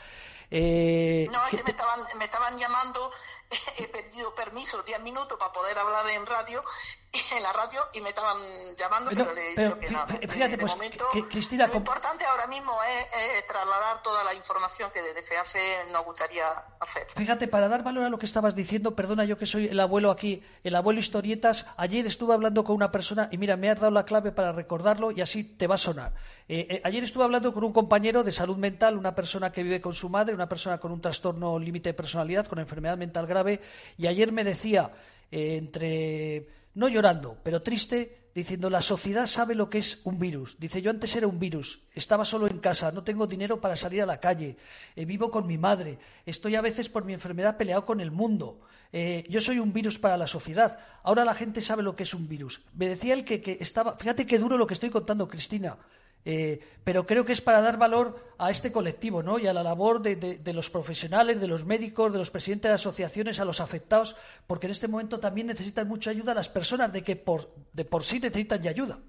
[0.51, 3.11] Eh, No, es que- que me estaban, me estaban llamando,
[3.77, 6.63] he pedido permiso 10 minutos para poder hablar en radio,
[7.35, 8.37] en la radio, y me estaban
[8.77, 10.05] llamando, No, pero le he pero dicho que nada.
[10.05, 14.23] De- fíjate, de pues, momento, que- Cristina, lo importante ahora mismo es, es trasladar toda
[14.23, 16.45] la información que desde FEAFE nos gustaría
[16.79, 17.07] hacer.
[17.15, 20.11] Fíjate, para dar valor a lo que estabas diciendo, perdona yo que soy el abuelo
[20.11, 23.91] aquí, el abuelo historietas, ayer estuve hablando con una persona y mira, me has dado
[23.91, 26.13] la clave para recordarlo y así te va a sonar.
[26.47, 29.81] Eh, eh, ayer estuve hablando con un compañero de salud mental, una persona que vive
[29.81, 33.61] con su madre, una persona con un trastorno límite de personalidad, con enfermedad mental grave,
[33.97, 34.91] y ayer me decía,
[35.31, 40.57] eh, entre, no llorando, pero triste, diciendo, la sociedad sabe lo que es un virus.
[40.59, 44.01] Dice, yo antes era un virus, estaba solo en casa, no tengo dinero para salir
[44.01, 44.55] a la calle,
[44.95, 48.61] eh, vivo con mi madre, estoy a veces por mi enfermedad peleado con el mundo.
[48.91, 50.79] eh, yo soy un virus para la sociedad.
[51.03, 52.61] Ahora la gente sabe lo que es un virus.
[52.73, 53.95] Me decía él que, que estaba.
[53.97, 55.77] Fíjate qué duro lo que estoy contando, Cristina.
[56.25, 59.39] Eh, pero creo que es para dar valor a este colectivo ¿no?
[59.39, 63.39] y a la labor de, los profesionales, de los médicos, de los presidentes de asociaciones,
[63.39, 64.15] a los afectados,
[64.47, 68.03] porque en este momento también necesitan mucha ayuda las personas de que por, de por
[68.03, 68.99] sí necesitan ayuda.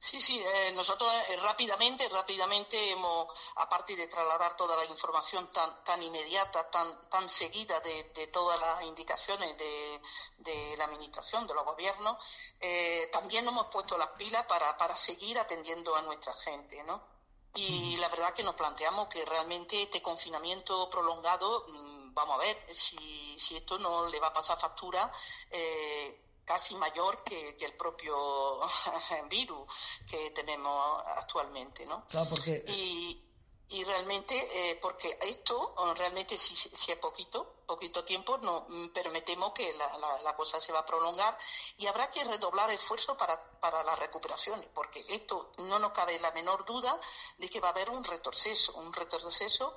[0.00, 3.26] Sí, sí, eh, nosotros eh, rápidamente, rápidamente hemos,
[3.56, 8.60] aparte de trasladar toda la información tan, tan inmediata, tan, tan seguida de, de todas
[8.60, 10.00] las indicaciones de,
[10.38, 12.16] de la Administración, de los gobiernos,
[12.60, 17.02] eh, también hemos puesto las pilas para, para seguir atendiendo a nuestra gente, ¿no?
[17.54, 22.66] Y la verdad que nos planteamos que realmente este confinamiento prolongado, mm, vamos a ver
[22.72, 25.10] si, si esto no le va a pasar factura.
[25.50, 28.16] eh, casi mayor que, que el propio
[29.28, 29.70] virus
[30.08, 32.06] que tenemos actualmente, ¿no?
[32.06, 33.24] Claro, porque Y,
[33.70, 34.34] y realmente,
[34.70, 39.20] eh, porque esto eh, realmente si, si es poquito, poquito tiempo, no, mm, pero me
[39.20, 41.36] temo que la, la- la cosa se va a prolongar
[41.76, 46.30] y habrá que redoblar esfuerzo para, para las recuperaciones, porque esto no nos cabe la
[46.32, 46.98] menor duda
[47.36, 49.76] de que va a haber un retroceso, un retroceso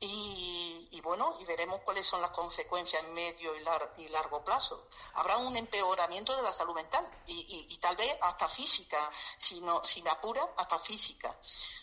[0.00, 4.88] y, bueno, y veremos cuáles son las consecuencias en medio y, lar- y largo plazo.
[5.14, 10.02] Habrá un empeoramiento de la salud mental y tal vez hasta física, si, no, si
[10.02, 11.38] me apura, hasta física.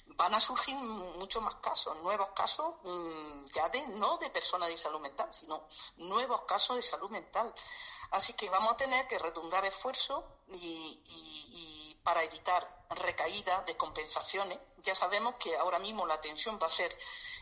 [0.07, 4.77] Van a surgir muchos más casos, nuevos casos mm, ya de no de personas de
[4.77, 5.67] salud mental, sino
[5.97, 7.53] nuevos casos de salud mental.
[8.11, 10.23] Así que vamos a tener que redundar esfuerzos
[10.53, 14.59] y, para evitar recaídas, descompensaciones.
[14.77, 16.97] Ya sabemos que ahora mismo la atención va a ser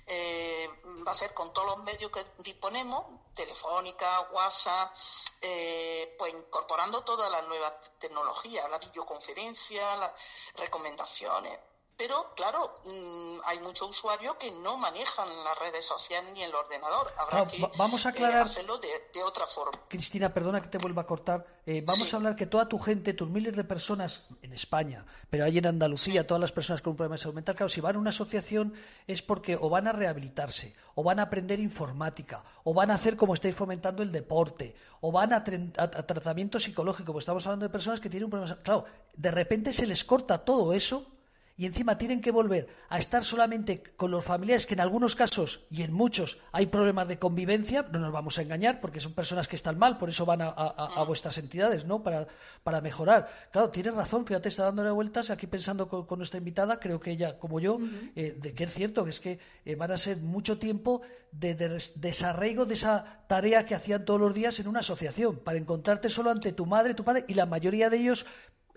[0.08, 0.70] eh,
[1.06, 4.96] va a ser con todos los medios que disponemos, telefónica, WhatsApp,
[5.42, 10.14] eh, pues incorporando todas las nuevas tecnologías, la videoconferencia, las
[10.56, 11.60] recomendaciones.
[11.98, 17.08] Pero, claro, mm, hay muchos usuarios que no manejan las redes sociales ni el ordenador.
[17.18, 19.80] Habrá Claro, que va- vamos a eh, aclarar- hacerlo de, de otra forma.
[19.88, 21.46] Cristina, perdona que te vuelva a cortar.
[21.66, 25.46] Eh, vamos a hablar que toda tu gente, tus miles de personas en España, pero
[25.46, 27.96] ahí en Andalucía, todas las personas con un problema de salud mental, claro, si van
[27.96, 28.74] a una asociación
[29.08, 33.16] es porque o van a rehabilitarse, o van a aprender informática, o van a hacer
[33.16, 37.46] como estáis fomentando el deporte, o van a, tren- a- a tratamiento psicológico, porque estamos
[37.48, 38.62] hablando de personas que tienen un problema.
[38.64, 41.08] Claro, de repente se les corta todo eso
[41.57, 45.61] y encima tienen que volver a estar solamente con los familiares, que en algunos casos
[45.72, 49.48] y en muchos hay problemas de convivencia, no nos vamos a engañar, porque son personas
[49.48, 52.03] que están mal, por eso van a, a- a- a vuestras entidades, ¿no?
[52.03, 52.27] Para,
[52.64, 53.30] para mejorar.
[53.52, 57.11] Claro, tienes razón, fíjate, está dándole vueltas aquí pensando con, con nuestra invitada, creo que
[57.11, 57.80] ella, como yo,
[58.18, 61.02] eh, de que es cierto, que es que eh, van a ser mucho tiempo
[61.32, 65.38] de, de des- desarraigo de esa tarea que hacían todos los días en una asociación,
[65.38, 68.26] para encontrarte solo ante tu madre, tu padre, y la mayoría de ellos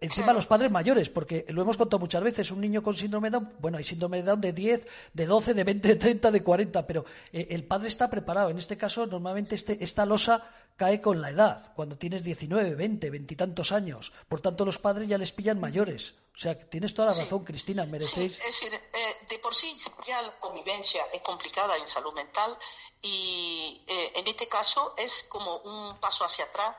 [0.01, 3.39] Encima los padres mayores, porque lo hemos contado muchas veces, un niño con síndrome de
[3.39, 6.43] Down, bueno, hay síndrome de Down de 10, de 12, de 20, de 30, de
[6.43, 8.51] 40, pero eh, el padre está preparado.
[8.51, 13.11] En este caso, normalmente este, esta losa cae con la edad, cuando tienes 19, 20,
[13.11, 14.13] 20 y tantos años.
[14.29, 16.15] Por tanto, los padres ya les pillan mayores.
[16.39, 18.37] O sea, tienes toda la razón, Cristina, merecéis...
[18.37, 19.75] Sí, es decir, eh, de por sí
[20.07, 22.57] ya la convivencia es complicada en salud mental
[23.03, 26.77] y eh, en este caso es como un paso hacia atrás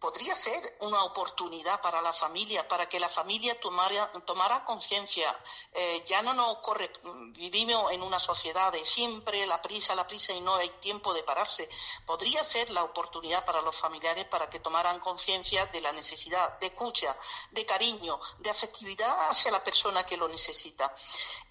[0.00, 5.36] podría ser una oportunidad para la familia, para que la familia tomara, conciencia.
[5.72, 6.90] Eh, ya no nos ocurre,
[7.32, 11.22] vivimos en una sociedad de siempre la prisa, la prisa y no hay tiempo de
[11.22, 11.68] pararse.
[12.06, 16.66] Podría ser la oportunidad para los familiares para que tomaran conciencia de la necesidad de
[16.66, 17.16] escucha,
[17.50, 20.92] de cariño, de afectividad hacia la persona que lo necesita.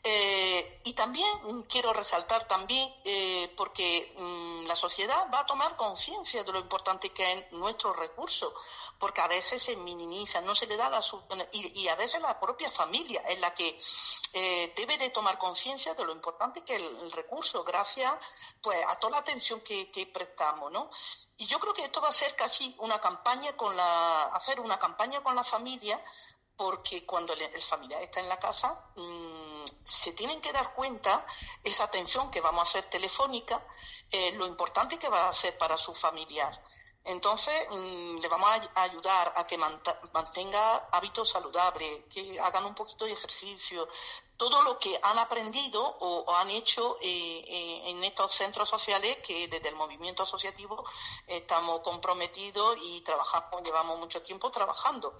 [0.04, 6.44] Eh, y también quiero resaltar también, eh, porque mm, la sociedad va a tomar conciencia
[6.44, 7.94] de lo importante que es nuestro
[9.00, 11.02] porque a veces se minimiza, no se le da la
[11.52, 13.78] y, y a veces la propia familia es la que
[14.34, 18.14] eh, debe de tomar conciencia de lo importante que es el, recurso, gracias
[18.62, 20.90] pues a toda la atención que, prestamos, ¿no?
[21.38, 24.78] Y yo creo que esto va a ser casi una campaña con la, hacer una
[24.78, 26.04] campaña con la familia
[26.56, 31.26] porque cuando el, familiar está en la casa mmm, se tienen que dar cuenta
[31.64, 33.66] esa atención que vamos a hacer telefónica,
[34.10, 36.62] eh, lo importante que va a ser para su familiar.
[37.08, 43.06] Entonces, mmm, le vamos a ayudar a que mantenga hábitos saludables, que hagan un poquito
[43.06, 43.88] de ejercicio,
[44.36, 49.18] todo lo que han aprendido o, o han hecho eh, eh, en estos centros sociales
[49.26, 50.84] que desde el movimiento asociativo
[51.26, 55.16] estamos comprometidos y trabajamos, llevamos mucho tiempo trabajando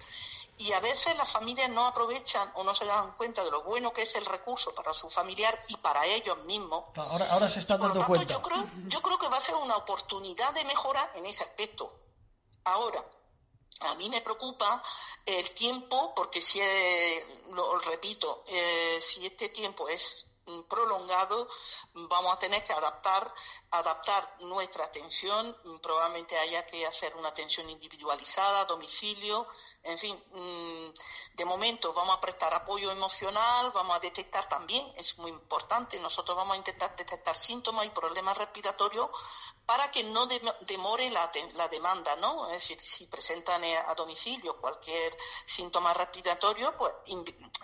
[0.58, 3.92] y a veces las familias no aprovechan o no se dan cuenta de lo bueno
[3.92, 6.84] que es el recurso para su familiar y para ellos mismos.
[6.96, 8.34] Ahora, ahora se están dando tanto, cuenta.
[8.34, 11.92] Yo creo, yo creo que va a ser una oportunidad de mejora en ese aspecto.
[12.64, 13.04] Ahora,
[13.80, 14.82] a mí me preocupa
[15.24, 20.26] el tiempo, porque si, es, lo repito, eh, si este tiempo es
[20.68, 21.48] prolongado,
[21.92, 23.32] vamos a tener que adaptar,
[23.70, 29.46] adaptar nuestra atención, probablemente haya que hacer una atención individualizada, domicilio,
[29.82, 30.92] en fin, mm,
[31.34, 36.36] de momento vamos a prestar apoyo emocional, vamos a detectar también, es muy importante, nosotros
[36.36, 39.08] vamos a intentar detectar síntomas y problemas respiratorios
[39.64, 41.30] para que no demore la,
[41.70, 42.46] demanda, ¿no?
[42.48, 46.94] Es decir, si presentan eh, a domicilio cualquier síntoma respiratorio, pues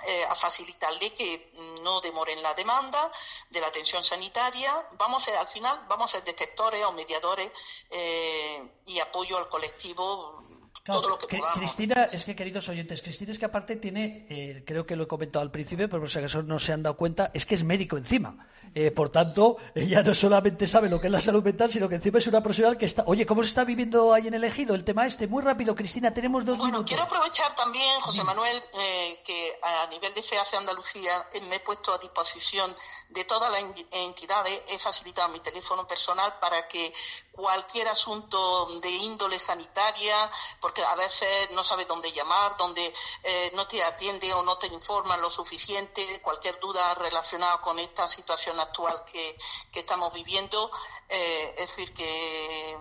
[0.06, 1.50] eh, a facilitarle que
[1.82, 3.10] no demoren la demanda
[3.48, 4.86] de la atención sanitaria.
[4.92, 7.50] Vamos a al final, vamos a ser detectores o mediadores
[7.90, 10.42] eh, y apoyo al colectivo
[10.84, 11.58] Claro, todo lo que podamos.
[11.58, 15.06] Cristina, es que queridos oyentes, Cristina es que aparte tiene, eh, creo que lo he
[15.06, 17.64] comentado al principio, pero por si acaso no se han dado cuenta, es que es
[17.64, 18.46] médico encima.
[18.76, 21.94] Eh, por tanto, ella no solamente sabe lo que es la salud mental, sino que
[21.94, 23.04] encima es una profesional que está.
[23.06, 25.28] Oye, ¿cómo se está viviendo ahí en el ejido el tema este?
[25.28, 26.88] Muy rápido, Cristina, tenemos dos bueno, minutos.
[26.88, 31.60] quiero aprovechar también, José Manuel, eh, que a nivel de FEACE Andalucía eh, me he
[31.60, 32.74] puesto a disposición
[33.10, 36.92] de todas las entidades, he facilitado mi teléfono personal para que
[37.30, 40.30] cualquier asunto de índole sanitaria,
[40.60, 42.92] porque a veces no sabes dónde llamar, dónde
[43.22, 48.06] eh, no te atiende o no te informan lo suficiente, cualquier duda relacionada con esta
[48.08, 49.36] situación actual que,
[49.72, 50.70] estamos viviendo,
[51.08, 52.76] eh, es decir, que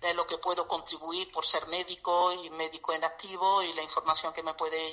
[0.00, 4.32] de lo que puedo contribuir por ser médico y médico en activo y la información
[4.32, 4.92] que me puede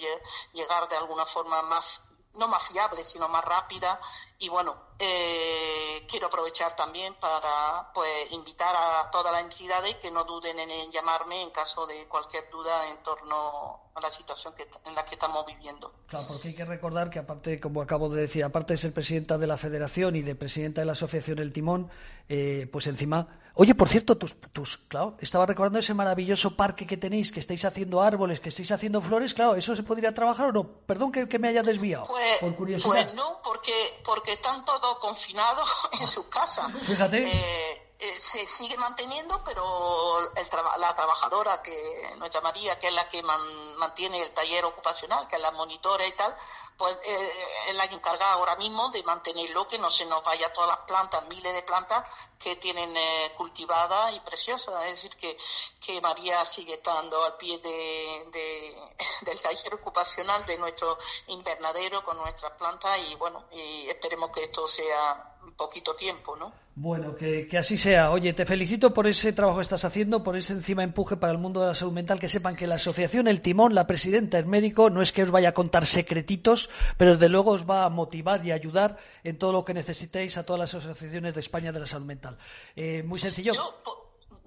[0.54, 2.02] llegar de alguna forma más
[2.38, 4.00] no más fiable, sino más rápida.
[4.38, 10.24] Y bueno, eh, quiero aprovechar también para pues invitar a todas las entidades que no
[10.24, 14.96] duden en, llamarme en caso de cualquier duda en torno a la situación que, en
[14.96, 15.94] la que estamos viviendo.
[16.08, 19.38] Claro, porque hay que recordar que aparte, como acabo de decir, aparte de ser presidenta
[19.38, 21.90] de la Federación y de presidenta de la Asociación El Timón,
[22.28, 23.39] eh, pues encima...
[23.56, 27.66] Oye, por cierto, tus, tus, claro, estaba recordando ese maravilloso parque que tenéis, que estáis
[27.66, 30.64] haciendo árboles, que estáis haciendo flores, claro, ¿eso se podría trabajar o no?
[30.86, 32.90] Perdón que, que me haya desviado, Pues, por curiosidad.
[32.90, 33.74] pues no, porque,
[34.06, 35.70] porque están todos confinados
[36.00, 36.72] en sus casas.
[36.84, 37.28] Fíjate.
[37.28, 40.48] Eh, eh, se sigue manteniendo, pero el
[40.78, 45.36] la trabajadora que nos llamaría, que es la que man- mantiene el taller ocupacional, que
[45.36, 46.34] es la monitora y tal,
[46.78, 50.70] pues eh, es la encargada ahora mismo de mantenerlo, que no se nos vaya todas
[50.70, 52.10] las plantas, miles de plantas
[52.40, 54.86] que tienen eh, cultivadas y preciosas.
[54.86, 55.38] Es decir, que,
[55.86, 60.98] que María sigue estando al pie de, de- del taller ocupacional de nuestro
[61.28, 66.54] invernadero con nuestras plantas y bueno, y esperemos que esto sea poquito tiempo, ¿no?
[66.74, 68.12] Bueno, que, que así sea.
[68.12, 71.38] Oye, te felicito por ese trabajo que estás haciendo, por ese encima empuje para el
[71.38, 72.18] mundo de la salud mental.
[72.18, 75.32] Que sepan que la asociación El Timón, la presidenta, el médico, no es que os
[75.32, 79.52] vaya a contar secretitos, pero desde luego os va a motivar y ayudar en todo
[79.52, 82.38] lo que necesitéis a todas las asociaciones de España de la salud mental.
[82.78, 83.52] Eh, muy sencillo.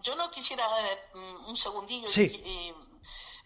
[0.03, 2.09] Yo, no quisiera eh, mm, un segundillo.
[2.09, 2.43] Sí.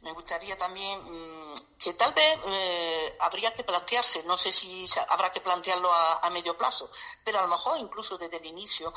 [0.07, 5.33] Me gustaría también mm, que tal vez eh, habría que plantearse, no sé si habrá
[5.33, 6.89] que plantearlo a, medio plazo,
[7.25, 8.95] pero a lo mejor incluso desde el inicio,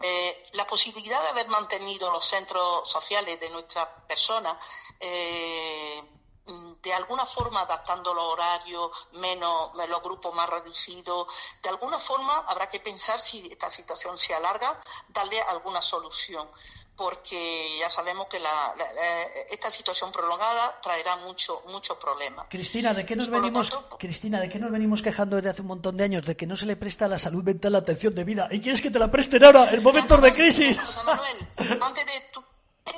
[0.00, 4.56] eh, la posibilidad de haber mantenido los centros sociales de nuestras personas
[4.98, 6.02] eh,
[6.82, 11.32] de alguna forma adaptando los horarios, menos los grupos más reducidos,
[11.62, 16.50] de alguna forma habrá que pensar si esta situación se alarga, darle alguna solución
[16.98, 22.46] porque ya sabemos que la, la- la- esta situación prolongada traerá mucho muchos problemas.
[22.50, 25.68] Cristina, ¿de qué nos venimos, tanto- Cristina, ¿de qué nos venimos quejando desde hace un
[25.68, 26.26] montón de años?
[26.26, 28.48] De que no se le presta a la salud mental la atención debida.
[28.50, 30.78] ¿Y quieres que te la presten ahora, en momentos de crisis?
[30.80, 31.48] José Manuel,
[31.80, 32.42] antes de tu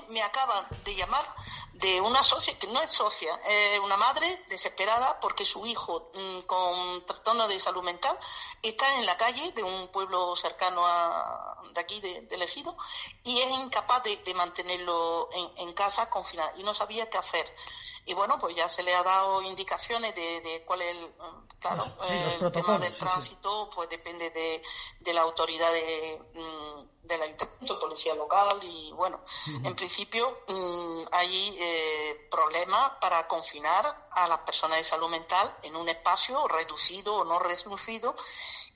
[0.08, 1.24] me acaban de llamar
[1.72, 6.40] de una socia, que no es socia, es una madre desesperada porque su hijo mm,
[6.40, 8.18] con trastorno de salud mental
[8.62, 10.82] está en la calle de un pueblo cercano
[11.72, 12.76] de aquí, de, del ejido,
[13.24, 17.54] y es incapaz de, de mantenerlo en, en casa confinado y no sabía qué hacer.
[18.06, 21.10] Y bueno, pues ya se le ha dado indicaciones de, de cuál es el,
[21.58, 23.04] claro, sí, los el tema del sí, sí.
[23.04, 24.62] tránsito, pues depende de,
[25.00, 31.56] de la autoridad de, mm, del ayuntamiento, policía local y bueno, en principio mm, hay
[31.58, 37.24] eh, problemas para confinar a las personas de salud mental en un espacio reducido o
[37.24, 38.16] no reducido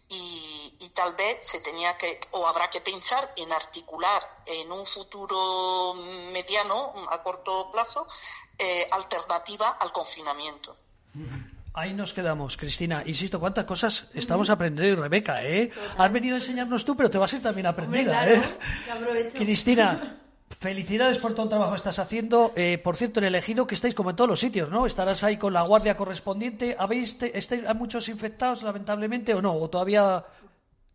[0.08, 4.86] y, y tal vez se tenía que o habrá que pensar en articular en un
[4.86, 5.94] futuro
[6.32, 8.06] mediano a corto plazo
[8.58, 10.76] eh, alternativa al confinamiento.
[11.72, 13.02] Ahí nos quedamos, Cristina.
[13.04, 15.72] Insisto, cuántas cosas estamos aprendiendo, Rebeca, ¿eh?
[15.98, 18.40] Has venido a enseñarnos tú, pero te vas a ir también aprendida, ¿eh?
[19.34, 20.20] Cristina,
[20.58, 22.52] felicidades por todo el trabajo que estás haciendo.
[22.56, 24.86] Eh, por cierto, en el ejido que estáis como en todos los sitios, ¿no?
[24.86, 26.76] Estarás ahí con la guardia correspondiente.
[26.78, 29.54] ¿Habéis, estáis, ¿Hay muchos infectados, lamentablemente, o no?
[29.54, 30.24] ¿O todavía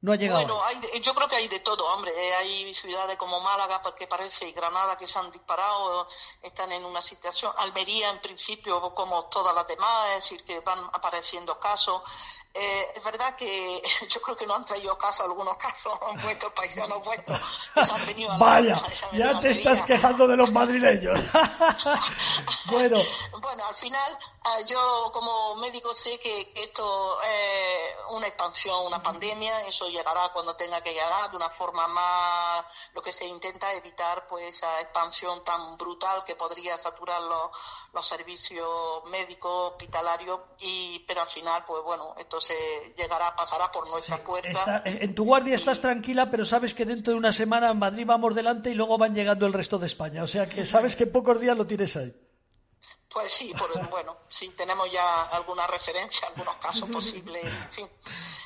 [0.01, 0.39] no ha llegado?
[0.41, 2.11] Bueno, hay yo creo que hay de todo, hombre.
[2.15, 6.07] Eh, Hay ciudades como Málaga, porque parece, y Granada, que se han disparado,
[6.41, 7.51] están en una situación.
[7.57, 12.01] Almería, en principio, como todas las demás, es decir, que van apareciendo casos.
[12.51, 15.93] Eh, es verdad que yo creo que no han traído casos, algunos casos,
[16.23, 17.39] vuestros paisanos vuestros,
[17.73, 20.27] que se han venido a la- Vaya, se han venido ya a te estás quejando
[20.27, 21.19] de los madrileños.
[22.71, 22.99] bueno,
[23.41, 29.01] Bueno, al final, ah, yo como médico sé que, que esto es una expansión, una
[29.01, 31.29] pandemia, eso llegará cuando tenga que llegar.
[31.31, 36.35] De una forma más, lo que se intenta evitar pues esa expansión tan brutal que
[36.35, 37.51] podría saturar los,
[37.93, 43.87] los servicios médicos, hospitalarios, y, pero al final, pues bueno, esto se llegará, pasará por
[43.89, 44.49] nuestra puerta.
[44.49, 48.05] está- en tu guardia estás tranquila, pero sabes que dentro de una semana en Madrid
[48.05, 50.23] vamos delante y luego van llegando el resto de España.
[50.23, 52.13] O sea que sabes que en pocos días lo tienes ahí.
[53.11, 57.89] Pues sí, por- bueno, sí, tenemos ya alguna referencia, algunos casos posibles, en fin.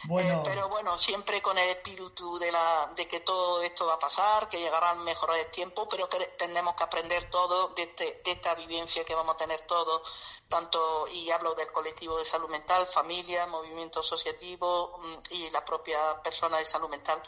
[0.05, 0.39] Bueno.
[0.39, 3.99] Eh, pero bueno, siempre con el espíritu de, la, de que todo esto va a
[3.99, 8.53] pasar, que llegarán mejores tiempos, pero que tenemos que aprender todo de, este- de esta
[8.53, 10.01] vivencia que vamos a tener todos,
[10.49, 16.21] tanto, y hablo del colectivo de salud mental, familia, movimiento asociativo mm, y la propia
[16.23, 17.21] persona de salud mental,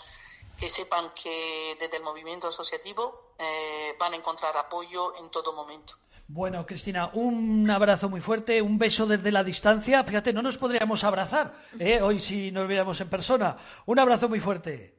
[0.57, 5.95] que sepan que desde el movimiento asociativo eh, van a encontrar apoyo en todo momento.
[6.27, 10.03] Bueno, Cristina, un abrazo muy fuerte, un beso desde la distancia.
[10.03, 12.01] Fíjate, no nos podríamos abrazar ¿eh?
[12.01, 13.57] hoy si nos viéramos en persona.
[13.85, 14.95] Un abrazo muy fuerte.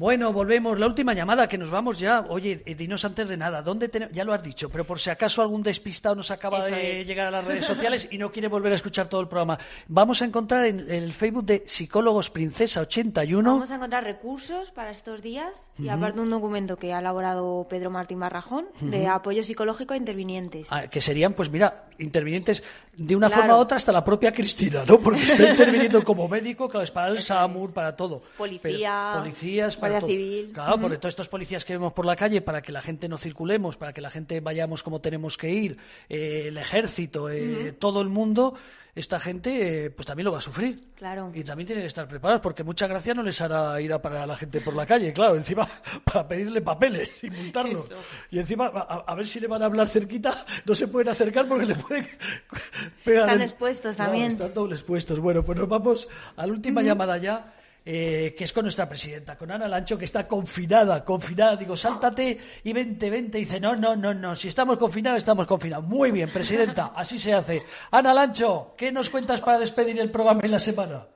[0.00, 0.78] Bueno, volvemos.
[0.78, 2.24] La última llamada, que nos vamos ya.
[2.30, 4.14] Oye, eh, dinos antes de nada, ¿dónde tenemos?
[4.16, 7.06] Ya lo has dicho, pero por si acaso algún despistado nos acaba Eso de es.
[7.06, 9.58] llegar a las redes sociales y no quiere volver a escuchar todo el programa.
[9.88, 13.52] Vamos a encontrar en el Facebook de Psicólogos Princesa 81.
[13.52, 15.90] Vamos a encontrar recursos para estos días y Ujú.
[15.92, 20.68] aparte un documento que ha elaborado Pedro Martín Barrajón de apoyo psicológico a intervinientes.
[20.70, 22.62] Ah, que serían, pues mira, intervinientes
[22.96, 23.42] de una Claro.
[23.42, 24.98] forma u otra hasta la propia Cristina, ¿no?
[24.98, 28.22] Porque está interviniendo como médico, claro, es para el SAMUR, para todo.
[28.38, 30.50] Policía, Pero policías, para Guardia Civil.
[30.52, 33.18] Claro, porque todos estos policías que vemos por la calle, para que la gente no
[33.18, 38.00] circulemos, para que la gente vayamos como tenemos que ir, eh, el ejército, eh, todo
[38.00, 38.54] el mundo,
[38.94, 40.78] esta gente eh, pues también lo va a sufrir.
[40.96, 41.30] Claro.
[41.34, 44.22] Y también tiene que estar preparados, porque mucha gracia no les hará ir a parar
[44.22, 45.66] a la gente por la calle, claro, encima
[46.04, 47.80] para pedirle papeles y multarlo.
[47.80, 47.94] Eso.
[48.30, 51.46] Y encima, a, a ver si le van a hablar cerquita, no se pueden acercar
[51.46, 52.08] porque le pueden
[53.04, 53.28] pegar.
[53.28, 54.32] Están expuestos también.
[54.32, 55.18] están dobles puestos.
[55.18, 57.54] Bueno, pues nos vamos a la última llamada ya.
[57.92, 61.56] Eh, que es con nuestra presidenta, con Ana Lancho, que está confinada, confinada.
[61.56, 63.38] Digo, sáltate y vente, vente.
[63.38, 65.86] Y dice, no, no, no, no, si estamos confinados, estamos confinados.
[65.86, 67.64] Muy bien, presidenta, así se hace.
[67.90, 71.08] Ana Lancho, ¿qué nos cuentas para despedir el programa en la semana?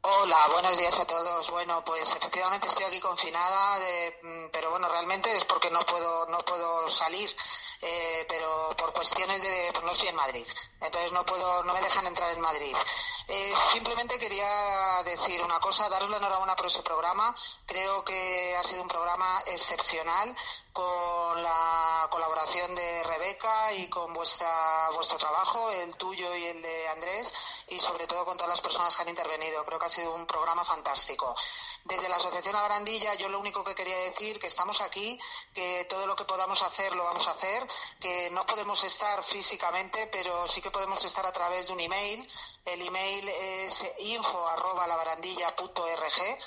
[0.00, 1.50] Hola, buenos días a todos.
[1.52, 6.38] Bueno, pues efectivamente estoy aquí confinada, eh, pero bueno, realmente es porque no puedo no
[6.40, 7.30] puedo salir,
[7.82, 10.46] eh, pero por cuestiones de pues no estoy en Madrid,
[10.80, 12.74] entonces no puedo no me dejan entrar en Madrid.
[13.30, 17.34] Eh, simplemente quería decir una cosa, daros la enhorabuena por ese programa.
[17.66, 20.34] Creo que ha sido un programa excepcional
[20.72, 26.88] con la colaboración de Rebeca y con vuestra vuestro trabajo, el tuyo y el de
[26.88, 27.34] Andrés,
[27.68, 29.62] y sobre todo con todas las personas que han intervenido.
[29.66, 31.34] Creo que ha sido un programa fantástico.
[31.84, 35.18] Desde la Asociación La Barandilla, yo lo único que quería decir que estamos aquí,
[35.54, 37.66] que todo lo que podamos hacer lo vamos a hacer,
[38.00, 42.30] que no podemos estar físicamente, pero sí que podemos estar a través de un email.
[42.64, 46.38] El email es info@labarandilla.org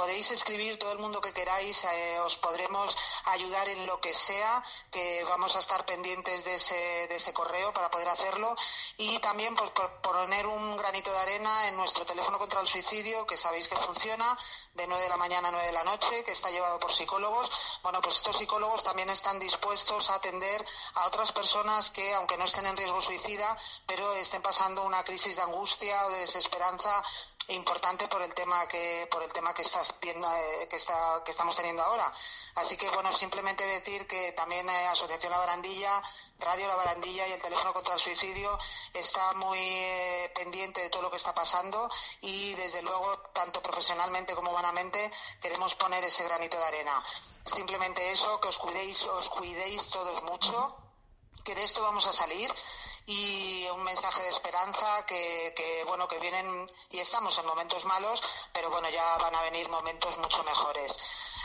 [0.00, 2.96] podéis escribir todo el mundo que queráis, eh, os podremos
[3.26, 7.70] ayudar en lo que sea, que vamos a estar pendientes de ese, de ese correo
[7.74, 8.56] para poder hacerlo
[8.96, 13.26] y también pues por poner un granito de arena en nuestro teléfono contra el suicidio,
[13.26, 14.38] que sabéis que funciona
[14.72, 17.50] de 9 de la mañana a 9 de la noche, que está llevado por psicólogos.
[17.82, 20.64] Bueno, pues estos psicólogos también están dispuestos a atender
[20.94, 23.54] a otras personas que, aunque no estén en riesgo suicida,
[23.86, 27.02] pero estén pasando una crisis de angustia o de desesperanza
[27.50, 32.12] importante por el tema que por el tema eh, que está que estamos teniendo ahora.
[32.56, 36.02] Así que bueno simplemente decir que también eh, asociación la barandilla
[36.38, 38.58] radio la barandilla y el teléfono contra el suicidio
[38.94, 41.88] está muy eh, pendiente de todo lo que está pasando
[42.20, 45.10] y desde luego tanto profesionalmente como humanamente
[45.40, 47.02] queremos poner ese granito de arena.
[47.44, 50.76] Simplemente eso que os cuidéis os cuidéis todos mucho
[51.44, 52.52] que de esto vamos a salir
[53.06, 58.22] y un mensaje de esperanza que, que, bueno que vienen y estamos en momentos malos
[58.52, 60.96] pero bueno ya van a venir momentos mucho mejores.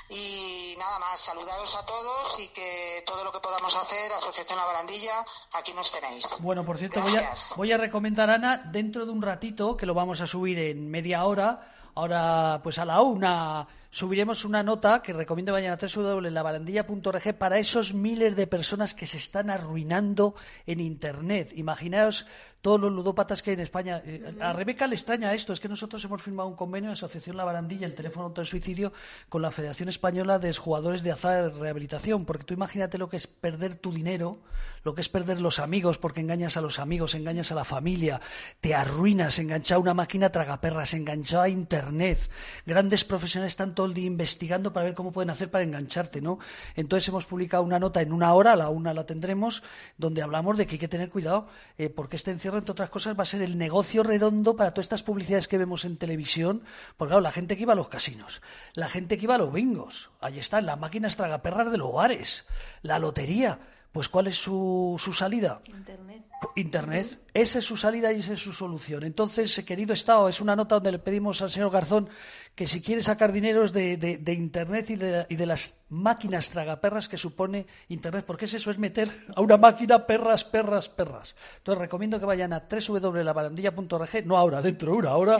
[0.07, 4.65] Y nada más saludaros a todos y que todo lo que podamos hacer Asociación La
[4.65, 6.27] Barandilla aquí nos tenéis.
[6.40, 9.95] Bueno, por cierto, voy a, voy a recomendar, Ana, dentro de un ratito, que lo
[9.95, 15.13] vamos a subir en media hora, ahora pues a la una subiremos una nota que
[15.13, 20.35] recomiendo vayan a www.labarandilla.org para esos miles de personas que se están arruinando
[20.65, 21.53] en Internet.
[21.55, 22.27] Imaginaos
[22.65, 24.01] todos los ludópatas que hay en España.
[24.03, 27.43] Eh, A Rebeca le extraña esto, es que nosotros hemos firmado un convenio, Asociación La
[27.43, 28.91] Barandilla, el teléfono contra el suicidio,
[29.29, 33.17] con la Federación Española de Jugadores de Azar y Rehabilitación, porque tú imagínate lo que
[33.17, 34.39] es perder tu dinero,
[34.83, 38.19] lo que es perder los amigos, porque engañas a los amigos, engañas a la familia,
[38.61, 42.29] te arruinas, enganchado a una máquina tragaperras, enganchado a Internet.
[42.65, 46.39] Grandes profesionales están todo el día investigando para ver cómo pueden hacer para engancharte, ¿no?
[46.75, 49.61] Entonces hemos publicado una nota en una hora, a la una la tendremos,
[49.97, 51.47] donde hablamos de que hay que tener cuidado,
[51.77, 54.86] eh, porque este encierro, entre otras cosas, va a ser el negocio redondo para todas
[54.86, 56.64] estas publicidades que vemos en televisión,
[56.98, 58.41] porque claro, la gente que iba a los casinos,
[58.73, 62.45] la gente que iba a los bingos, ahí están las máquinas tragaperras de los bares,
[62.82, 63.60] la lotería,
[63.95, 65.61] pues ¿cuál es su, su salida?
[65.65, 66.26] Internet.
[66.56, 67.19] Internet.
[67.34, 69.03] Esa es su salida y esa es su solución.
[69.03, 72.10] Entonces, eh, querido Estado, es una nota donde le pedimos al señor Garzón
[72.56, 76.49] que si quiere sacar dineros de, de- de Internet y de, y de las máquinas
[76.49, 81.36] tragaperras que supone Internet, porque es eso, es meter a una máquina perras, perras, perras.
[81.57, 85.38] Entonces, recomiendo que vayan a www.labarandilla.org, no ahora, dentro de una hora,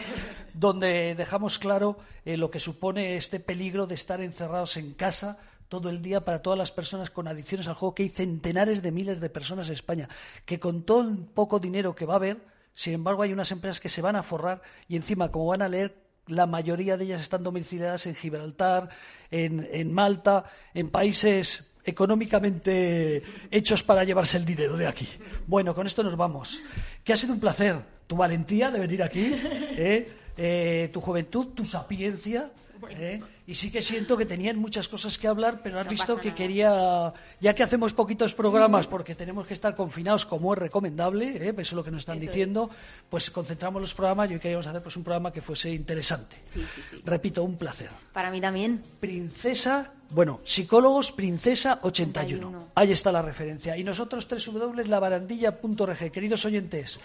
[0.54, 5.38] donde dejamos claro eh, lo que supone este peligro de estar encerrados en casa
[5.70, 8.92] todo el día para todas las personas con adicciones al juego, que hay centenares de
[8.92, 10.08] miles de personas en España,
[10.46, 12.38] que con todo el poco dinero que va a haber,
[12.74, 15.70] sin embargo hay unas empresas que se van a forrar y encima, como van a
[15.70, 18.90] leer, la mayoría de ellas están domiciliadas en Gibraltar,
[19.32, 23.22] en, en Malta, en países económicamente
[23.52, 25.08] hechos para llevarse el dinero de aquí.
[25.46, 26.62] Bueno, con esto nos vamos.
[27.04, 30.10] Que ha sido un placer tu valentía de venir aquí, ¿eh?
[30.38, 32.52] Eh, tu juventud, tu sapiencia.
[32.90, 33.22] ¿eh?
[33.48, 36.30] Y sí que siento que tenían muchas cosas que hablar, pero has No visto que
[36.30, 36.36] nada.
[36.38, 41.50] quería, ya que hacemos poquitos programas porque tenemos que estar confinados como es recomendable, ¿eh?
[41.50, 42.72] eso es lo que nos están diciendo,
[43.10, 46.38] pues concentramos los programas y hoy queríamos hacer pues un programa que fuese interesante.
[46.52, 47.02] Sí, sí, sí.
[47.06, 47.90] Repito, un placer.
[48.14, 48.82] Para mí también.
[49.00, 52.70] Princesa Bueno, Psicólogos Princesa 81.
[52.76, 53.76] Ahí está la referencia.
[53.76, 56.12] Y nosotros www.labarandilla.org.
[56.12, 57.00] Queridos oyentes,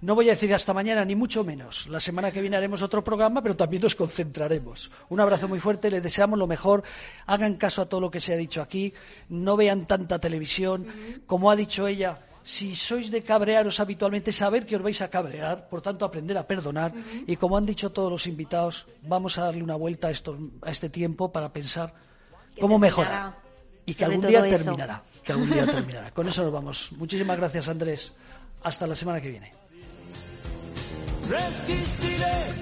[0.00, 1.86] no voy a decir hasta mañana, ni mucho menos.
[1.86, 4.90] La semana que viene haremos otro programa, pero también nos concentraremos.
[5.10, 6.82] Un abrazo muy fuerte, les deseamos lo mejor.
[7.26, 8.92] Hagan caso a todo lo que se ha dicho aquí.
[9.28, 10.86] No vean tanta televisión.
[11.26, 15.68] Como ha dicho ella, si sois de cabrearos habitualmente, saber que os vais a cabrear,
[15.68, 16.92] por tanto aprender a perdonar.
[17.26, 20.70] Y como han dicho todos los invitados, vamos a darle una vuelta a, esto, a
[20.70, 22.05] este tiempo para pensar
[22.60, 23.36] cómo mejorar.
[23.84, 25.02] Y que algún día terminará.
[25.22, 26.10] Que algún día terminará.
[26.10, 26.90] Con eso nos vamos.
[26.92, 28.12] Muchísimas gracias, Andrés.
[28.62, 29.52] Hasta la semana que viene.
[31.28, 32.54] Resistiré,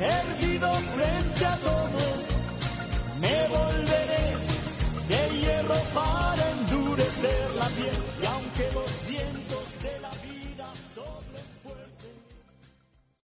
[0.00, 2.00] erguido frente a todo.
[3.20, 4.09] Me volveré.